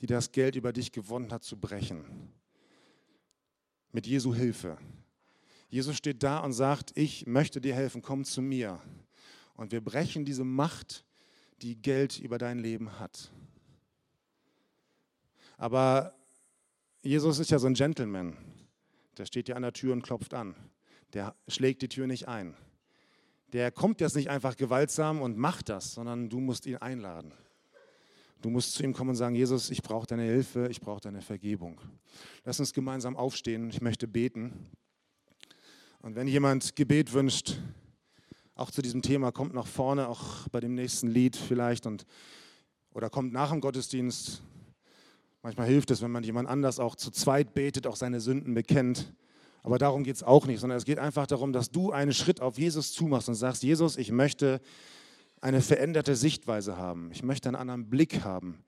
die 0.00 0.06
das 0.06 0.30
Geld 0.32 0.56
über 0.56 0.72
dich 0.72 0.92
gewonnen 0.92 1.32
hat, 1.32 1.42
zu 1.42 1.56
brechen. 1.56 2.04
Mit 3.92 4.06
Jesu 4.06 4.34
Hilfe. 4.34 4.76
Jesus 5.70 5.96
steht 5.96 6.22
da 6.22 6.40
und 6.40 6.52
sagt, 6.52 6.92
ich 6.96 7.26
möchte 7.26 7.60
dir 7.60 7.74
helfen, 7.74 8.02
komm 8.02 8.24
zu 8.24 8.42
mir. 8.42 8.80
Und 9.54 9.72
wir 9.72 9.80
brechen 9.80 10.24
diese 10.24 10.44
Macht, 10.44 11.04
die 11.62 11.80
Geld 11.80 12.18
über 12.18 12.38
dein 12.38 12.58
Leben 12.58 12.98
hat. 12.98 13.32
Aber 15.60 16.14
Jesus 17.02 17.38
ist 17.38 17.50
ja 17.50 17.60
so 17.60 17.68
ein 17.68 17.74
Gentleman. 17.74 18.36
Der 19.16 19.26
steht 19.26 19.48
ja 19.48 19.54
an 19.54 19.62
der 19.62 19.72
Tür 19.72 19.92
und 19.92 20.02
klopft 20.02 20.34
an. 20.34 20.56
Der 21.12 21.36
schlägt 21.46 21.82
die 21.82 21.88
Tür 21.88 22.08
nicht 22.08 22.26
ein 22.26 22.56
der 23.52 23.70
kommt 23.70 24.00
jetzt 24.00 24.16
nicht 24.16 24.30
einfach 24.30 24.56
gewaltsam 24.56 25.20
und 25.20 25.36
macht 25.36 25.68
das, 25.68 25.94
sondern 25.94 26.28
du 26.28 26.40
musst 26.40 26.66
ihn 26.66 26.76
einladen. 26.76 27.32
Du 28.42 28.48
musst 28.48 28.74
zu 28.74 28.82
ihm 28.82 28.94
kommen 28.94 29.10
und 29.10 29.16
sagen, 29.16 29.34
Jesus, 29.34 29.70
ich 29.70 29.82
brauche 29.82 30.06
deine 30.06 30.22
Hilfe, 30.22 30.68
ich 30.70 30.80
brauche 30.80 31.00
deine 31.00 31.20
Vergebung. 31.20 31.80
Lass 32.44 32.58
uns 32.58 32.72
gemeinsam 32.72 33.16
aufstehen, 33.16 33.68
ich 33.68 33.82
möchte 33.82 34.08
beten. 34.08 34.70
Und 36.00 36.14
wenn 36.14 36.26
jemand 36.26 36.74
Gebet 36.76 37.12
wünscht, 37.12 37.58
auch 38.54 38.70
zu 38.70 38.80
diesem 38.80 39.02
Thema, 39.02 39.30
kommt 39.32 39.52
nach 39.52 39.66
vorne, 39.66 40.08
auch 40.08 40.48
bei 40.48 40.60
dem 40.60 40.74
nächsten 40.74 41.08
Lied 41.08 41.36
vielleicht 41.36 41.86
und 41.86 42.06
oder 42.92 43.10
kommt 43.10 43.32
nach 43.32 43.50
dem 43.50 43.60
Gottesdienst. 43.60 44.42
Manchmal 45.42 45.68
hilft 45.68 45.90
es, 45.90 46.02
wenn 46.02 46.10
man 46.10 46.22
jemand 46.22 46.48
anders 46.48 46.78
auch 46.78 46.96
zu 46.96 47.10
zweit 47.10 47.54
betet, 47.54 47.86
auch 47.86 47.96
seine 47.96 48.20
Sünden 48.20 48.52
bekennt. 48.52 49.12
Aber 49.62 49.78
darum 49.78 50.04
geht 50.04 50.16
es 50.16 50.22
auch 50.22 50.46
nicht, 50.46 50.60
sondern 50.60 50.76
es 50.76 50.84
geht 50.84 50.98
einfach 50.98 51.26
darum, 51.26 51.52
dass 51.52 51.70
du 51.70 51.92
einen 51.92 52.12
Schritt 52.12 52.40
auf 52.40 52.58
Jesus 52.58 52.92
zumachst 52.92 53.28
und 53.28 53.34
sagst, 53.34 53.62
Jesus, 53.62 53.96
ich 53.96 54.12
möchte 54.12 54.60
eine 55.40 55.62
veränderte 55.62 56.16
Sichtweise 56.16 56.76
haben. 56.76 57.10
Ich 57.12 57.22
möchte 57.22 57.48
einen 57.48 57.56
anderen 57.56 57.88
Blick 57.88 58.22
haben. 58.24 58.62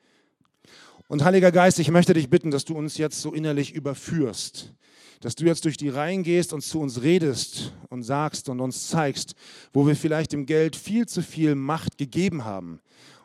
Und 1.09 1.25
Heiliger 1.25 1.53
Geist, 1.53 1.79
ich 1.79 1.91
möchte 1.91 2.15
dich 2.15 2.31
bitten, 2.31 2.51
dass 2.51 2.65
du 2.65 2.75
uns 2.75 2.97
jetzt 2.97 3.21
so 3.21 3.35
innerlich 3.35 3.75
überführst, 3.75 4.73
dass 5.21 5.35
du 5.35 5.45
jetzt 5.45 5.67
durch 5.67 5.77
die 5.77 5.91
Reihen 5.91 6.23
gehst 6.23 6.55
und 6.55 6.63
zu 6.63 6.81
uns 6.81 7.03
redest 7.03 7.75
und 7.91 8.03
sagst 8.03 8.49
und 8.49 8.61
uns 8.61 8.89
zeigst, 8.89 9.35
wo 9.75 9.87
wir 9.87 9.95
vielleicht 9.95 10.33
dem 10.33 10.47
Geld 10.47 10.75
viel 10.75 11.07
zu 11.07 11.23
viel 11.23 11.55
Macht 11.55 11.99
gegeben 11.99 12.45
haben 12.45 12.81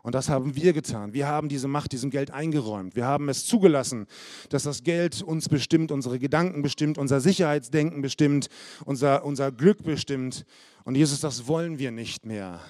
und 0.08 0.16
das 0.16 0.30
haben 0.30 0.56
wir 0.56 0.72
getan. 0.72 1.12
Wir 1.12 1.28
haben 1.28 1.50
diese 1.50 1.68
Macht 1.68 1.92
diesem 1.92 2.12
Geld 2.12 2.32
eingeräumt. 2.32 2.96
Wir 2.96 3.06
haben 3.06 3.28
es 3.28 3.46
zugelassen, 3.46 4.08
dass 4.48 4.64
das 4.64 4.84
Geld 4.84 5.22
uns 5.22 5.50
bestimmt, 5.50 5.92
unsere 5.92 6.18
Gedanken 6.18 6.62
bestimmt, 6.62 6.98
unser 6.98 7.20
Sicherheitsdenken 7.20 8.02
bestimmt, 8.02 8.48
unser, 8.86 9.26
unser 9.26 9.52
Glück 9.52 9.84
bestimmt. 9.84 10.46
Und 10.86 10.96
Jesus, 10.96 11.20
das 11.20 11.50
wollen 11.50 11.78
wir 11.78 11.92
nicht 11.92 12.26
mehr. 12.26 12.62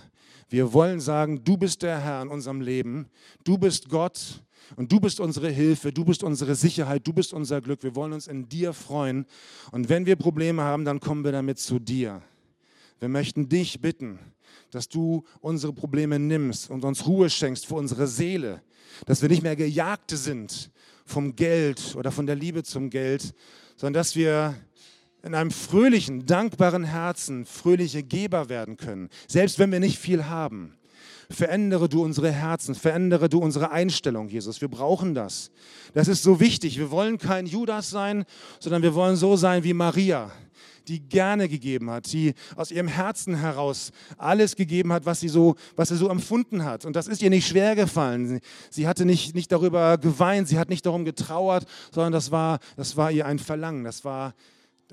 Wir 0.49 0.73
wollen 0.73 0.99
sagen, 0.99 1.43
du 1.43 1.57
bist 1.57 1.83
der 1.83 1.99
Herr 1.99 2.23
in 2.23 2.29
unserem 2.29 2.59
Leben, 2.59 3.05
du 3.43 3.59
bist 3.59 3.87
Gott 3.87 4.41
und 4.75 4.91
du 4.91 4.99
bist 4.99 5.19
unsere 5.19 5.51
Hilfe, 5.51 5.91
du 5.91 6.05
bist 6.05 6.23
unsere 6.23 6.55
Sicherheit, 6.55 7.05
du 7.05 7.13
bist 7.13 7.33
unser 7.33 7.61
Glück. 7.61 7.83
Wir 7.83 7.93
wollen 7.93 8.13
uns 8.13 8.25
in 8.25 8.49
dir 8.49 8.73
freuen. 8.73 9.27
Und 9.71 9.89
wenn 9.89 10.07
wir 10.07 10.15
Probleme 10.15 10.63
haben, 10.63 10.85
dann 10.85 10.99
kommen 10.99 11.23
wir 11.23 11.33
damit 11.33 11.59
zu 11.59 11.77
dir. 11.77 12.23
Wir 12.99 13.09
möchten 13.09 13.47
dich 13.47 13.79
bitten, 13.79 14.17
dass 14.71 14.89
du 14.89 15.23
unsere 15.39 15.73
Probleme 15.73 16.19
nimmst 16.19 16.69
und 16.69 16.83
uns 16.83 17.05
Ruhe 17.05 17.29
schenkst 17.29 17.65
für 17.65 17.75
unsere 17.75 18.07
Seele, 18.07 18.61
dass 19.05 19.21
wir 19.21 19.29
nicht 19.29 19.43
mehr 19.43 19.55
Gejagte 19.55 20.17
sind 20.17 20.71
vom 21.05 21.35
Geld 21.35 21.95
oder 21.95 22.11
von 22.11 22.25
der 22.25 22.35
Liebe 22.35 22.63
zum 22.63 22.89
Geld, 22.89 23.33
sondern 23.77 24.01
dass 24.01 24.15
wir 24.15 24.55
in 25.23 25.35
einem 25.35 25.51
fröhlichen, 25.51 26.25
dankbaren 26.25 26.83
Herzen 26.83 27.45
fröhliche 27.45 28.03
Geber 28.03 28.49
werden 28.49 28.77
können, 28.77 29.09
selbst 29.27 29.59
wenn 29.59 29.71
wir 29.71 29.79
nicht 29.79 29.97
viel 29.97 30.25
haben. 30.25 30.73
Verändere 31.29 31.89
du 31.89 32.03
unsere 32.03 32.31
Herzen, 32.31 32.73
verändere 32.73 33.27
du 33.27 33.39
unsere 33.39 33.71
Einstellung, 33.71 34.29
Jesus. 34.29 34.61
Wir 34.61 34.69
brauchen 34.69 35.13
das. 35.13 35.51
Das 35.93 36.07
ist 36.07 36.23
so 36.23 36.39
wichtig. 36.39 36.77
Wir 36.77 36.89
wollen 36.89 37.17
kein 37.17 37.45
Judas 37.45 37.89
sein, 37.89 38.23
sondern 38.59 38.81
wir 38.81 38.95
wollen 38.95 39.17
so 39.17 39.35
sein 39.35 39.65
wie 39.65 39.73
Maria 39.73 40.31
die 40.87 40.99
gerne 40.99 41.49
gegeben 41.49 41.89
hat, 41.89 42.11
die 42.11 42.33
aus 42.55 42.71
ihrem 42.71 42.87
Herzen 42.87 43.35
heraus 43.35 43.91
alles 44.17 44.55
gegeben 44.55 44.93
hat, 44.93 45.05
was 45.05 45.19
sie 45.19 45.29
so, 45.29 45.55
was 45.75 45.89
sie 45.89 45.97
so 45.97 46.09
empfunden 46.09 46.63
hat. 46.65 46.85
Und 46.85 46.95
das 46.95 47.07
ist 47.07 47.21
ihr 47.21 47.29
nicht 47.29 47.47
schwer 47.47 47.75
gefallen. 47.75 48.39
Sie 48.69 48.87
hatte 48.87 49.05
nicht, 49.05 49.35
nicht 49.35 49.51
darüber 49.51 49.97
geweint, 49.97 50.47
sie 50.47 50.59
hat 50.59 50.69
nicht 50.69 50.85
darum 50.85 51.05
getrauert, 51.05 51.65
sondern 51.91 52.13
das 52.13 52.31
war, 52.31 52.59
das 52.75 52.97
war 52.97 53.11
ihr 53.11 53.25
ein 53.25 53.39
Verlangen. 53.39 53.83
Das 53.83 54.05
war, 54.05 54.33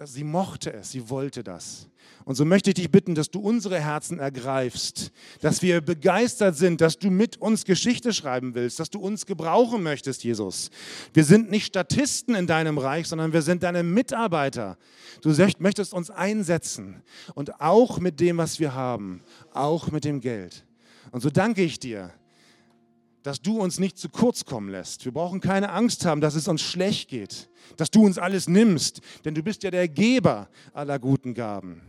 sie 0.05 0.25
mochte 0.25 0.73
es, 0.73 0.91
sie 0.91 1.09
wollte 1.09 1.45
das. 1.45 1.89
Und 2.25 2.35
so 2.35 2.45
möchte 2.45 2.71
ich 2.71 2.75
dich 2.75 2.91
bitten, 2.91 3.15
dass 3.15 3.31
du 3.31 3.39
unsere 3.41 3.79
Herzen 3.81 4.19
ergreifst, 4.19 5.13
dass 5.41 5.63
wir 5.63 5.81
begeistert 5.81 6.57
sind, 6.57 6.81
dass 6.81 6.99
du 6.99 7.11
mit 7.11 7.37
uns 7.37 7.65
Geschichte 7.65 8.13
schreiben 8.13 8.55
willst, 8.55 8.81
dass 8.81 8.91
du 8.91 8.99
uns 8.99 9.27
gebrauchen 9.27 9.83
möchtest, 9.83 10.25
Jesus. 10.25 10.71
Wir 11.13 11.25
sind 11.25 11.51
nicht 11.51 11.67
Statisten 11.67 12.35
in 12.35 12.47
deinem 12.47 12.79
Reich, 12.79 13.07
sondern 13.07 13.33
wir 13.33 13.43
sind 13.43 13.63
deine 13.63 13.83
Mitarbeiter. 13.83 14.79
Du 15.23 15.31
möchtest 15.59 15.93
uns 15.93 16.11
einsetzen 16.11 17.03
und 17.35 17.61
auch 17.61 17.99
mit 17.99 18.21
dem, 18.21 18.39
was 18.39 18.59
wir 18.59 18.75
haben, 18.75 19.23
auch 19.53 19.91
mit 19.91 20.05
dem 20.05 20.21
Geld. 20.21 20.65
Und 21.13 21.21
so 21.21 21.31
danke 21.31 21.63
ich 21.63 21.79
dir, 21.79 22.11
dass 23.25 23.41
du 23.41 23.59
uns 23.59 23.81
nicht 23.81 23.99
zu 23.99 24.11
kurz 24.11 24.45
kommen 24.45 24.69
lässt. 24.69 25.05
Wir 25.07 25.13
brauchen 25.13 25.41
keine 25.41 25.73
Angst 25.73 26.05
haben, 26.05 26.21
dass 26.21 26.35
es 26.35 26.47
uns 26.47 26.61
schlecht 26.61 27.09
geht, 27.09 27.49
dass 27.77 27.91
du 27.91 28.05
uns 28.05 28.19
alles 28.19 28.49
nimmst, 28.49 29.01
denn 29.25 29.35
du 29.35 29.43
bist 29.43 29.63
ja 29.63 29.71
der 29.71 29.89
Geber 29.89 30.49
aller 30.75 30.99
guten 30.99 31.33
Gaben. 31.35 31.81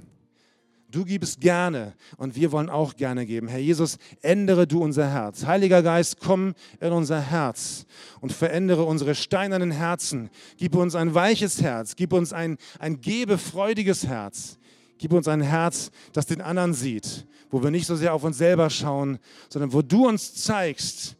Du 0.90 1.04
gibst 1.04 1.42
gerne 1.42 1.94
und 2.16 2.38
wir 2.38 2.54
wollen 2.54 2.70
auch 2.70 2.96
gerne 2.96 3.26
geben. 3.26 3.50
Herr 3.50 3.60
Jesus, 3.60 3.98
ändere 4.22 4.66
du 4.66 4.82
unser 4.82 5.10
Herz. 5.10 5.46
Heiliger 5.46 5.84
Geist, 5.84 6.22
komm 6.22 6.54
in 6.80 6.94
unser 6.94 7.20
Herz 7.20 7.86
und 8.22 8.32
verändere 8.32 8.84
unsere 8.84 9.14
steinernen 9.14 9.72
Herzen. 9.72 10.30
Gib 10.56 10.74
uns 10.74 10.96
ein 10.96 11.14
weiches 11.14 11.62
Herz, 11.62 11.98
gib 11.98 12.14
uns 12.14 12.32
ein, 12.32 12.58
ein 12.80 13.02
gebefreudiges 13.02 14.08
Herz. 14.08 14.58
Gib 14.98 15.12
uns 15.12 15.28
ein 15.28 15.42
Herz, 15.42 15.92
das 16.14 16.28
den 16.28 16.40
anderen 16.40 16.74
sieht, 16.74 17.26
wo 17.50 17.62
wir 17.62 17.72
nicht 17.72 17.88
so 17.88 17.98
sehr 17.98 18.14
auf 18.14 18.24
uns 18.24 18.38
selber 18.38 18.70
schauen, 18.70 19.20
sondern 19.50 19.74
wo 19.74 19.82
du 19.82 20.08
uns 20.08 20.36
zeigst, 20.36 21.18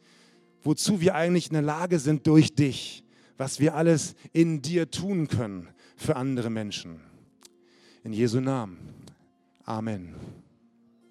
wozu 0.66 1.00
wir 1.00 1.16
eigentlich 1.16 1.48
in 1.48 1.54
der 1.54 1.62
Lage 1.62 2.00
sind 2.00 2.28
durch 2.28 2.54
dich, 2.56 3.04
was 3.38 3.60
wir 3.60 3.76
alles 3.76 4.16
in 4.34 4.62
dir 4.62 4.92
tun 4.92 5.28
können 5.28 5.70
für 5.96 6.16
andere 6.18 6.50
Menschen. 6.50 7.00
In 8.04 8.12
Jesu 8.12 8.42
Namen. 8.42 8.78
Amen. 9.64 10.16